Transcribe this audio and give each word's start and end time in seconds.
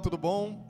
tudo 0.00 0.16
bom? 0.16 0.66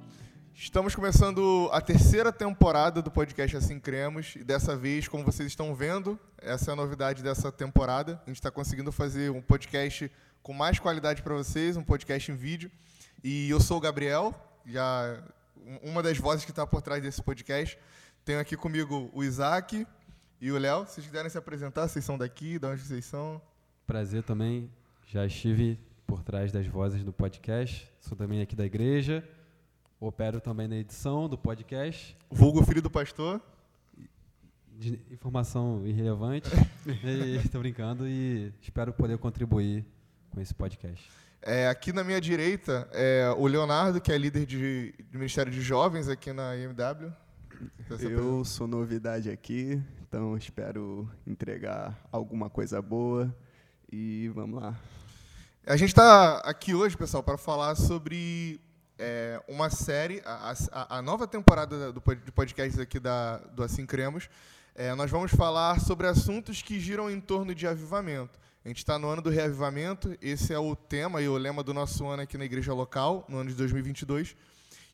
Estamos 0.53 0.93
começando 0.93 1.71
a 1.73 1.81
terceira 1.81 2.33
temporada 2.33 3.01
do 3.01 3.13
podcast 3.13 3.57
Assim 3.57 3.79
Cremos 3.79 4.35
e 4.35 4.43
dessa 4.43 4.75
vez, 4.75 5.07
como 5.07 5.25
vocês 5.25 5.47
estão 5.47 5.73
vendo, 5.73 6.19
essa 6.37 6.71
é 6.71 6.73
a 6.73 6.77
novidade 6.77 7.23
dessa 7.23 7.53
temporada. 7.53 8.21
A 8.25 8.29
gente 8.29 8.39
está 8.39 8.51
conseguindo 8.51 8.91
fazer 8.91 9.31
um 9.31 9.41
podcast 9.41 10.11
com 10.43 10.53
mais 10.53 10.81
qualidade 10.81 11.23
para 11.23 11.33
vocês, 11.33 11.77
um 11.77 11.85
podcast 11.85 12.33
em 12.33 12.35
vídeo. 12.35 12.73
E 13.23 13.49
eu 13.49 13.61
sou 13.61 13.77
o 13.77 13.81
Gabriel, 13.81 14.35
já 14.67 15.23
uma 15.81 16.03
das 16.03 16.19
vozes 16.19 16.45
que 16.45 16.51
está 16.51 16.67
por 16.67 16.83
trás 16.83 17.01
desse 17.01 17.23
podcast. 17.23 17.79
Tenho 18.25 18.41
aqui 18.41 18.57
comigo 18.57 19.11
o 19.15 19.23
Isaac 19.23 19.87
e 20.41 20.51
o 20.51 20.59
Léo. 20.59 20.87
Se 20.89 21.01
quiserem 21.01 21.31
se 21.31 21.39
apresentar, 21.39 21.87
vocês 21.87 22.05
são 22.05 22.19
daqui, 22.19 22.59
de 22.59 22.67
onde 22.67 22.83
vocês 22.83 23.05
são? 23.05 23.41
Prazer 23.87 24.25
também. 24.25 24.69
Já 25.07 25.25
estive 25.25 25.79
por 26.05 26.25
trás 26.25 26.51
das 26.51 26.67
vozes 26.67 27.05
do 27.05 27.13
podcast. 27.13 27.90
Sou 28.01 28.17
também 28.17 28.41
aqui 28.41 28.57
da 28.57 28.65
igreja. 28.65 29.23
Opero 30.01 30.41
também 30.41 30.67
na 30.67 30.77
edição 30.77 31.29
do 31.29 31.37
podcast. 31.37 32.17
Vulgo 32.31 32.65
filho 32.65 32.81
do 32.81 32.91
pastor. 32.91 33.41
De 34.79 34.99
informação 35.11 35.87
irrelevante. 35.87 36.49
Estou 37.45 37.61
brincando 37.61 38.09
e 38.09 38.53
espero 38.63 38.93
poder 38.95 39.19
contribuir 39.19 39.85
com 40.31 40.41
esse 40.41 40.55
podcast. 40.55 41.11
É, 41.43 41.69
aqui 41.69 41.93
na 41.93 42.03
minha 42.03 42.21
direita 42.21 42.89
é 42.93 43.31
o 43.37 43.47
Leonardo, 43.47 44.01
que 44.01 44.11
é 44.11 44.17
líder 44.17 44.47
de, 44.47 44.95
do 45.11 45.19
Ministério 45.19 45.53
de 45.53 45.61
Jovens 45.61 46.09
aqui 46.09 46.33
na 46.33 46.57
IMW. 46.57 47.13
Eu 48.01 48.43
sou 48.47 48.67
novidade 48.67 49.31
aqui, 49.31 49.81
então 50.01 50.37
espero 50.37 51.11
entregar 51.27 51.99
alguma 52.11 52.49
coisa 52.49 52.81
boa 52.81 53.35
e 53.93 54.29
vamos 54.35 54.63
lá. 54.63 54.79
A 55.71 55.77
gente 55.77 55.91
está 55.91 56.39
aqui 56.39 56.75
hoje, 56.75 56.97
pessoal, 56.97 57.23
para 57.23 57.39
falar 57.39 57.77
sobre 57.77 58.61
é, 58.99 59.41
uma 59.47 59.71
série, 59.71 60.21
a, 60.27 60.53
a, 60.73 60.99
a, 60.99 61.01
nova 61.01 61.29
temporada 61.29 61.93
do, 61.93 62.03
de 62.17 62.33
podcasts 62.33 62.77
aqui 62.77 62.99
da, 62.99 63.37
do 63.37 63.63
Assim 63.63 63.87
Cremos. 63.87 64.29
É, 64.75 64.93
nós 64.97 65.13
vamos 65.13 65.31
falar 65.31 65.79
sobre 65.79 66.09
assuntos 66.09 66.61
que 66.61 66.81
giram 66.81 67.09
em 67.09 67.21
torno 67.21 67.55
de 67.55 67.69
avivamento. 67.69 68.37
A 68.65 68.69
gente 68.69 68.79
está 68.79 68.99
no 68.99 69.07
ano 69.07 69.23
do 69.23 69.31
reavivamento, 69.31 70.19
esse 70.21 70.53
é 70.53 70.59
o 70.59 70.75
tema 70.75 71.23
e 71.23 71.29
o 71.29 71.37
lema 71.37 71.63
do 71.63 71.73
nosso 71.73 72.05
ano 72.05 72.23
aqui 72.23 72.37
na 72.37 72.47
igreja 72.47 72.75
local, 72.75 73.25
no 73.29 73.39
ano 73.39 73.51
de 73.51 73.55
2022. 73.55 74.35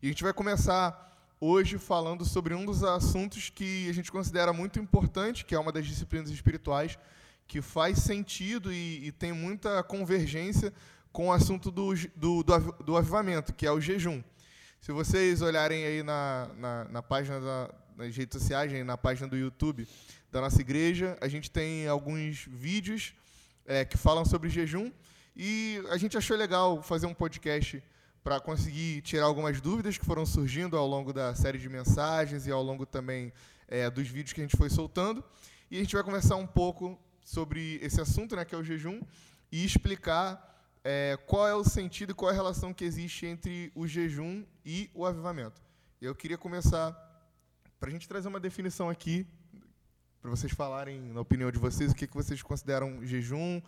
E 0.02 0.08
a 0.08 0.10
gente 0.10 0.22
vai 0.22 0.34
começar 0.34 1.16
hoje 1.40 1.78
falando 1.78 2.22
sobre 2.22 2.52
um 2.52 2.66
dos 2.66 2.84
assuntos 2.84 3.48
que 3.48 3.88
a 3.88 3.94
gente 3.94 4.12
considera 4.12 4.52
muito 4.52 4.78
importante, 4.78 5.42
que 5.42 5.54
é 5.54 5.58
uma 5.58 5.72
das 5.72 5.86
disciplinas 5.86 6.28
espirituais, 6.28 6.98
que 7.46 7.62
faz 7.62 7.98
sentido 7.98 8.72
e, 8.72 9.06
e 9.06 9.12
tem 9.12 9.32
muita 9.32 9.82
convergência 9.82 10.72
com 11.12 11.28
o 11.28 11.32
assunto 11.32 11.70
do, 11.70 11.94
do, 12.14 12.42
do, 12.42 12.72
do, 12.84 12.96
avivamento, 12.96 13.54
que 13.54 13.66
é 13.66 13.72
o 13.72 13.80
jejum. 13.80 14.22
Se 14.80 14.92
vocês 14.92 15.40
olharem 15.40 15.84
aí 15.84 16.02
na, 16.02 16.50
na, 16.58 16.84
na 16.84 17.02
página 17.02 17.40
da, 17.40 17.74
nas 17.96 18.14
redes 18.16 18.40
sociais, 18.40 18.72
na 18.84 18.98
página 18.98 19.26
do 19.26 19.36
YouTube 19.36 19.88
da 20.30 20.40
nossa 20.40 20.60
igreja, 20.60 21.16
a 21.20 21.28
gente 21.28 21.50
tem 21.50 21.86
alguns 21.88 22.46
vídeos 22.46 23.14
é, 23.64 23.84
que 23.84 23.96
falam 23.96 24.24
sobre 24.24 24.50
jejum 24.50 24.92
e 25.34 25.82
a 25.90 25.96
gente 25.96 26.16
achou 26.16 26.36
legal 26.36 26.82
fazer 26.82 27.06
um 27.06 27.14
podcast 27.14 27.82
para 28.22 28.40
conseguir 28.40 29.02
tirar 29.02 29.26
algumas 29.26 29.60
dúvidas 29.60 29.96
que 29.96 30.04
foram 30.04 30.26
surgindo 30.26 30.76
ao 30.76 30.86
longo 30.86 31.12
da 31.12 31.34
série 31.34 31.58
de 31.58 31.68
mensagens 31.68 32.46
e 32.46 32.50
ao 32.50 32.62
longo 32.62 32.84
também 32.84 33.32
é, 33.68 33.88
dos 33.88 34.08
vídeos 34.08 34.32
que 34.32 34.40
a 34.40 34.44
gente 34.44 34.56
foi 34.56 34.68
soltando. 34.68 35.22
E 35.70 35.76
a 35.76 35.80
gente 35.80 35.94
vai 35.94 36.02
conversar 36.02 36.36
um 36.36 36.46
pouco 36.46 36.98
sobre 37.26 37.80
esse 37.82 38.00
assunto, 38.00 38.36
né, 38.36 38.44
que 38.44 38.54
é 38.54 38.58
o 38.58 38.62
jejum, 38.62 39.00
e 39.50 39.64
explicar 39.64 40.62
é, 40.84 41.18
qual 41.26 41.48
é 41.48 41.54
o 41.56 41.64
sentido 41.64 42.12
e 42.12 42.14
qual 42.14 42.30
é 42.30 42.32
a 42.32 42.36
relação 42.36 42.72
que 42.72 42.84
existe 42.84 43.26
entre 43.26 43.72
o 43.74 43.84
jejum 43.84 44.44
e 44.64 44.88
o 44.94 45.04
avivamento. 45.04 45.60
Eu 46.00 46.14
queria 46.14 46.38
começar, 46.38 46.92
para 47.80 47.88
a 47.88 47.92
gente 47.92 48.06
trazer 48.06 48.28
uma 48.28 48.38
definição 48.38 48.88
aqui, 48.88 49.26
para 50.22 50.30
vocês 50.30 50.52
falarem, 50.52 51.00
na 51.00 51.20
opinião 51.20 51.50
de 51.50 51.58
vocês, 51.58 51.90
o 51.90 51.96
que, 51.96 52.06
que 52.06 52.14
vocês 52.14 52.40
consideram 52.42 53.04
jejum, 53.04 53.60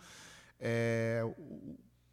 é, 0.57 1.21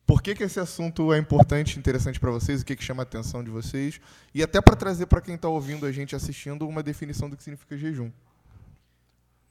por 0.05 0.21
que, 0.21 0.35
que 0.35 0.43
esse 0.43 0.59
assunto 0.59 1.13
é 1.13 1.19
importante, 1.19 1.79
interessante 1.79 2.19
para 2.19 2.33
vocês, 2.33 2.63
o 2.63 2.65
que, 2.65 2.75
que 2.75 2.83
chama 2.83 3.03
a 3.03 3.05
atenção 3.05 3.45
de 3.45 3.51
vocês, 3.51 4.01
e 4.35 4.43
até 4.43 4.61
para 4.61 4.75
trazer 4.75 5.07
para 5.07 5.21
quem 5.21 5.37
está 5.37 5.49
ouvindo 5.49 5.87
a 5.87 5.93
gente 5.93 6.17
assistindo 6.17 6.67
uma 6.67 6.83
definição 6.83 7.31
do 7.31 7.37
que 7.37 7.45
significa 7.45 7.79
jejum. 7.79 8.11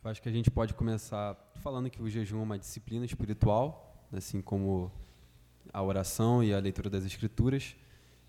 Acho 0.05 0.21
que 0.21 0.29
a 0.29 0.31
gente 0.31 0.51
pode 0.51 0.75
começar 0.75 1.35
falando 1.63 1.89
que 1.89 1.99
o 1.99 2.07
jejum 2.07 2.39
é 2.39 2.43
uma 2.43 2.59
disciplina 2.59 3.03
espiritual, 3.03 4.05
assim 4.13 4.39
como 4.39 4.91
a 5.73 5.81
oração 5.81 6.43
e 6.43 6.53
a 6.53 6.59
leitura 6.59 6.91
das 6.91 7.03
escrituras, 7.05 7.75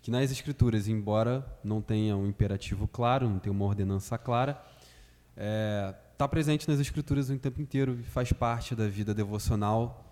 que 0.01 0.09
nas 0.09 0.31
escrituras, 0.31 0.87
embora 0.87 1.45
não 1.63 1.79
tenha 1.79 2.17
um 2.17 2.25
imperativo 2.25 2.87
claro, 2.87 3.29
não 3.29 3.37
tenha 3.37 3.53
uma 3.53 3.63
ordenança 3.63 4.17
clara, 4.17 4.53
está 5.29 5.37
é, 5.37 5.95
tá 6.17 6.27
presente 6.27 6.67
nas 6.67 6.79
escrituras 6.79 7.29
o 7.29 7.37
tempo 7.37 7.61
inteiro 7.61 7.99
e 7.99 8.03
faz 8.03 8.33
parte 8.33 8.73
da 8.73 8.87
vida 8.87 9.13
devocional 9.13 10.03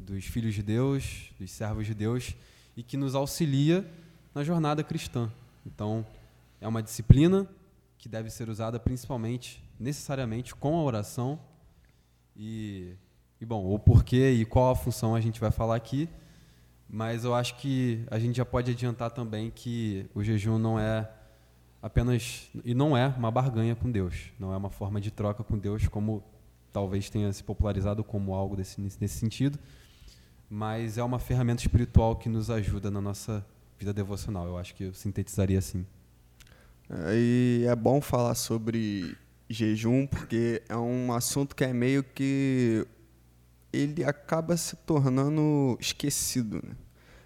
dos 0.00 0.24
filhos 0.24 0.56
de 0.56 0.62
Deus, 0.64 1.30
dos 1.38 1.52
servos 1.52 1.86
de 1.86 1.94
Deus, 1.94 2.34
e 2.76 2.82
que 2.82 2.96
nos 2.96 3.14
auxilia 3.14 3.88
na 4.34 4.42
jornada 4.42 4.82
cristã. 4.82 5.30
Então, 5.64 6.04
é 6.60 6.66
uma 6.66 6.82
disciplina 6.82 7.46
que 8.02 8.08
deve 8.08 8.30
ser 8.30 8.48
usada 8.48 8.80
principalmente 8.80 9.62
necessariamente 9.78 10.56
com 10.56 10.76
a 10.76 10.82
oração. 10.82 11.38
E, 12.36 12.96
e 13.40 13.46
bom, 13.46 13.72
o 13.72 13.78
porquê 13.78 14.32
e 14.32 14.44
qual 14.44 14.72
a 14.72 14.74
função 14.74 15.14
a 15.14 15.20
gente 15.20 15.38
vai 15.38 15.52
falar 15.52 15.76
aqui. 15.76 16.08
Mas 16.90 17.24
eu 17.24 17.32
acho 17.32 17.56
que 17.58 18.04
a 18.10 18.18
gente 18.18 18.38
já 18.38 18.44
pode 18.44 18.72
adiantar 18.72 19.12
também 19.12 19.52
que 19.54 20.04
o 20.16 20.22
jejum 20.24 20.58
não 20.58 20.80
é 20.80 21.08
apenas 21.80 22.50
e 22.64 22.74
não 22.74 22.96
é 22.96 23.06
uma 23.06 23.30
barganha 23.30 23.76
com 23.76 23.88
Deus, 23.88 24.32
não 24.36 24.52
é 24.52 24.56
uma 24.56 24.68
forma 24.68 25.00
de 25.00 25.12
troca 25.12 25.44
com 25.44 25.56
Deus 25.56 25.86
como 25.86 26.24
talvez 26.72 27.08
tenha 27.08 27.32
se 27.32 27.44
popularizado 27.44 28.02
como 28.02 28.34
algo 28.34 28.56
desse, 28.56 28.80
nesse 28.80 29.16
sentido, 29.16 29.60
mas 30.50 30.98
é 30.98 31.04
uma 31.04 31.20
ferramenta 31.20 31.62
espiritual 31.62 32.16
que 32.16 32.28
nos 32.28 32.50
ajuda 32.50 32.90
na 32.90 33.00
nossa 33.00 33.46
vida 33.78 33.92
devocional. 33.92 34.46
Eu 34.48 34.58
acho 34.58 34.74
que 34.74 34.84
eu 34.84 34.92
sintetizaria 34.92 35.60
assim. 35.60 35.86
E 37.14 37.64
é 37.66 37.74
bom 37.74 38.00
falar 38.00 38.34
sobre 38.34 39.16
jejum, 39.48 40.06
porque 40.06 40.62
é 40.68 40.76
um 40.76 41.12
assunto 41.12 41.56
que 41.56 41.64
é 41.64 41.72
meio 41.72 42.02
que 42.02 42.86
ele 43.72 44.04
acaba 44.04 44.56
se 44.56 44.76
tornando 44.76 45.76
esquecido. 45.80 46.56
Né? 46.56 46.74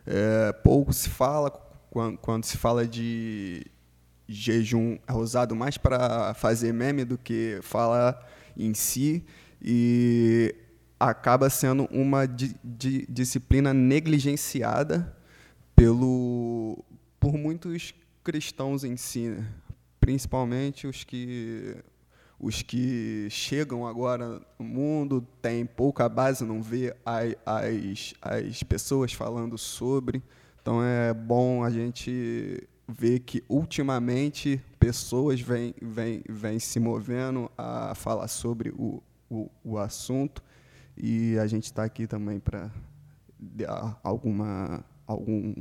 É, 0.06 0.52
pouco 0.52 0.92
se 0.92 1.08
fala 1.08 1.50
quando, 1.90 2.18
quando, 2.18 2.44
se 2.44 2.56
fala 2.56 2.86
de 2.86 3.66
jejum, 4.28 4.98
é 5.06 5.12
usado 5.12 5.56
mais 5.56 5.76
para 5.76 6.32
fazer 6.34 6.72
meme 6.72 7.04
do 7.04 7.18
que 7.18 7.58
falar 7.62 8.24
em 8.56 8.72
si 8.72 9.24
e 9.60 10.54
acaba 10.98 11.50
sendo 11.50 11.86
uma 11.90 12.26
di, 12.26 12.54
di, 12.62 13.04
disciplina 13.08 13.74
negligenciada 13.74 15.16
pelo 15.74 16.84
por 17.18 17.34
muitos 17.34 17.92
cristãos 18.26 18.82
em 18.82 18.96
si, 18.96 19.28
né? 19.28 19.46
principalmente 20.00 20.88
os 20.88 21.04
que 21.04 21.76
os 22.40 22.60
que 22.60 23.28
chegam 23.30 23.86
agora 23.86 24.42
no 24.58 24.64
mundo 24.64 25.24
têm 25.40 25.64
pouca 25.64 26.08
base, 26.08 26.44
não 26.44 26.60
vê 26.60 26.94
as, 27.06 28.14
as 28.20 28.62
pessoas 28.64 29.12
falando 29.12 29.56
sobre. 29.56 30.20
Então 30.60 30.82
é 30.82 31.14
bom 31.14 31.62
a 31.62 31.70
gente 31.70 32.68
ver 32.88 33.20
que 33.20 33.44
ultimamente 33.48 34.60
pessoas 34.76 35.40
vêm, 35.40 35.72
vêm, 35.80 36.24
vêm 36.28 36.58
se 36.58 36.80
movendo 36.80 37.48
a 37.56 37.94
falar 37.94 38.26
sobre 38.26 38.70
o, 38.70 39.00
o, 39.30 39.48
o 39.64 39.78
assunto 39.78 40.42
e 40.96 41.38
a 41.38 41.46
gente 41.46 41.66
está 41.66 41.84
aqui 41.84 42.08
também 42.08 42.40
para 42.40 42.72
dar 43.38 44.00
alguma, 44.02 44.84
algum 45.06 45.54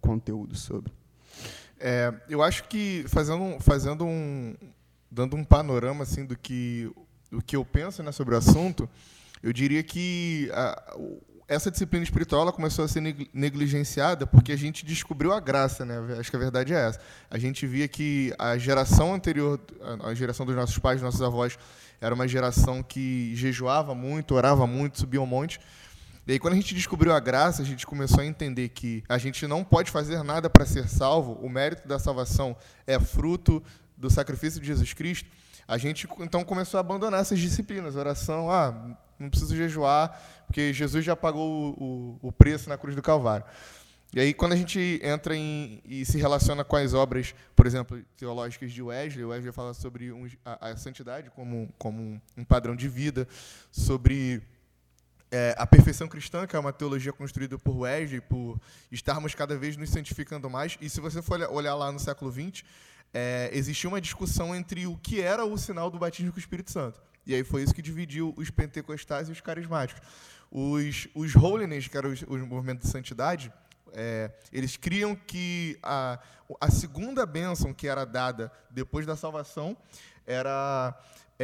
conteúdo 0.00 0.56
sobre. 0.56 1.01
É, 1.84 2.14
eu 2.28 2.40
acho 2.40 2.62
que 2.68 3.04
fazendo, 3.08 3.58
fazendo 3.58 4.06
um, 4.06 4.54
dando 5.10 5.34
um 5.34 5.42
panorama 5.42 6.04
assim 6.04 6.24
do 6.24 6.38
que 6.38 6.88
do 7.28 7.42
que 7.42 7.56
eu 7.56 7.64
penso 7.64 8.02
né, 8.02 8.12
sobre 8.12 8.34
o 8.34 8.38
assunto, 8.38 8.88
eu 9.42 9.52
diria 9.52 9.82
que 9.82 10.48
a, 10.52 10.96
essa 11.48 11.72
disciplina 11.72 12.04
espiritual 12.04 12.42
ela 12.42 12.52
começou 12.52 12.84
a 12.84 12.88
ser 12.88 13.00
negligenciada 13.34 14.26
porque 14.26 14.52
a 14.52 14.56
gente 14.56 14.86
descobriu 14.86 15.32
a 15.32 15.40
graça, 15.40 15.84
né? 15.84 15.96
Acho 16.20 16.30
que 16.30 16.36
a 16.36 16.38
verdade 16.38 16.72
é 16.72 16.88
essa. 16.88 17.00
A 17.28 17.38
gente 17.38 17.66
via 17.66 17.88
que 17.88 18.32
a 18.38 18.56
geração 18.56 19.12
anterior, 19.12 19.58
a 20.04 20.14
geração 20.14 20.46
dos 20.46 20.54
nossos 20.54 20.78
pais, 20.78 21.00
dos 21.00 21.04
nossos 21.04 21.22
avós, 21.22 21.58
era 22.00 22.14
uma 22.14 22.28
geração 22.28 22.82
que 22.82 23.34
jejuava 23.34 23.94
muito, 23.94 24.34
orava 24.34 24.66
muito, 24.66 25.00
subia 25.00 25.20
um 25.20 25.26
monte. 25.26 25.58
E 26.24 26.32
aí, 26.32 26.38
quando 26.38 26.52
a 26.52 26.56
gente 26.56 26.72
descobriu 26.72 27.12
a 27.12 27.18
graça, 27.18 27.62
a 27.62 27.64
gente 27.64 27.84
começou 27.84 28.20
a 28.20 28.24
entender 28.24 28.68
que 28.68 29.02
a 29.08 29.18
gente 29.18 29.44
não 29.46 29.64
pode 29.64 29.90
fazer 29.90 30.22
nada 30.22 30.48
para 30.48 30.64
ser 30.64 30.88
salvo, 30.88 31.32
o 31.42 31.48
mérito 31.48 31.88
da 31.88 31.98
salvação 31.98 32.56
é 32.86 32.98
fruto 33.00 33.60
do 33.96 34.08
sacrifício 34.08 34.60
de 34.60 34.66
Jesus 34.68 34.92
Cristo, 34.92 35.28
a 35.66 35.76
gente 35.76 36.08
então 36.20 36.44
começou 36.44 36.78
a 36.78 36.80
abandonar 36.80 37.20
essas 37.20 37.40
disciplinas. 37.40 37.96
Oração, 37.96 38.50
ah, 38.50 38.96
não 39.18 39.28
preciso 39.28 39.56
jejuar, 39.56 40.16
porque 40.46 40.72
Jesus 40.72 41.04
já 41.04 41.16
pagou 41.16 41.76
o, 41.76 42.18
o, 42.22 42.28
o 42.28 42.32
preço 42.32 42.68
na 42.68 42.78
cruz 42.78 42.94
do 42.94 43.02
Calvário. 43.02 43.44
E 44.14 44.20
aí, 44.20 44.34
quando 44.34 44.52
a 44.52 44.56
gente 44.56 45.00
entra 45.02 45.34
em, 45.34 45.80
e 45.86 46.04
se 46.04 46.18
relaciona 46.18 46.62
com 46.62 46.76
as 46.76 46.92
obras, 46.92 47.34
por 47.56 47.66
exemplo, 47.66 48.00
teológicas 48.16 48.70
de 48.70 48.82
Wesley, 48.82 49.24
Wesley 49.24 49.52
fala 49.52 49.72
sobre 49.72 50.12
um, 50.12 50.28
a, 50.44 50.68
a, 50.68 50.76
santidade 50.76 51.30
como, 51.30 51.72
como 51.78 52.20
um 52.36 52.44
padrão 52.44 52.76
de 52.76 52.88
vida, 52.88 53.26
sobre 53.70 54.42
é, 55.32 55.54
a 55.56 55.66
perfeição 55.66 56.06
cristã, 56.06 56.46
que 56.46 56.54
é 56.54 56.58
uma 56.58 56.74
teologia 56.74 57.10
construída 57.10 57.58
por 57.58 57.74
Wesley, 57.74 58.20
por 58.20 58.60
estarmos 58.90 59.34
cada 59.34 59.56
vez 59.56 59.78
nos 59.78 59.88
santificando 59.88 60.50
mais. 60.50 60.76
E 60.78 60.90
se 60.90 61.00
você 61.00 61.22
for 61.22 61.40
olhar 61.50 61.74
lá 61.74 61.90
no 61.90 61.98
século 61.98 62.30
XX, 62.30 62.62
é, 63.14 63.48
existia 63.54 63.88
uma 63.88 64.00
discussão 64.00 64.54
entre 64.54 64.86
o 64.86 64.94
que 64.98 65.22
era 65.22 65.42
o 65.42 65.56
sinal 65.56 65.90
do 65.90 65.98
batismo 65.98 66.30
com 66.30 66.36
o 66.36 66.38
Espírito 66.38 66.70
Santo. 66.70 67.00
E 67.24 67.34
aí 67.34 67.42
foi 67.42 67.62
isso 67.62 67.74
que 67.74 67.80
dividiu 67.80 68.34
os 68.36 68.50
pentecostais 68.50 69.30
e 69.30 69.32
os 69.32 69.40
carismáticos. 69.40 70.06
Os, 70.50 71.08
os 71.14 71.34
holiness, 71.34 71.88
que 71.88 71.96
eram 71.96 72.10
os, 72.10 72.22
os 72.28 72.40
movimentos 72.42 72.84
de 72.84 72.92
santidade, 72.92 73.50
é, 73.94 74.30
eles 74.52 74.76
criam 74.76 75.14
que 75.16 75.78
a, 75.82 76.18
a 76.60 76.70
segunda 76.70 77.24
bênção 77.24 77.72
que 77.72 77.88
era 77.88 78.04
dada 78.04 78.52
depois 78.70 79.06
da 79.06 79.16
salvação 79.16 79.74
era 80.26 80.94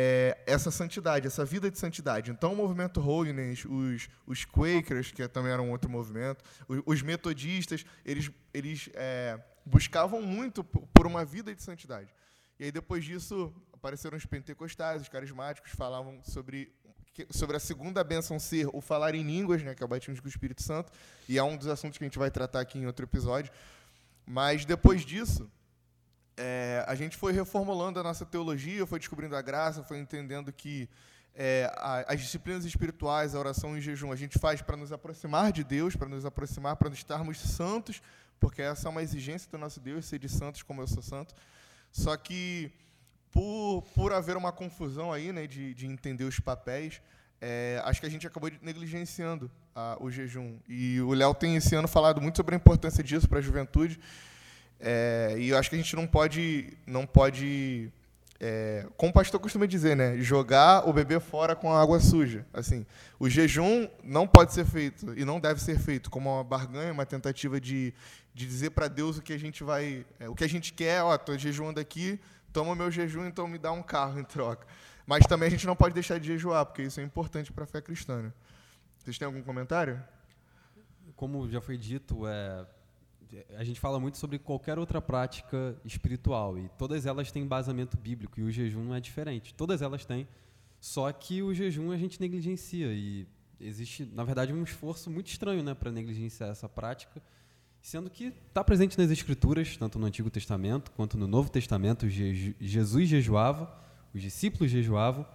é, 0.00 0.38
essa 0.46 0.70
santidade, 0.70 1.26
essa 1.26 1.44
vida 1.44 1.68
de 1.68 1.76
santidade. 1.76 2.30
Então, 2.30 2.52
o 2.52 2.56
movimento 2.56 3.00
Holiness, 3.00 3.64
os, 3.64 4.08
os 4.24 4.44
Quakers, 4.44 5.10
que 5.10 5.26
também 5.26 5.50
eram 5.50 5.72
outro 5.72 5.90
movimento, 5.90 6.44
os, 6.68 6.80
os 6.86 7.02
metodistas, 7.02 7.84
eles, 8.04 8.30
eles 8.54 8.88
é, 8.94 9.40
buscavam 9.66 10.22
muito 10.22 10.62
por 10.62 11.04
uma 11.04 11.24
vida 11.24 11.52
de 11.52 11.60
santidade. 11.60 12.14
E 12.60 12.66
aí, 12.66 12.70
depois 12.70 13.04
disso, 13.04 13.52
apareceram 13.72 14.16
os 14.16 14.24
pentecostais, 14.24 15.02
os 15.02 15.08
carismáticos, 15.08 15.72
falavam 15.72 16.22
sobre 16.22 16.72
sobre 17.30 17.56
a 17.56 17.58
segunda 17.58 18.04
bênção 18.04 18.38
ser 18.38 18.68
o 18.72 18.80
falar 18.80 19.12
em 19.12 19.24
línguas, 19.24 19.60
né, 19.64 19.74
que 19.74 19.82
é 19.82 19.84
o 19.84 19.88
batismo 19.88 20.22
com 20.22 20.26
o 20.26 20.30
Espírito 20.30 20.62
Santo, 20.62 20.92
e 21.28 21.36
é 21.36 21.42
um 21.42 21.56
dos 21.56 21.66
assuntos 21.66 21.98
que 21.98 22.04
a 22.04 22.06
gente 22.06 22.16
vai 22.16 22.30
tratar 22.30 22.60
aqui 22.60 22.78
em 22.78 22.86
outro 22.86 23.04
episódio. 23.04 23.50
Mas 24.24 24.64
depois 24.64 25.04
disso, 25.04 25.50
é, 26.38 26.84
a 26.86 26.94
gente 26.94 27.16
foi 27.16 27.32
reformulando 27.32 27.98
a 27.98 28.02
nossa 28.02 28.24
teologia, 28.24 28.86
foi 28.86 28.98
descobrindo 28.98 29.34
a 29.34 29.42
graça, 29.42 29.82
foi 29.82 29.98
entendendo 29.98 30.52
que 30.52 30.88
é, 31.34 31.70
a, 31.76 32.12
as 32.12 32.20
disciplinas 32.20 32.64
espirituais, 32.64 33.34
a 33.34 33.38
oração 33.38 33.76
e 33.76 33.80
o 33.80 33.82
jejum, 33.82 34.12
a 34.12 34.16
gente 34.16 34.38
faz 34.38 34.62
para 34.62 34.76
nos 34.76 34.92
aproximar 34.92 35.52
de 35.52 35.64
Deus, 35.64 35.96
para 35.96 36.08
nos 36.08 36.24
aproximar, 36.24 36.76
para 36.76 36.88
estarmos 36.90 37.38
santos, 37.40 38.00
porque 38.38 38.62
essa 38.62 38.88
é 38.88 38.90
uma 38.90 39.02
exigência 39.02 39.50
do 39.50 39.58
nosso 39.58 39.80
Deus, 39.80 40.04
ser 40.04 40.18
de 40.18 40.28
santos 40.28 40.62
como 40.62 40.80
eu 40.80 40.86
sou 40.86 41.02
santo. 41.02 41.34
Só 41.90 42.16
que 42.16 42.72
por, 43.30 43.82
por 43.94 44.12
haver 44.12 44.36
uma 44.36 44.52
confusão 44.52 45.12
aí, 45.12 45.32
né, 45.32 45.46
de, 45.46 45.74
de 45.74 45.86
entender 45.86 46.24
os 46.24 46.38
papéis, 46.40 47.00
é, 47.40 47.80
acho 47.84 48.00
que 48.00 48.06
a 48.06 48.10
gente 48.10 48.26
acabou 48.26 48.50
negligenciando 48.62 49.50
a, 49.74 49.96
o 50.00 50.10
jejum. 50.10 50.58
E 50.68 51.00
o 51.00 51.12
Léo 51.12 51.34
tem 51.34 51.56
esse 51.56 51.74
ano 51.74 51.88
falado 51.88 52.20
muito 52.20 52.36
sobre 52.36 52.54
a 52.54 52.58
importância 52.58 53.02
disso 53.02 53.28
para 53.28 53.38
a 53.38 53.42
juventude. 53.42 53.98
É, 54.80 55.34
e 55.38 55.48
eu 55.48 55.58
acho 55.58 55.68
que 55.68 55.76
a 55.76 55.78
gente 55.78 55.94
não 55.96 56.06
pode, 56.06 56.72
não 56.86 57.06
pode 57.06 57.92
é, 58.40 58.86
como 58.96 59.10
o 59.10 59.12
pastor 59.12 59.40
costuma 59.40 59.66
dizer, 59.66 59.96
né, 59.96 60.16
jogar 60.18 60.88
o 60.88 60.92
bebê 60.92 61.18
fora 61.18 61.56
com 61.56 61.72
a 61.72 61.80
água 61.80 61.98
suja. 61.98 62.46
Assim, 62.52 62.86
o 63.18 63.28
jejum 63.28 63.88
não 64.04 64.28
pode 64.28 64.52
ser 64.52 64.64
feito 64.64 65.12
e 65.18 65.24
não 65.24 65.40
deve 65.40 65.60
ser 65.60 65.78
feito 65.78 66.08
como 66.08 66.32
uma 66.32 66.44
barganha, 66.44 66.92
uma 66.92 67.04
tentativa 67.04 67.60
de, 67.60 67.92
de 68.32 68.46
dizer 68.46 68.70
para 68.70 68.86
Deus 68.86 69.18
o 69.18 69.22
que 69.22 69.32
a 69.32 69.38
gente 69.38 69.64
vai, 69.64 70.06
é, 70.20 70.28
o 70.28 70.34
que 70.34 70.44
a 70.44 70.48
gente 70.48 70.72
quer. 70.72 71.02
Ó, 71.02 71.14
estou 71.14 71.36
jejuando 71.36 71.80
aqui, 71.80 72.20
toma 72.52 72.76
meu 72.76 72.90
jejum, 72.90 73.26
então 73.26 73.48
me 73.48 73.58
dá 73.58 73.72
um 73.72 73.82
carro 73.82 74.20
em 74.20 74.24
troca. 74.24 74.66
Mas 75.04 75.26
também 75.26 75.48
a 75.48 75.50
gente 75.50 75.66
não 75.66 75.74
pode 75.74 75.94
deixar 75.94 76.20
de 76.20 76.28
jejuar, 76.28 76.64
porque 76.66 76.82
isso 76.82 77.00
é 77.00 77.02
importante 77.02 77.52
para 77.52 77.64
a 77.64 77.66
fé 77.66 77.80
cristã. 77.80 78.22
Né? 78.22 78.32
Vocês 78.98 79.18
têm 79.18 79.26
algum 79.26 79.42
comentário? 79.42 80.00
Como 81.16 81.50
já 81.50 81.60
foi 81.60 81.76
dito, 81.76 82.24
é, 82.28 82.64
a 83.56 83.64
gente 83.64 83.78
fala 83.78 83.98
muito 84.00 84.18
sobre 84.18 84.38
qualquer 84.38 84.78
outra 84.78 85.00
prática 85.00 85.76
espiritual 85.84 86.58
e 86.58 86.68
todas 86.78 87.06
elas 87.06 87.30
têm 87.30 87.42
embasamento 87.42 87.96
bíblico 87.96 88.40
e 88.40 88.42
o 88.42 88.50
jejum 88.50 88.84
não 88.84 88.94
é 88.94 89.00
diferente. 89.00 89.54
Todas 89.54 89.82
elas 89.82 90.04
têm, 90.04 90.26
só 90.80 91.10
que 91.12 91.42
o 91.42 91.52
jejum 91.52 91.90
a 91.90 91.96
gente 91.96 92.20
negligencia 92.20 92.86
e 92.92 93.26
existe, 93.60 94.04
na 94.14 94.24
verdade, 94.24 94.52
um 94.52 94.62
esforço 94.62 95.10
muito 95.10 95.28
estranho 95.28 95.62
né, 95.62 95.74
para 95.74 95.90
negligenciar 95.90 96.50
essa 96.50 96.68
prática 96.68 97.22
sendo 97.80 98.10
que 98.10 98.32
está 98.48 98.62
presente 98.62 98.98
nas 98.98 99.10
Escrituras, 99.10 99.76
tanto 99.76 99.98
no 99.98 100.06
Antigo 100.06 100.30
Testamento 100.30 100.90
quanto 100.92 101.16
no 101.16 101.26
Novo 101.26 101.50
Testamento, 101.50 102.08
Jesus 102.08 103.08
jejuava, 103.08 103.72
os 104.14 104.20
discípulos 104.20 104.70
jejuavam, 104.70 105.26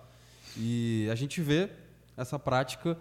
e 0.57 1.07
a 1.11 1.15
gente 1.15 1.41
vê 1.41 1.69
essa 2.15 2.37
prática, 2.37 2.97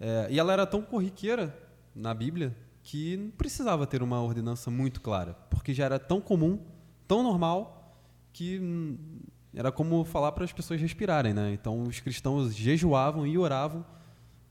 é, 0.00 0.28
e 0.30 0.38
ela 0.38 0.52
era 0.52 0.66
tão 0.66 0.82
corriqueira 0.82 1.56
na 1.94 2.12
Bíblia 2.12 2.54
que 2.86 3.16
não 3.16 3.30
precisava 3.30 3.84
ter 3.84 4.00
uma 4.00 4.22
ordenança 4.22 4.70
muito 4.70 5.00
clara, 5.00 5.34
porque 5.50 5.74
já 5.74 5.84
era 5.84 5.98
tão 5.98 6.20
comum, 6.20 6.64
tão 7.08 7.20
normal, 7.20 8.00
que 8.32 8.60
era 9.52 9.72
como 9.72 10.04
falar 10.04 10.30
para 10.30 10.44
as 10.44 10.52
pessoas 10.52 10.80
respirarem. 10.80 11.34
Né? 11.34 11.52
Então, 11.52 11.82
os 11.82 11.98
cristãos 11.98 12.54
jejuavam 12.54 13.26
e 13.26 13.36
oravam 13.36 13.84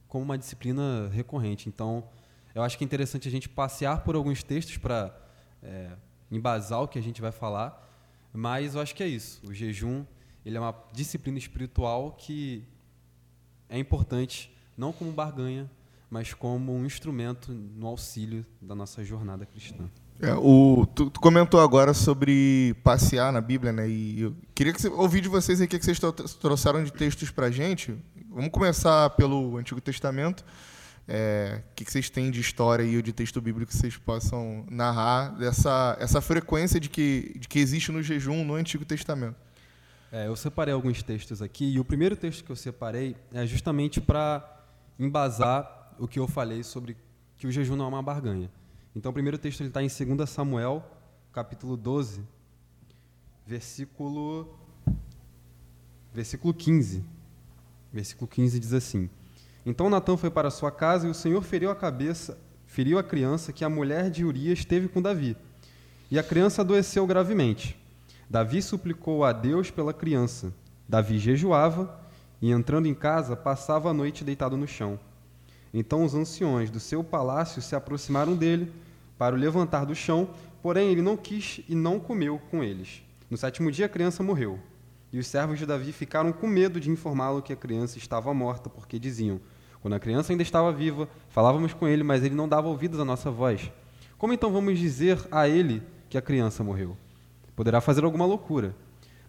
como 0.06 0.22
uma 0.22 0.36
disciplina 0.36 1.08
recorrente. 1.08 1.66
Então, 1.70 2.10
eu 2.54 2.62
acho 2.62 2.76
que 2.76 2.84
é 2.84 2.86
interessante 2.86 3.26
a 3.26 3.30
gente 3.30 3.48
passear 3.48 4.04
por 4.04 4.14
alguns 4.14 4.42
textos 4.42 4.76
para 4.76 5.18
é, 5.62 5.92
embasar 6.30 6.82
o 6.82 6.88
que 6.88 6.98
a 6.98 7.02
gente 7.02 7.22
vai 7.22 7.32
falar, 7.32 7.90
mas 8.34 8.74
eu 8.74 8.82
acho 8.82 8.94
que 8.94 9.02
é 9.02 9.08
isso. 9.08 9.40
O 9.48 9.54
jejum 9.54 10.04
ele 10.44 10.58
é 10.58 10.60
uma 10.60 10.74
disciplina 10.92 11.38
espiritual 11.38 12.12
que 12.12 12.68
é 13.66 13.78
importante 13.78 14.54
não 14.76 14.92
como 14.92 15.10
barganha, 15.10 15.70
mas 16.10 16.32
como 16.32 16.74
um 16.74 16.84
instrumento 16.84 17.52
no 17.52 17.86
auxílio 17.86 18.44
da 18.60 18.74
nossa 18.74 19.04
jornada 19.04 19.44
cristã. 19.44 19.88
É, 20.20 20.32
o, 20.32 20.86
tu, 20.94 21.10
tu, 21.10 21.20
comentou 21.20 21.60
agora 21.60 21.92
sobre 21.92 22.74
passear 22.82 23.30
na 23.32 23.40
Bíblia, 23.40 23.70
né? 23.72 23.86
E 23.86 24.22
eu 24.22 24.34
queria 24.54 24.72
que 24.72 24.80
você, 24.80 24.88
ouvir 24.88 25.20
de 25.20 25.28
vocês 25.28 25.60
o 25.60 25.68
que 25.68 25.78
vocês 25.78 25.98
trouxeram 26.40 26.82
de 26.82 26.92
textos 26.92 27.30
para 27.30 27.46
a 27.46 27.50
gente. 27.50 27.94
Vamos 28.30 28.50
começar 28.50 29.10
pelo 29.10 29.58
Antigo 29.58 29.80
Testamento. 29.80 30.44
É, 31.08 31.60
o 31.70 31.74
que, 31.74 31.84
que 31.84 31.92
vocês 31.92 32.08
têm 32.08 32.30
de 32.30 32.40
história 32.40 32.82
e 32.82 33.00
de 33.00 33.12
texto 33.12 33.40
bíblico 33.40 33.70
que 33.70 33.76
vocês 33.76 33.96
possam 33.96 34.66
narrar 34.68 35.36
dessa 35.38 35.96
essa 36.00 36.20
frequência 36.20 36.80
de 36.80 36.88
que, 36.88 37.36
de 37.38 37.46
que 37.46 37.60
existe 37.60 37.92
no 37.92 38.02
jejum 38.02 38.44
no 38.44 38.54
Antigo 38.54 38.84
Testamento? 38.84 39.36
É, 40.10 40.26
eu 40.26 40.34
separei 40.34 40.72
alguns 40.72 41.02
textos 41.02 41.42
aqui 41.42 41.74
e 41.74 41.78
o 41.78 41.84
primeiro 41.84 42.16
texto 42.16 42.42
que 42.42 42.50
eu 42.50 42.56
separei 42.56 43.14
é 43.32 43.46
justamente 43.46 44.00
para 44.00 44.64
embasar 44.98 45.75
o 45.98 46.06
que 46.06 46.18
eu 46.18 46.26
falei 46.26 46.62
sobre 46.62 46.96
que 47.36 47.46
o 47.46 47.52
jejum 47.52 47.76
não 47.76 47.86
é 47.86 47.88
uma 47.88 48.02
barganha. 48.02 48.50
Então, 48.94 49.10
o 49.10 49.12
primeiro 49.12 49.38
texto 49.38 49.62
está 49.62 49.82
em 49.82 49.88
2 49.88 50.28
Samuel, 50.28 50.84
capítulo 51.32 51.76
12, 51.76 52.22
versículo, 53.46 54.56
versículo 56.12 56.54
15. 56.54 57.04
Versículo 57.92 58.28
15 58.28 58.58
diz 58.60 58.72
assim: 58.72 59.08
então 59.66 59.90
Natã 59.90 60.16
foi 60.16 60.30
para 60.30 60.48
sua 60.48 60.70
casa 60.70 61.08
e 61.08 61.10
o 61.10 61.14
Senhor 61.14 61.42
feriu 61.42 61.72
a 61.72 61.74
cabeça, 61.74 62.38
feriu 62.66 63.00
a 63.00 63.02
criança 63.02 63.52
que 63.52 63.64
a 63.64 63.68
mulher 63.68 64.08
de 64.08 64.24
Urias 64.24 64.64
teve 64.64 64.86
com 64.86 65.02
Davi. 65.02 65.36
E 66.08 66.20
a 66.20 66.22
criança 66.22 66.62
adoeceu 66.62 67.04
gravemente. 67.04 67.76
Davi 68.30 68.62
suplicou 68.62 69.24
a 69.24 69.32
Deus 69.32 69.68
pela 69.68 69.92
criança. 69.92 70.52
Davi 70.88 71.18
jejuava 71.18 72.00
e, 72.40 72.52
entrando 72.52 72.86
em 72.86 72.94
casa, 72.94 73.34
passava 73.34 73.90
a 73.90 73.92
noite 73.92 74.22
deitado 74.22 74.56
no 74.56 74.68
chão. 74.68 75.00
Então 75.78 76.02
os 76.02 76.14
anciões 76.14 76.70
do 76.70 76.80
seu 76.80 77.04
palácio 77.04 77.60
se 77.60 77.76
aproximaram 77.76 78.34
dele 78.34 78.72
para 79.18 79.34
o 79.34 79.38
levantar 79.38 79.84
do 79.84 79.94
chão, 79.94 80.30
porém 80.62 80.90
ele 80.90 81.02
não 81.02 81.18
quis 81.18 81.60
e 81.68 81.74
não 81.74 82.00
comeu 82.00 82.40
com 82.50 82.64
eles. 82.64 83.02
No 83.30 83.36
sétimo 83.36 83.70
dia 83.70 83.84
a 83.84 83.88
criança 83.88 84.22
morreu. 84.22 84.58
E 85.12 85.18
os 85.18 85.26
servos 85.26 85.58
de 85.58 85.66
Davi 85.66 85.92
ficaram 85.92 86.32
com 86.32 86.46
medo 86.46 86.80
de 86.80 86.90
informá-lo 86.90 87.42
que 87.42 87.52
a 87.52 87.56
criança 87.56 87.98
estava 87.98 88.32
morta, 88.32 88.70
porque 88.70 88.98
diziam: 88.98 89.38
quando 89.82 89.92
a 89.92 90.00
criança 90.00 90.32
ainda 90.32 90.42
estava 90.42 90.72
viva, 90.72 91.10
falávamos 91.28 91.74
com 91.74 91.86
ele, 91.86 92.02
mas 92.02 92.24
ele 92.24 92.34
não 92.34 92.48
dava 92.48 92.68
ouvidos 92.68 92.98
à 92.98 93.04
nossa 93.04 93.30
voz. 93.30 93.70
Como 94.16 94.32
então 94.32 94.50
vamos 94.50 94.78
dizer 94.78 95.28
a 95.30 95.46
ele 95.46 95.82
que 96.08 96.16
a 96.16 96.22
criança 96.22 96.64
morreu? 96.64 96.96
Poderá 97.54 97.82
fazer 97.82 98.02
alguma 98.02 98.24
loucura. 98.24 98.74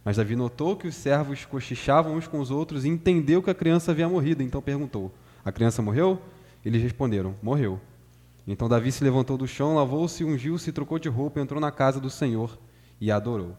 Mas 0.01 0.15
Davi 0.15 0.37
notou 0.37 0.77
que 0.77 0.87
os 0.87 0.95
servos 0.95 1.43
cochichavam 1.43 2.15
uns 2.15 2.25
com 2.25 2.39
os 2.39 2.51
outros 2.51 2.85
e 2.85 2.87
entendeu 2.87 3.43
que 3.43 3.49
a 3.49 3.53
criança 3.53 3.91
havia 3.91 4.07
morrido, 4.07 4.41
então 4.41 4.61
perguntou: 4.61 5.11
A 5.43 5.51
criança 5.51 5.81
morreu? 5.81 6.21
Eles 6.67 6.83
responderam: 6.83 7.33
Morreu. 7.41 7.79
Então 8.45 8.67
Davi 8.67 8.91
se 8.91 9.01
levantou 9.01 9.37
do 9.37 9.47
chão, 9.47 9.75
lavou-se, 9.75 10.21
ungiu-se, 10.25 10.69
trocou 10.73 10.99
de 10.99 11.07
roupa, 11.07 11.39
entrou 11.39 11.61
na 11.61 11.71
casa 11.71 11.97
do 11.97 12.09
Senhor 12.09 12.59
e 12.99 13.09
adorou. 13.09 13.57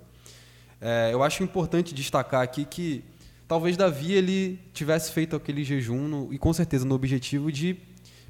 É, 0.78 1.08
eu 1.10 1.22
acho 1.22 1.42
importante 1.42 1.94
destacar 1.94 2.42
aqui 2.42 2.66
que 2.66 3.02
talvez 3.46 3.78
Davi 3.78 4.12
ele 4.12 4.60
tivesse 4.74 5.10
feito 5.10 5.34
aquele 5.34 5.64
jejum 5.64 6.06
no, 6.06 6.34
e 6.34 6.38
com 6.38 6.52
certeza 6.52 6.84
no 6.84 6.94
objetivo 6.94 7.50
de 7.50 7.78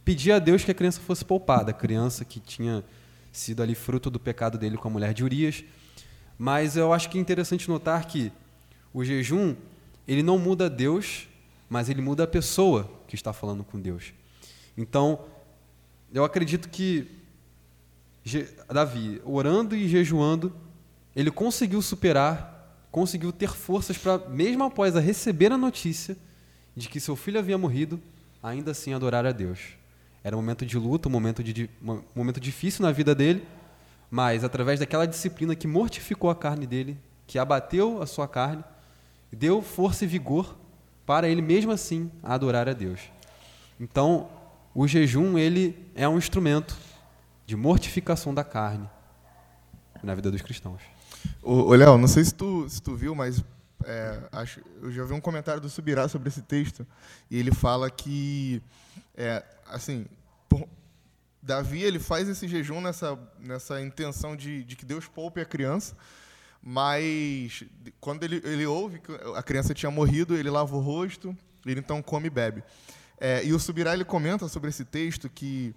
pedir 0.04 0.30
a 0.30 0.38
Deus 0.38 0.62
que 0.62 0.70
a 0.70 0.74
criança 0.74 1.00
fosse 1.00 1.24
poupada, 1.24 1.72
a 1.72 1.74
criança 1.74 2.24
que 2.24 2.38
tinha 2.38 2.84
sido 3.32 3.64
ali 3.64 3.74
fruto 3.74 4.08
do 4.08 4.20
pecado 4.20 4.56
dele 4.56 4.76
com 4.76 4.86
a 4.86 4.90
mulher 4.92 5.12
de 5.12 5.24
Urias. 5.24 5.64
Mas 6.38 6.76
eu 6.76 6.92
acho 6.92 7.10
que 7.10 7.18
é 7.18 7.20
interessante 7.20 7.68
notar 7.68 8.06
que 8.06 8.30
o 8.94 9.04
jejum 9.04 9.56
ele 10.06 10.22
não 10.22 10.38
muda 10.38 10.70
Deus, 10.70 11.26
mas 11.68 11.88
ele 11.88 12.00
muda 12.00 12.22
a 12.22 12.28
pessoa 12.28 12.88
que 13.08 13.16
está 13.16 13.32
falando 13.32 13.64
com 13.64 13.80
Deus. 13.80 14.12
Então, 14.78 15.24
eu 16.14 16.24
acredito 16.24 16.68
que 16.68 17.10
Davi, 18.72 19.20
orando 19.24 19.74
e 19.74 19.88
jejuando, 19.88 20.54
ele 21.16 21.32
conseguiu 21.32 21.82
superar, 21.82 22.86
conseguiu 22.92 23.32
ter 23.32 23.50
forças 23.50 23.98
para, 23.98 24.18
mesmo 24.28 24.62
após 24.62 24.94
a 24.94 25.00
receber 25.00 25.50
a 25.50 25.58
notícia 25.58 26.16
de 26.76 26.88
que 26.88 27.00
seu 27.00 27.16
filho 27.16 27.40
havia 27.40 27.58
morrido, 27.58 28.00
ainda 28.40 28.70
assim 28.70 28.94
adorar 28.94 29.26
a 29.26 29.32
Deus. 29.32 29.58
Era 30.22 30.36
um 30.36 30.40
momento 30.40 30.64
de 30.64 30.78
luta, 30.78 31.08
um 31.08 31.12
momento, 31.12 31.42
de, 31.42 31.68
um 31.82 32.00
momento 32.14 32.38
difícil 32.38 32.84
na 32.84 32.92
vida 32.92 33.16
dele, 33.16 33.44
mas 34.08 34.44
através 34.44 34.78
daquela 34.78 35.06
disciplina 35.06 35.56
que 35.56 35.66
mortificou 35.66 36.30
a 36.30 36.36
carne 36.36 36.68
dele, 36.68 36.96
que 37.26 37.36
abateu 37.36 38.00
a 38.00 38.06
sua 38.06 38.28
carne, 38.28 38.62
deu 39.32 39.60
força 39.60 40.04
e 40.04 40.06
vigor 40.08 40.56
para 41.04 41.28
ele 41.28 41.42
mesmo 41.42 41.72
assim 41.72 42.12
adorar 42.22 42.68
a 42.68 42.72
Deus. 42.72 43.00
Então, 43.80 44.28
o 44.80 44.86
jejum 44.86 45.36
ele 45.36 45.90
é 45.92 46.08
um 46.08 46.16
instrumento 46.16 46.78
de 47.44 47.56
mortificação 47.56 48.32
da 48.32 48.44
carne 48.44 48.88
na 50.04 50.14
vida 50.14 50.30
dos 50.30 50.40
cristãos. 50.40 50.80
Ô, 51.42 51.74
Léo, 51.74 51.98
não 51.98 52.06
sei 52.06 52.24
se 52.24 52.32
tu, 52.32 52.68
se 52.68 52.80
tu 52.80 52.94
viu, 52.94 53.12
mas 53.12 53.44
é, 53.84 54.22
acho, 54.30 54.60
eu 54.80 54.92
já 54.92 55.04
vi 55.04 55.14
um 55.14 55.20
comentário 55.20 55.60
do 55.60 55.68
Subirá 55.68 56.06
sobre 56.06 56.28
esse 56.28 56.42
texto 56.42 56.86
e 57.28 57.36
ele 57.36 57.50
fala 57.52 57.90
que, 57.90 58.62
é, 59.16 59.44
assim, 59.66 60.06
por, 60.48 60.68
Davi 61.42 61.82
ele 61.82 61.98
faz 61.98 62.28
esse 62.28 62.46
jejum 62.46 62.80
nessa, 62.80 63.18
nessa 63.40 63.82
intenção 63.82 64.36
de, 64.36 64.62
de 64.62 64.76
que 64.76 64.86
Deus 64.86 65.08
poupe 65.08 65.40
a 65.40 65.44
criança, 65.44 65.96
mas 66.62 67.64
quando 68.00 68.22
ele, 68.22 68.40
ele 68.44 68.64
ouve 68.64 69.00
que 69.00 69.10
a 69.34 69.42
criança 69.42 69.74
tinha 69.74 69.90
morrido, 69.90 70.36
ele 70.36 70.50
lava 70.50 70.76
o 70.76 70.80
rosto, 70.80 71.36
ele 71.66 71.80
então 71.80 72.00
come 72.00 72.28
e 72.28 72.30
bebe. 72.30 72.62
É, 73.20 73.44
e 73.44 73.52
o 73.52 73.58
Subirá 73.58 73.94
ele 73.94 74.04
comenta 74.04 74.48
sobre 74.48 74.70
esse 74.70 74.84
texto 74.84 75.28
que, 75.28 75.74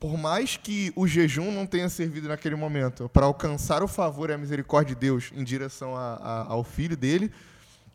por 0.00 0.16
mais 0.16 0.56
que 0.56 0.92
o 0.96 1.06
jejum 1.06 1.52
não 1.52 1.66
tenha 1.66 1.88
servido 1.88 2.28
naquele 2.28 2.54
momento 2.54 3.08
para 3.08 3.26
alcançar 3.26 3.82
o 3.82 3.88
favor 3.88 4.30
e 4.30 4.32
a 4.32 4.38
misericórdia 4.38 4.94
de 4.94 5.00
Deus 5.00 5.30
em 5.34 5.44
direção 5.44 5.96
a, 5.96 6.14
a, 6.14 6.46
ao 6.52 6.64
filho 6.64 6.96
dele, 6.96 7.30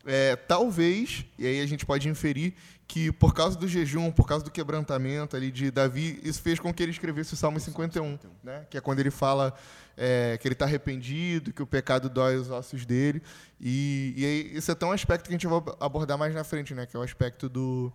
é, 0.06 0.36
talvez, 0.36 1.24
e 1.38 1.46
aí 1.46 1.60
a 1.60 1.66
gente 1.66 1.84
pode 1.84 2.08
inferir 2.08 2.54
que 2.86 3.10
por 3.10 3.34
causa 3.34 3.58
do 3.58 3.66
jejum, 3.66 4.12
por 4.12 4.26
causa 4.26 4.44
do 4.44 4.50
quebrantamento 4.50 5.36
ali 5.36 5.50
de 5.50 5.70
Davi, 5.70 6.20
isso 6.22 6.42
fez 6.42 6.60
com 6.60 6.72
que 6.72 6.82
ele 6.82 6.92
escrevesse 6.92 7.32
o 7.34 7.36
Salmo 7.36 7.58
51, 7.58 8.18
né? 8.42 8.66
que 8.68 8.76
é 8.76 8.80
quando 8.80 9.00
ele 9.00 9.10
fala 9.10 9.54
é, 9.96 10.38
que 10.40 10.46
ele 10.46 10.52
está 10.52 10.66
arrependido, 10.66 11.52
que 11.52 11.62
o 11.62 11.66
pecado 11.66 12.08
dói 12.08 12.36
os 12.36 12.50
ossos 12.50 12.84
dele. 12.84 13.22
E, 13.60 14.12
e 14.16 14.24
aí, 14.24 14.52
esse 14.54 14.70
é 14.70 14.74
tão 14.74 14.90
um 14.90 14.92
aspecto 14.92 15.24
que 15.24 15.30
a 15.30 15.32
gente 15.32 15.46
vai 15.46 15.62
abordar 15.80 16.18
mais 16.18 16.34
na 16.34 16.44
frente, 16.44 16.74
né? 16.74 16.84
que 16.84 16.94
é 16.96 17.00
o 17.00 17.02
aspecto 17.02 17.48
do, 17.48 17.92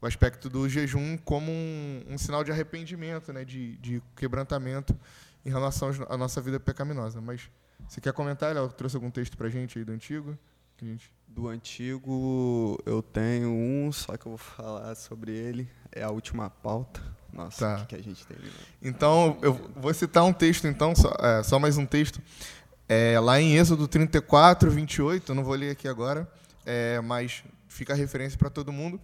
o 0.00 0.06
aspecto 0.06 0.48
do 0.48 0.68
jejum 0.68 1.16
como 1.18 1.50
um, 1.50 2.04
um 2.08 2.18
sinal 2.18 2.42
de 2.42 2.50
arrependimento, 2.50 3.32
né? 3.32 3.44
de, 3.44 3.76
de 3.76 4.02
quebrantamento 4.16 4.96
em 5.44 5.50
relação 5.50 5.90
à 6.08 6.16
nossa 6.16 6.40
vida 6.40 6.58
pecaminosa. 6.58 7.20
Mas 7.20 7.50
você 7.88 8.00
quer 8.00 8.12
comentar, 8.12 8.54
Léo? 8.54 8.68
Trouxe 8.68 8.96
algum 8.96 9.10
texto 9.10 9.36
para 9.36 9.48
a 9.48 9.50
gente 9.50 9.78
aí 9.78 9.84
do 9.84 9.92
Antigo? 9.92 10.38
Gente... 10.80 11.10
Do 11.28 11.46
antigo 11.46 12.76
eu 12.84 13.00
tenho 13.00 13.50
um, 13.50 13.92
só 13.92 14.16
que 14.16 14.26
eu 14.26 14.30
vou 14.30 14.38
falar 14.38 14.96
sobre 14.96 15.30
ele. 15.30 15.68
É 15.92 16.02
a 16.02 16.10
última 16.10 16.50
pauta. 16.50 17.00
Nossa, 17.32 17.58
tá. 17.58 17.74
o 17.76 17.86
que, 17.86 17.94
que, 17.94 18.00
a 18.00 18.02
gente 18.02 18.26
tem 18.26 18.36
ali? 18.36 18.50
Então, 18.82 19.38
eu 19.40 19.52
vou 19.76 19.94
citar 19.94 20.24
um 20.24 20.32
texto, 20.32 20.66
então, 20.66 20.92
só, 20.96 21.14
é, 21.20 21.42
só 21.44 21.58
mais 21.58 21.78
um 21.78 21.86
texto. 21.86 22.20
É, 22.88 23.20
lá 23.20 23.40
em 23.40 23.56
Êxodo 23.56 23.86
34, 23.86 24.68
28, 24.68 25.30
eu 25.30 25.36
não 25.36 25.44
vou 25.44 25.54
ler 25.54 25.70
aqui 25.70 25.86
agora, 25.86 26.28
é, 26.66 27.00
mas 27.00 27.44
fica 27.68 27.92
a 27.92 27.96
referência 27.96 28.36
para 28.36 28.50
todo 28.50 28.72
mundo. 28.72 29.00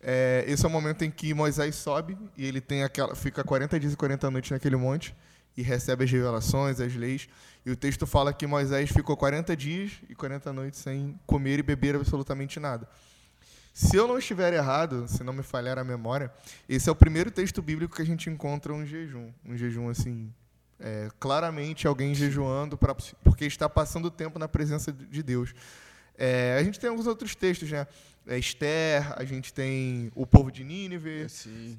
É, 0.00 0.44
esse 0.46 0.64
é 0.64 0.68
o 0.68 0.70
momento 0.70 1.04
em 1.04 1.10
que 1.10 1.34
Moisés 1.34 1.74
sobe 1.74 2.16
e 2.36 2.46
ele 2.46 2.60
tem 2.60 2.84
aquela, 2.84 3.14
fica 3.14 3.42
40 3.42 3.80
dias 3.80 3.92
e 3.92 3.96
40 3.96 4.30
noites 4.30 4.50
naquele 4.50 4.76
monte 4.76 5.14
e 5.56 5.62
recebe 5.62 6.04
as 6.04 6.10
revelações, 6.10 6.80
as 6.80 6.94
leis. 6.94 7.28
E 7.66 7.70
o 7.70 7.76
texto 7.76 8.06
fala 8.06 8.32
que 8.32 8.46
Moisés 8.46 8.90
ficou 8.90 9.16
40 9.16 9.56
dias 9.56 9.92
e 10.08 10.14
40 10.14 10.52
noites 10.52 10.80
sem 10.80 11.18
comer 11.26 11.58
e 11.58 11.62
beber 11.62 11.96
absolutamente 11.96 12.60
nada. 12.60 12.88
Se 13.74 13.96
eu 13.96 14.08
não 14.08 14.18
estiver 14.18 14.52
errado, 14.52 15.06
se 15.08 15.22
não 15.22 15.32
me 15.32 15.42
falhar 15.42 15.78
a 15.78 15.84
memória, 15.84 16.32
esse 16.68 16.88
é 16.88 16.92
o 16.92 16.96
primeiro 16.96 17.30
texto 17.30 17.60
bíblico 17.60 17.94
que 17.94 18.02
a 18.02 18.06
gente 18.06 18.30
encontra 18.30 18.72
um 18.72 18.86
jejum. 18.86 19.30
Um 19.44 19.56
jejum, 19.56 19.88
assim, 19.88 20.32
é, 20.80 21.08
claramente 21.18 21.86
alguém 21.86 22.14
jejuando 22.14 22.78
pra, 22.78 22.94
porque 23.22 23.44
está 23.44 23.68
passando 23.68 24.10
tempo 24.10 24.38
na 24.38 24.48
presença 24.48 24.92
de 24.92 25.22
Deus. 25.22 25.54
É, 26.16 26.56
a 26.58 26.64
gente 26.64 26.80
tem 26.80 26.90
alguns 26.90 27.06
outros 27.06 27.34
textos, 27.34 27.70
né? 27.70 27.86
É, 28.28 28.38
Esther, 28.38 29.18
a 29.18 29.24
gente 29.24 29.54
tem 29.54 30.12
o 30.14 30.26
povo 30.26 30.52
de 30.52 30.62
Nínive, 30.62 31.26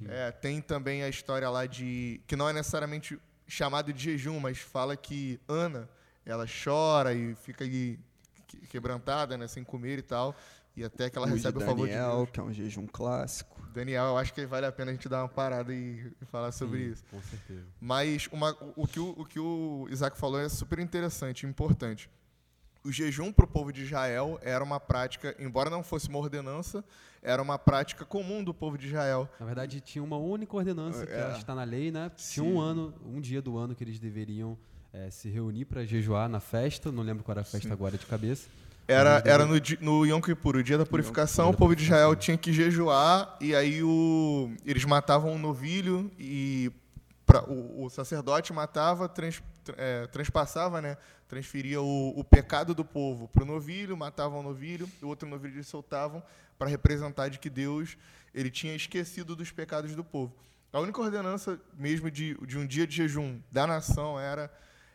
é, 0.07 0.31
tem 0.31 0.59
também 0.59 1.03
a 1.03 1.07
história 1.07 1.47
lá 1.47 1.67
de. 1.67 2.19
que 2.25 2.35
não 2.35 2.49
é 2.49 2.53
necessariamente 2.53 3.19
chamado 3.47 3.93
de 3.93 4.03
jejum, 4.03 4.39
mas 4.39 4.57
fala 4.57 4.97
que 4.97 5.39
Ana, 5.47 5.87
ela 6.25 6.47
chora 6.47 7.13
e 7.13 7.35
fica 7.35 7.63
aí 7.63 7.99
quebrantada, 8.67 9.37
né, 9.37 9.47
sem 9.47 9.63
comer 9.63 9.99
e 9.99 10.01
tal, 10.01 10.35
e 10.75 10.83
até 10.83 11.07
que 11.07 11.19
ela 11.19 11.27
o 11.27 11.29
recebe 11.29 11.59
o 11.59 11.61
favor 11.61 11.87
Daniel, 11.87 12.09
de 12.09 12.15
Deus. 12.15 12.29
que 12.31 12.39
é 12.39 12.43
um 12.43 12.51
jejum 12.51 12.87
clássico. 12.87 13.61
Daniel, 13.71 14.05
eu 14.05 14.17
acho 14.17 14.33
que 14.33 14.43
vale 14.47 14.65
a 14.65 14.71
pena 14.71 14.89
a 14.89 14.93
gente 14.95 15.07
dar 15.07 15.21
uma 15.21 15.29
parada 15.29 15.71
e, 15.71 16.11
e 16.19 16.25
falar 16.25 16.51
sobre 16.51 16.79
Sim, 16.79 16.91
isso. 16.93 17.03
Com 17.11 17.21
certeza. 17.21 17.67
Mas 17.79 18.27
uma, 18.31 18.57
o, 18.75 18.87
que 18.87 18.99
o, 18.99 19.09
o 19.11 19.23
que 19.23 19.39
o 19.39 19.87
Isaac 19.91 20.17
falou 20.17 20.39
é 20.39 20.49
super 20.49 20.79
interessante, 20.79 21.45
importante. 21.45 22.09
O 22.83 22.91
jejum 22.91 23.31
para 23.31 23.45
o 23.45 23.47
povo 23.47 23.73
de 23.73 23.83
Israel 23.83 24.39
era 24.41 24.63
uma 24.63 24.79
prática, 24.79 25.35
embora 25.37 25.69
não 25.69 25.83
fosse 25.83 26.07
uma 26.07 26.17
ordenança, 26.17 26.83
era 27.21 27.41
uma 27.41 27.57
prática 27.59 28.05
comum 28.05 28.43
do 28.43 28.53
povo 28.53 28.77
de 28.77 28.87
Israel. 28.87 29.29
Na 29.39 29.45
verdade, 29.45 29.81
tinha 29.81 30.03
uma 30.03 30.17
única 30.17 30.55
ordenança, 30.55 31.05
que 31.05 31.11
é. 31.11 31.35
está 31.37 31.53
na 31.53 31.63
lei, 31.63 31.91
né? 31.91 32.09
Tinha 32.15 32.43
um 32.43 32.59
ano, 32.59 32.93
um 33.05 33.19
dia 33.19 33.41
do 33.41 33.57
ano 33.57 33.75
que 33.75 33.83
eles 33.83 33.99
deveriam 33.99 34.57
é, 34.93 35.09
se 35.09 35.29
reunir 35.29 35.65
para 35.65 35.85
jejuar 35.85 36.29
na 36.29 36.39
festa. 36.39 36.91
Não 36.91 37.03
lembro 37.03 37.23
qual 37.23 37.33
era 37.33 37.41
a 37.41 37.45
festa 37.45 37.67
Sim. 37.67 37.73
agora 37.73 37.97
de 37.97 38.05
cabeça. 38.05 38.47
Era, 38.87 39.21
era 39.23 39.45
no, 39.45 39.53
no 39.81 40.05
Yom 40.05 40.19
Kippur, 40.19 40.55
o 40.55 40.63
dia 40.63 40.75
da 40.75 40.85
purificação, 40.85 41.51
o 41.51 41.53
povo 41.55 41.75
de 41.75 41.83
Israel 41.83 42.15
tinha 42.15 42.35
que 42.35 42.51
jejuar 42.51 43.37
e 43.39 43.53
aí 43.53 43.83
o, 43.83 44.51
eles 44.65 44.83
matavam 44.83 45.33
um 45.33 45.37
novilho 45.37 46.09
e 46.17 46.71
pra, 47.29 47.43
o, 47.43 47.83
o, 47.83 47.89
sacerdote 47.91 48.51
matava, 48.51 49.07
trans, 49.07 49.39
é, 49.77 50.07
transpassava, 50.07 50.81
né, 50.81 50.97
transferia 51.27 51.79
o, 51.79 52.19
o 52.19 52.23
pecado 52.23 52.73
do 52.73 52.83
povo 52.83 53.27
para 53.27 53.43
o 53.43 53.45
novilho, 53.45 53.95
matavam 53.95 54.39
o 54.39 54.43
novilho, 54.43 54.89
o 54.99 55.05
outro 55.05 55.29
novilho 55.29 55.53
eles 55.53 55.67
soltavam 55.67 56.23
para 56.57 56.67
representar 56.67 57.29
de 57.29 57.37
que 57.37 57.47
Deus 57.47 57.95
ele 58.33 58.49
tinha 58.49 58.73
esquecido 58.73 59.35
dos 59.35 59.51
pecados 59.51 59.95
do 59.95 60.03
povo. 60.03 60.33
A 60.73 60.79
única 60.79 60.99
ordenança 60.99 61.59
mesmo 61.77 62.09
de, 62.09 62.35
de 62.47 62.57
um 62.57 62.65
dia 62.65 62.87
de 62.87 62.95
jejum 62.95 63.39
da 63.51 63.67
nação 63.67 64.19
era 64.19 64.51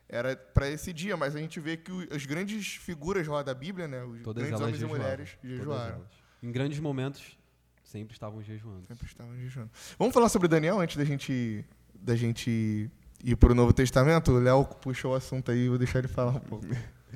era 0.08 0.36
para 0.36 0.68
esse 0.68 0.92
dia, 0.92 1.16
mas 1.16 1.34
a 1.34 1.38
gente 1.38 1.58
vê 1.58 1.76
que 1.76 1.90
as 2.12 2.26
grandes 2.26 2.74
figuras 2.74 3.26
lá 3.26 3.42
da 3.42 3.54
Bíblia, 3.54 3.88
né, 3.88 4.02
os 4.04 4.20
Todas 4.22 4.42
grandes 4.42 4.60
homens 4.60 4.82
e 4.82 4.84
mulheres 4.84 5.38
jejuaram. 5.42 6.04
Em 6.42 6.52
grandes 6.52 6.78
momentos 6.80 7.38
sempre 7.84 8.12
estavam 8.12 8.42
jejuando. 8.42 8.86
Sempre 8.86 9.06
estavam 9.06 9.36
jejuando. 9.36 9.70
Vamos 9.98 10.12
falar 10.12 10.28
sobre 10.28 10.48
Daniel 10.48 10.80
antes 10.80 10.96
da 10.96 11.04
gente 11.04 11.64
da 12.04 12.14
gente 12.14 12.90
ir 13.24 13.36
para 13.36 13.52
o 13.52 13.54
Novo 13.54 13.72
Testamento? 13.72 14.32
O 14.32 14.38
Léo 14.38 14.64
puxou 14.64 15.12
o 15.12 15.14
assunto 15.14 15.50
aí, 15.50 15.68
vou 15.68 15.78
deixar 15.78 16.00
ele 16.00 16.08
falar 16.08 16.32
um 16.32 16.40
pouco. 16.40 16.66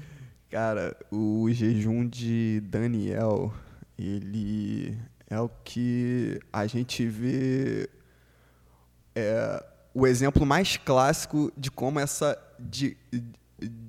Cara, 0.50 0.96
o 1.10 1.46
jejum 1.50 2.08
de 2.08 2.62
Daniel, 2.64 3.52
ele 3.98 4.98
é 5.28 5.38
o 5.38 5.48
que 5.62 6.40
a 6.50 6.66
gente 6.66 7.06
vê 7.06 7.90
é, 9.14 9.62
o 9.92 10.06
exemplo 10.06 10.46
mais 10.46 10.78
clássico 10.78 11.52
de 11.54 11.70
como 11.70 12.00
essa 12.00 12.38
di, 12.58 12.96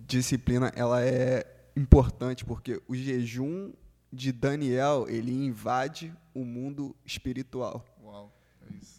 disciplina 0.05 0.73
ela 0.75 1.01
é 1.01 1.45
importante, 1.77 2.43
porque 2.43 2.81
o 2.89 2.95
jejum 2.95 3.71
de 4.11 4.33
Daniel 4.33 5.05
ele 5.07 5.31
invade 5.31 6.13
o 6.33 6.43
mundo 6.43 6.93
espiritual. 7.05 7.85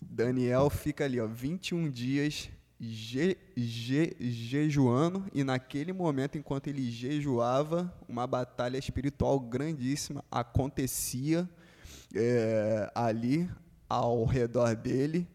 Daniel 0.03 0.69
fica 0.71 1.05
ali, 1.05 1.21
ó, 1.21 1.27
21 1.27 1.91
dias 1.91 2.51
je, 2.81 3.37
je, 3.55 4.17
jejuando, 4.19 5.25
e 5.35 5.45
naquele 5.45 5.93
momento, 5.93 6.39
enquanto 6.39 6.69
ele 6.69 6.91
jejuava, 6.91 7.93
uma 8.09 8.27
batalha 8.27 8.79
espiritual 8.79 9.39
grandíssima 9.39 10.25
acontecia 10.31 11.49
é, 12.15 12.91
ali 12.95 13.49
ao 13.89 14.25
redor 14.25 14.75
dele. 14.75 15.29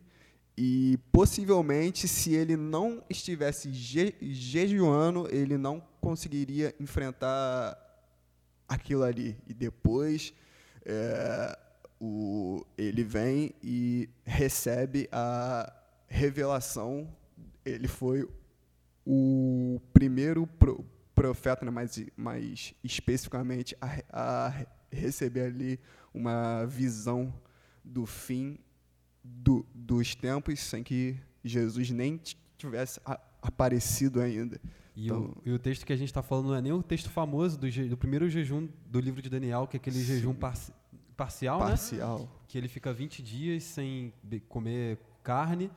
E 0.57 0.97
possivelmente, 1.11 2.07
se 2.07 2.33
ele 2.33 2.55
não 2.55 3.03
estivesse 3.09 3.71
je, 3.71 4.15
jejuando, 4.21 5.27
ele 5.29 5.57
não 5.57 5.83
conseguiria 6.01 6.73
enfrentar 6.79 7.77
aquilo 8.67 9.03
ali. 9.03 9.37
E 9.47 9.53
depois. 9.53 10.33
É, 10.85 11.59
o, 11.99 12.65
ele 12.77 13.03
vem 13.03 13.53
e 13.63 14.09
recebe 14.23 15.07
a 15.11 15.71
revelação. 16.07 17.07
Ele 17.63 17.87
foi 17.87 18.27
o 19.05 19.79
primeiro 19.93 20.47
pro, 20.47 20.85
profeta, 21.13 21.65
né, 21.65 21.71
mais, 21.71 22.03
mais 22.15 22.73
especificamente, 22.83 23.75
a, 23.81 24.03
a 24.11 24.65
receber 24.91 25.41
ali 25.41 25.79
uma 26.13 26.65
visão 26.65 27.33
do 27.83 28.05
fim 28.05 28.57
do, 29.23 29.65
dos 29.73 30.15
tempos, 30.15 30.59
sem 30.59 30.83
que 30.83 31.17
Jesus 31.43 31.89
nem 31.91 32.19
tivesse 32.57 32.99
a, 33.05 33.19
aparecido 33.41 34.21
ainda. 34.21 34.59
E, 34.95 35.05
então, 35.05 35.35
o, 35.45 35.49
e 35.49 35.51
o 35.51 35.59
texto 35.59 35.85
que 35.85 35.93
a 35.93 35.95
gente 35.95 36.09
está 36.09 36.23
falando 36.23 36.47
não 36.47 36.55
é 36.55 36.61
nem 36.61 36.71
o 36.71 36.81
texto 36.81 37.09
famoso 37.09 37.57
do, 37.57 37.69
do, 37.89 37.97
primeiro 37.97 38.29
jejum 38.29 38.67
do 38.87 38.99
livro 38.99 39.21
de 39.21 39.29
Daniel, 39.29 39.67
que 39.67 39.77
é 39.77 39.79
aquele 39.79 39.97
sim. 39.97 40.05
jejum 40.05 40.33
parcial, 41.15 41.59
parcial, 41.59 42.19
né? 42.19 42.27
Que 42.47 42.57
ele 42.57 42.67
fica 42.67 42.93
20 42.93 43.21
dias 43.23 43.63
sem 43.63 44.13
comer 44.47 44.97
carne, 45.23 45.71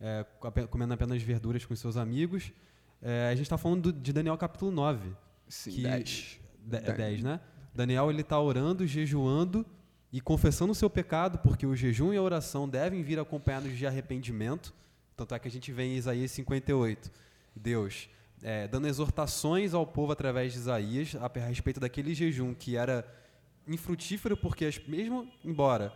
é, 0.00 0.24
comendo 0.70 0.94
apenas 0.94 1.22
verduras 1.22 1.64
com 1.64 1.74
seus 1.76 1.96
amigos. 1.96 2.52
É, 3.02 3.28
a 3.28 3.34
gente 3.34 3.42
está 3.42 3.58
falando 3.58 3.92
do, 3.92 4.00
de 4.00 4.12
Daniel 4.12 4.36
capítulo 4.36 4.70
9. 4.70 5.10
Sim, 5.48 5.82
10. 5.82 6.40
10, 6.64 6.96
10 6.96 7.22
né? 7.22 7.40
Daniel 7.74 8.10
ele 8.10 8.22
está 8.22 8.40
orando, 8.40 8.86
jejuando 8.86 9.66
e 10.12 10.20
confessando 10.20 10.72
o 10.72 10.74
seu 10.74 10.88
pecado, 10.88 11.38
porque 11.38 11.66
o 11.66 11.74
jejum 11.74 12.12
e 12.12 12.16
a 12.16 12.22
oração 12.22 12.68
devem 12.68 13.02
vir 13.02 13.18
acompanhados 13.18 13.76
de 13.76 13.86
arrependimento. 13.86 14.72
Tanto 15.16 15.34
é 15.34 15.38
que 15.38 15.48
a 15.48 15.50
gente 15.50 15.72
vê 15.72 15.84
em 15.84 15.96
Isaías 15.96 16.30
58, 16.30 17.10
Deus 17.54 18.08
é, 18.44 18.68
dando 18.68 18.86
exortações 18.86 19.72
ao 19.72 19.86
povo 19.86 20.12
através 20.12 20.52
de 20.52 20.58
Isaías 20.58 21.16
a, 21.16 21.26
a 21.26 21.46
respeito 21.46 21.80
daquele 21.80 22.14
jejum 22.14 22.52
que 22.54 22.76
era 22.76 23.06
infrutífero, 23.66 24.36
porque 24.36 24.64
as, 24.64 24.78
mesmo 24.86 25.30
embora 25.44 25.92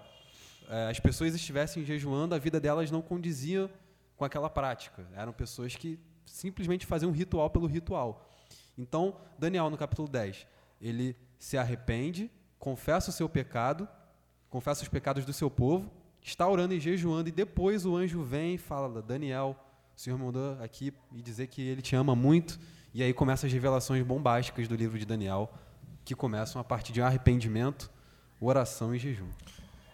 é, 0.69 0.91
as 0.91 1.01
pessoas 1.01 1.35
estivessem 1.35 1.85
jejuando, 1.85 2.35
a 2.35 2.39
vida 2.39 2.61
delas 2.61 2.91
não 2.91 3.03
condizia 3.03 3.71
com 4.17 4.25
aquela 4.25 4.51
prática. 4.51 5.07
Eram 5.15 5.33
pessoas 5.33 5.77
que 5.77 5.99
simplesmente 6.27 6.87
faziam 6.87 7.11
ritual 7.11 7.51
pelo 7.51 7.67
ritual. 7.67 8.29
Então, 8.77 9.17
Daniel, 9.39 9.71
no 9.71 9.77
capítulo 9.77 10.09
10, 10.09 10.47
ele 10.81 11.17
se 11.39 11.57
arrepende, 11.57 12.31
confessa 12.59 13.11
o 13.11 13.13
seu 13.13 13.29
pecado 13.29 13.89
confessa 14.49 14.83
os 14.83 14.89
pecados 14.89 15.25
do 15.25 15.33
seu 15.33 15.51
povo, 15.51 15.91
está 16.23 16.49
orando 16.49 16.75
e 16.75 16.81
jejuando, 16.81 17.29
e 17.29 17.33
depois 17.33 17.85
o 17.85 17.97
anjo 17.97 18.23
vem 18.23 18.55
e 18.55 18.59
fala: 18.59 19.03
Daniel, 19.03 19.57
o 19.97 20.01
Senhor 20.01 20.19
mandou 20.19 20.61
aqui 20.63 20.93
e 21.15 21.23
dizer 21.23 21.47
que 21.49 21.63
ele 21.63 21.83
te 21.83 21.95
ama 21.95 22.15
muito. 22.15 22.59
E 22.95 23.03
aí 23.03 23.13
começam 23.13 23.47
as 23.47 23.53
revelações 23.53 24.03
bombásticas 24.03 24.67
do 24.67 24.75
livro 24.75 24.99
de 24.99 25.05
Daniel, 25.05 25.53
que 26.09 26.15
começam 26.15 26.59
a 26.59 26.65
partir 26.65 26.91
de 26.91 27.03
arrependimento, 27.03 27.91
oração 28.41 28.95
e 28.95 28.99
jejum. 28.99 29.29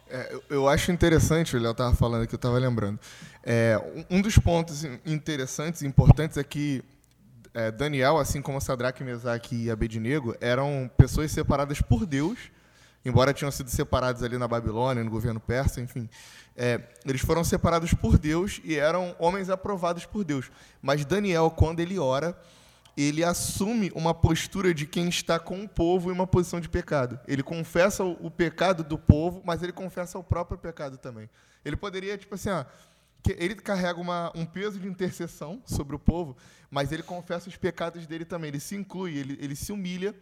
É, 0.08 0.38
eu 0.48 0.68
acho 0.68 0.92
interessante, 0.92 1.56
o 1.56 1.60
Léo 1.60 1.72
estava 1.72 1.92
falando 1.96 2.24
que 2.24 2.32
eu 2.32 2.36
estava 2.36 2.56
lembrando. 2.56 3.00
É, 3.42 3.76
um 4.08 4.22
dos 4.22 4.38
pontos 4.38 4.84
interessantes 5.04 5.82
e 5.82 5.86
importantes 5.88 6.36
é 6.36 6.44
que 6.44 6.84
é, 7.52 7.72
Daniel, 7.72 8.18
assim 8.18 8.40
como 8.40 8.60
Sadraque, 8.60 9.02
Mesaque 9.02 9.64
e 9.64 9.70
Abednego, 9.72 10.36
eram 10.40 10.88
pessoas 10.96 11.32
separadas 11.32 11.80
por 11.80 12.06
Deus 12.06 12.38
embora 13.04 13.34
tinham 13.34 13.50
sido 13.50 13.68
separados 13.68 14.22
ali 14.22 14.38
na 14.38 14.48
Babilônia, 14.48 15.04
no 15.04 15.10
governo 15.10 15.38
persa, 15.38 15.80
enfim, 15.80 16.08
é, 16.56 16.80
eles 17.04 17.20
foram 17.20 17.44
separados 17.44 17.92
por 17.92 18.16
Deus 18.16 18.60
e 18.64 18.76
eram 18.76 19.14
homens 19.18 19.50
aprovados 19.50 20.06
por 20.06 20.24
Deus. 20.24 20.50
Mas 20.80 21.04
Daniel, 21.04 21.50
quando 21.50 21.80
ele 21.80 21.98
ora, 21.98 22.34
ele 22.96 23.24
assume 23.24 23.90
uma 23.94 24.14
postura 24.14 24.72
de 24.72 24.86
quem 24.86 25.08
está 25.08 25.38
com 25.38 25.62
o 25.62 25.68
povo 25.68 26.10
em 26.10 26.14
uma 26.14 26.26
posição 26.26 26.60
de 26.60 26.68
pecado. 26.68 27.18
Ele 27.26 27.42
confessa 27.42 28.04
o, 28.04 28.30
pecado 28.30 28.84
do 28.84 28.98
povo, 28.98 29.42
mas 29.44 29.62
ele 29.62 29.72
confessa 29.72 30.18
o 30.18 30.24
próprio 30.24 30.58
pecado 30.58 30.96
também. 30.96 31.28
Ele 31.64 31.76
poderia, 31.76 32.16
tipo 32.16 32.34
assim, 32.34 32.50
ah, 32.50 32.66
ele 33.36 33.54
carrega 33.56 34.00
uma, 34.00 34.30
um 34.34 34.46
peso 34.46 34.78
de 34.78 34.86
intercessão 34.86 35.62
sobre 35.64 35.96
o 35.96 35.98
povo, 35.98 36.36
mas 36.70 36.92
ele 36.92 37.02
confessa 37.02 37.48
os 37.48 37.56
pecados 37.56 38.06
dele 38.06 38.24
também. 38.24 38.48
Ele 38.48 38.60
se 38.60 38.76
inclui, 38.76 39.16
ele, 39.16 39.38
ele 39.40 39.56
se 39.56 39.72
humilha 39.72 40.14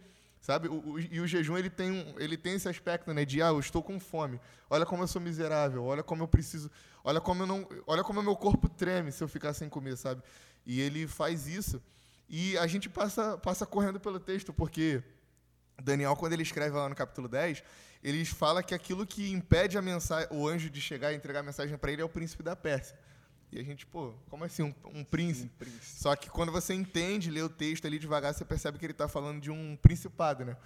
Sabe? 0.43 0.67
O, 0.67 0.73
o, 0.73 0.99
e 0.99 1.21
o 1.21 1.25
jejum 1.25 1.57
ele 1.57 1.69
tem, 1.69 1.89
um, 1.89 2.19
ele 2.19 2.35
tem 2.35 2.55
esse 2.55 2.67
aspecto 2.67 3.13
né, 3.13 3.23
de 3.23 3.41
ah, 3.41 3.47
eu 3.47 3.59
estou 3.61 3.81
com 3.81 3.97
fome. 3.97 4.41
Olha 4.69 4.85
como 4.85 5.01
eu 5.01 5.07
sou 5.07 5.21
miserável, 5.21 5.85
olha 5.85 6.03
como 6.03 6.21
eu 6.21 6.27
preciso, 6.27 6.69
olha 7.01 7.21
como 7.21 7.43
eu 7.43 7.47
não, 7.47 7.65
olha 7.87 8.03
como 8.03 8.21
meu 8.21 8.35
corpo 8.35 8.67
treme 8.67 9.09
se 9.09 9.23
eu 9.23 9.27
ficar 9.29 9.53
sem 9.53 9.69
comer, 9.69 9.95
sabe? 9.95 10.21
E 10.65 10.81
ele 10.81 11.07
faz 11.07 11.47
isso. 11.47 11.81
E 12.35 12.57
a 12.57 12.65
gente 12.65 12.89
passa 12.89 13.37
passa 13.37 13.63
correndo 13.63 13.99
pelo 13.99 14.19
texto 14.19 14.51
porque 14.51 15.03
Daniel 15.79 16.15
quando 16.15 16.33
ele 16.33 16.41
escreve 16.41 16.75
lá 16.75 16.89
no 16.89 16.95
capítulo 16.95 17.27
10, 17.27 17.63
ele 18.03 18.25
fala 18.25 18.63
que 18.63 18.73
aquilo 18.73 19.05
que 19.05 19.31
impede 19.31 19.77
a 19.77 19.83
mensagem, 19.83 20.27
o 20.31 20.47
anjo 20.47 20.67
de 20.67 20.81
chegar 20.81 21.13
e 21.13 21.15
entregar 21.15 21.41
a 21.41 21.43
mensagem 21.43 21.77
para 21.77 21.91
ele 21.91 22.01
é 22.01 22.05
o 22.05 22.09
príncipe 22.09 22.41
da 22.41 22.55
Pérsia. 22.55 22.97
E 23.51 23.59
a 23.59 23.63
gente, 23.63 23.85
pô, 23.85 24.15
como 24.31 24.43
assim 24.43 24.63
um, 24.63 24.73
um, 24.85 25.03
príncipe? 25.03 25.53
um, 25.53 25.57
príncipe? 25.59 25.85
Só 25.85 26.15
que 26.15 26.27
quando 26.27 26.51
você 26.51 26.73
entende, 26.73 27.29
lê 27.29 27.43
o 27.43 27.47
texto 27.47 27.85
ali 27.85 27.99
devagar, 27.99 28.33
você 28.33 28.43
percebe 28.43 28.79
que 28.79 28.85
ele 28.87 28.93
está 28.93 29.07
falando 29.07 29.39
de 29.39 29.51
um 29.51 29.75
principado, 29.75 30.43
né? 30.43 30.57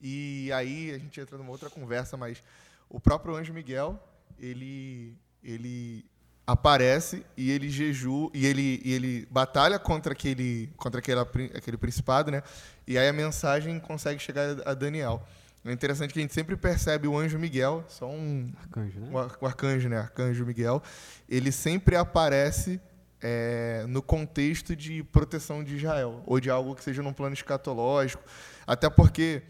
E 0.00 0.52
aí 0.52 0.92
a 0.92 0.98
gente 0.98 1.20
entra 1.20 1.36
numa 1.36 1.50
outra 1.50 1.68
conversa, 1.68 2.16
mas 2.16 2.40
o 2.88 3.00
próprio 3.00 3.34
anjo 3.34 3.52
Miguel, 3.52 4.00
ele, 4.38 5.18
ele 5.42 6.08
aparece 6.48 7.26
e 7.36 7.50
ele 7.50 7.68
jeju 7.68 8.30
e 8.32 8.46
ele, 8.46 8.80
e 8.82 8.94
ele 8.94 9.28
batalha 9.30 9.78
contra 9.78 10.14
aquele 10.14 10.70
contra 10.78 10.98
aquele, 10.98 11.20
aquele 11.54 11.76
principado, 11.76 12.30
né? 12.30 12.42
E 12.86 12.96
aí 12.96 13.06
a 13.06 13.12
mensagem 13.12 13.78
consegue 13.78 14.18
chegar 14.18 14.56
a 14.64 14.72
Daniel. 14.72 15.22
É 15.62 15.70
interessante 15.70 16.14
que 16.14 16.18
a 16.18 16.22
gente 16.22 16.32
sempre 16.32 16.56
percebe 16.56 17.06
o 17.06 17.18
anjo 17.18 17.38
Miguel, 17.38 17.84
só 17.86 18.08
um 18.08 18.50
arcanjo, 18.62 18.98
né? 18.98 19.10
O 19.38 19.46
arcanjo, 19.46 19.88
né? 19.90 19.98
Arcanjo 19.98 20.46
Miguel, 20.46 20.82
ele 21.28 21.52
sempre 21.52 21.96
aparece 21.96 22.80
é, 23.20 23.84
no 23.86 24.00
contexto 24.00 24.74
de 24.74 25.02
proteção 25.02 25.62
de 25.62 25.76
Israel 25.76 26.22
ou 26.24 26.40
de 26.40 26.48
algo 26.48 26.74
que 26.74 26.82
seja 26.82 27.02
num 27.02 27.12
plano 27.12 27.34
escatológico, 27.34 28.22
até 28.66 28.88
porque 28.88 29.42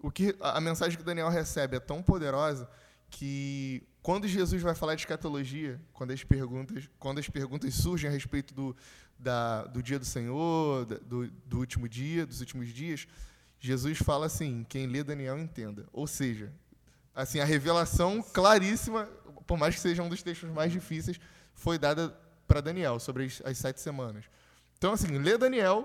o 0.00 0.12
que 0.12 0.36
a 0.40 0.60
mensagem 0.60 0.96
que 0.96 1.02
Daniel 1.02 1.28
recebe 1.28 1.78
é 1.78 1.80
tão 1.80 2.00
poderosa 2.04 2.68
que 3.10 3.82
quando 4.06 4.28
Jesus 4.28 4.62
vai 4.62 4.72
falar 4.72 4.94
de 4.94 5.00
escatologia, 5.00 5.80
quando 5.92 6.12
as 6.12 6.22
perguntas, 6.22 6.88
quando 6.96 7.18
as 7.18 7.28
perguntas 7.28 7.74
surgem 7.74 8.08
a 8.08 8.12
respeito 8.12 8.54
do, 8.54 8.76
da, 9.18 9.64
do 9.64 9.82
dia 9.82 9.98
do 9.98 10.04
Senhor, 10.04 10.84
do, 10.84 11.26
do 11.26 11.58
último 11.58 11.88
dia, 11.88 12.24
dos 12.24 12.38
últimos 12.38 12.68
dias, 12.68 13.08
Jesus 13.58 13.98
fala 13.98 14.26
assim: 14.26 14.64
quem 14.68 14.86
lê 14.86 15.02
Daniel 15.02 15.36
entenda. 15.36 15.88
Ou 15.92 16.06
seja, 16.06 16.52
assim 17.16 17.40
a 17.40 17.44
revelação 17.44 18.22
claríssima, 18.22 19.06
por 19.44 19.58
mais 19.58 19.74
que 19.74 19.80
seja 19.80 20.04
um 20.04 20.08
dos 20.08 20.22
textos 20.22 20.50
mais 20.50 20.70
difíceis, 20.70 21.18
foi 21.52 21.76
dada 21.76 22.16
para 22.46 22.60
Daniel 22.60 23.00
sobre 23.00 23.24
as, 23.24 23.42
as, 23.44 23.58
sete 23.58 23.80
semanas. 23.80 24.26
Então, 24.78 24.92
assim, 24.92 25.18
lê 25.18 25.36
Daniel, 25.36 25.84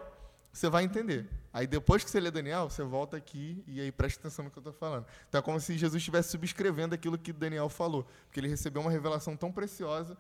você 0.54 0.70
vai 0.70 0.84
entender. 0.84 1.28
Aí 1.54 1.68
depois 1.68 2.04
que 2.04 2.10
você 2.10 2.20
lê 2.20 2.32
Daniel, 2.32 2.70
você 2.70 2.84
volta 2.84 3.18
aqui 3.18 3.64
e 3.68 3.82
aí 3.82 3.92
presta 3.92 4.20
atenção 4.22 4.46
no 4.46 4.52
que 4.52 4.58
eu 4.58 4.62
estou 4.62 4.74
falando. 4.74 5.06
Então 5.28 5.40
é 5.40 5.42
como 5.42 5.60
se 5.60 5.78
Jesus 5.78 6.02
estivesse 6.02 6.30
subscrevendo 6.30 6.96
aquilo 6.96 7.18
que 7.18 7.34
Daniel 7.34 7.68
falou, 7.68 8.08
porque 8.26 8.40
ele 8.40 8.48
recebeu 8.48 8.82
uma 8.82 8.92
revelação 8.92 9.36
tão 9.36 9.52
preciosa 9.52 10.18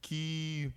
que 0.00 0.72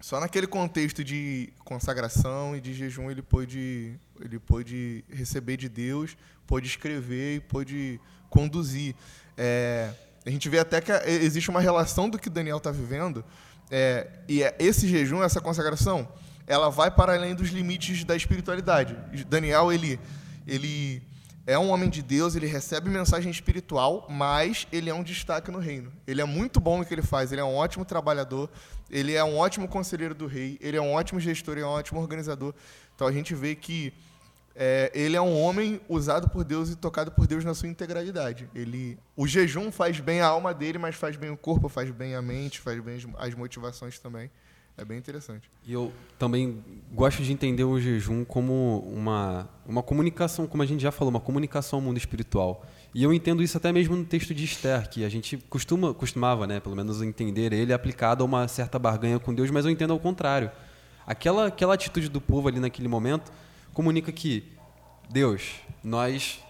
só 0.00 0.18
naquele 0.18 0.48
contexto 0.48 1.04
de 1.04 1.52
consagração 1.64 2.56
e 2.56 2.60
de 2.60 2.74
jejum 2.74 3.08
ele 3.10 3.22
pôde, 3.22 3.96
ele 4.20 4.38
pôde 4.40 5.04
receber 5.08 5.56
de 5.56 5.68
Deus, 5.68 6.16
pôde 6.44 6.66
escrever 6.66 7.36
e 7.36 7.40
pôde 7.40 8.00
conduzir. 8.28 8.96
É, 9.36 9.92
a 10.26 10.30
gente 10.30 10.48
vê 10.48 10.58
até 10.58 10.80
que 10.80 10.90
existe 11.06 11.48
uma 11.50 11.60
relação 11.60 12.10
do 12.10 12.18
que 12.18 12.28
Daniel 12.28 12.56
está 12.58 12.72
vivendo, 12.72 13.24
é, 13.70 14.10
e 14.28 14.42
é, 14.42 14.54
esse 14.58 14.88
jejum, 14.88 15.22
essa 15.22 15.40
consagração, 15.40 16.08
ela 16.52 16.68
vai 16.68 16.90
para 16.90 17.14
além 17.14 17.34
dos 17.34 17.48
limites 17.48 18.04
da 18.04 18.14
espiritualidade. 18.14 18.94
Daniel, 19.26 19.72
ele, 19.72 19.98
ele 20.46 21.02
é 21.46 21.58
um 21.58 21.70
homem 21.70 21.88
de 21.88 22.02
Deus, 22.02 22.36
ele 22.36 22.46
recebe 22.46 22.90
mensagem 22.90 23.30
espiritual, 23.30 24.06
mas 24.10 24.66
ele 24.70 24.90
é 24.90 24.94
um 24.94 25.02
destaque 25.02 25.50
no 25.50 25.58
reino. 25.58 25.90
Ele 26.06 26.20
é 26.20 26.26
muito 26.26 26.60
bom 26.60 26.76
no 26.76 26.84
que 26.84 26.92
ele 26.92 27.00
faz, 27.00 27.32
ele 27.32 27.40
é 27.40 27.44
um 27.44 27.54
ótimo 27.54 27.86
trabalhador, 27.86 28.50
ele 28.90 29.14
é 29.14 29.24
um 29.24 29.38
ótimo 29.38 29.66
conselheiro 29.66 30.14
do 30.14 30.26
rei, 30.26 30.58
ele 30.60 30.76
é 30.76 30.80
um 30.82 30.92
ótimo 30.92 31.18
gestor, 31.18 31.54
ele 31.54 31.62
é 31.62 31.66
um 31.66 31.70
ótimo 31.70 31.98
organizador. 32.00 32.52
Então 32.94 33.06
a 33.06 33.12
gente 33.12 33.34
vê 33.34 33.54
que 33.54 33.90
é, 34.54 34.92
ele 34.94 35.16
é 35.16 35.22
um 35.22 35.40
homem 35.40 35.80
usado 35.88 36.28
por 36.28 36.44
Deus 36.44 36.68
e 36.68 36.76
tocado 36.76 37.10
por 37.12 37.26
Deus 37.26 37.46
na 37.46 37.54
sua 37.54 37.70
integralidade. 37.70 38.46
Ele, 38.54 38.98
o 39.16 39.26
jejum 39.26 39.72
faz 39.72 40.00
bem 40.00 40.20
a 40.20 40.26
alma 40.26 40.52
dele, 40.52 40.76
mas 40.76 40.96
faz 40.96 41.16
bem 41.16 41.30
o 41.30 41.36
corpo, 41.36 41.70
faz 41.70 41.90
bem 41.90 42.14
a 42.14 42.20
mente, 42.20 42.60
faz 42.60 42.78
bem 42.78 42.98
as 43.16 43.34
motivações 43.34 43.98
também. 43.98 44.30
É 44.76 44.84
bem 44.84 44.98
interessante. 44.98 45.50
E 45.66 45.72
eu 45.72 45.92
também 46.18 46.62
gosto 46.92 47.22
de 47.22 47.32
entender 47.32 47.64
o 47.64 47.78
jejum 47.78 48.24
como 48.24 48.80
uma, 48.80 49.48
uma 49.66 49.82
comunicação, 49.82 50.46
como 50.46 50.62
a 50.62 50.66
gente 50.66 50.80
já 50.80 50.90
falou, 50.90 51.10
uma 51.10 51.20
comunicação 51.20 51.78
ao 51.78 51.84
mundo 51.84 51.98
espiritual. 51.98 52.66
E 52.94 53.02
eu 53.02 53.12
entendo 53.12 53.42
isso 53.42 53.56
até 53.56 53.70
mesmo 53.70 53.94
no 53.94 54.04
texto 54.04 54.34
de 54.34 54.44
Esther, 54.44 54.88
que 54.88 55.04
a 55.04 55.08
gente 55.08 55.36
costuma, 55.48 55.92
costumava, 55.92 56.46
né, 56.46 56.58
pelo 56.58 56.74
menos 56.74 57.02
entender 57.02 57.52
ele 57.52 57.72
aplicado 57.72 58.22
a 58.22 58.26
uma 58.26 58.48
certa 58.48 58.78
barganha 58.78 59.18
com 59.18 59.34
Deus, 59.34 59.50
mas 59.50 59.64
eu 59.64 59.70
entendo 59.70 59.92
ao 59.92 60.00
contrário. 60.00 60.50
Aquela, 61.06 61.46
aquela 61.46 61.74
atitude 61.74 62.08
do 62.08 62.20
povo 62.20 62.48
ali 62.48 62.58
naquele 62.58 62.88
momento 62.88 63.30
comunica 63.74 64.10
que, 64.10 64.44
Deus, 65.10 65.54
nós 65.84 66.42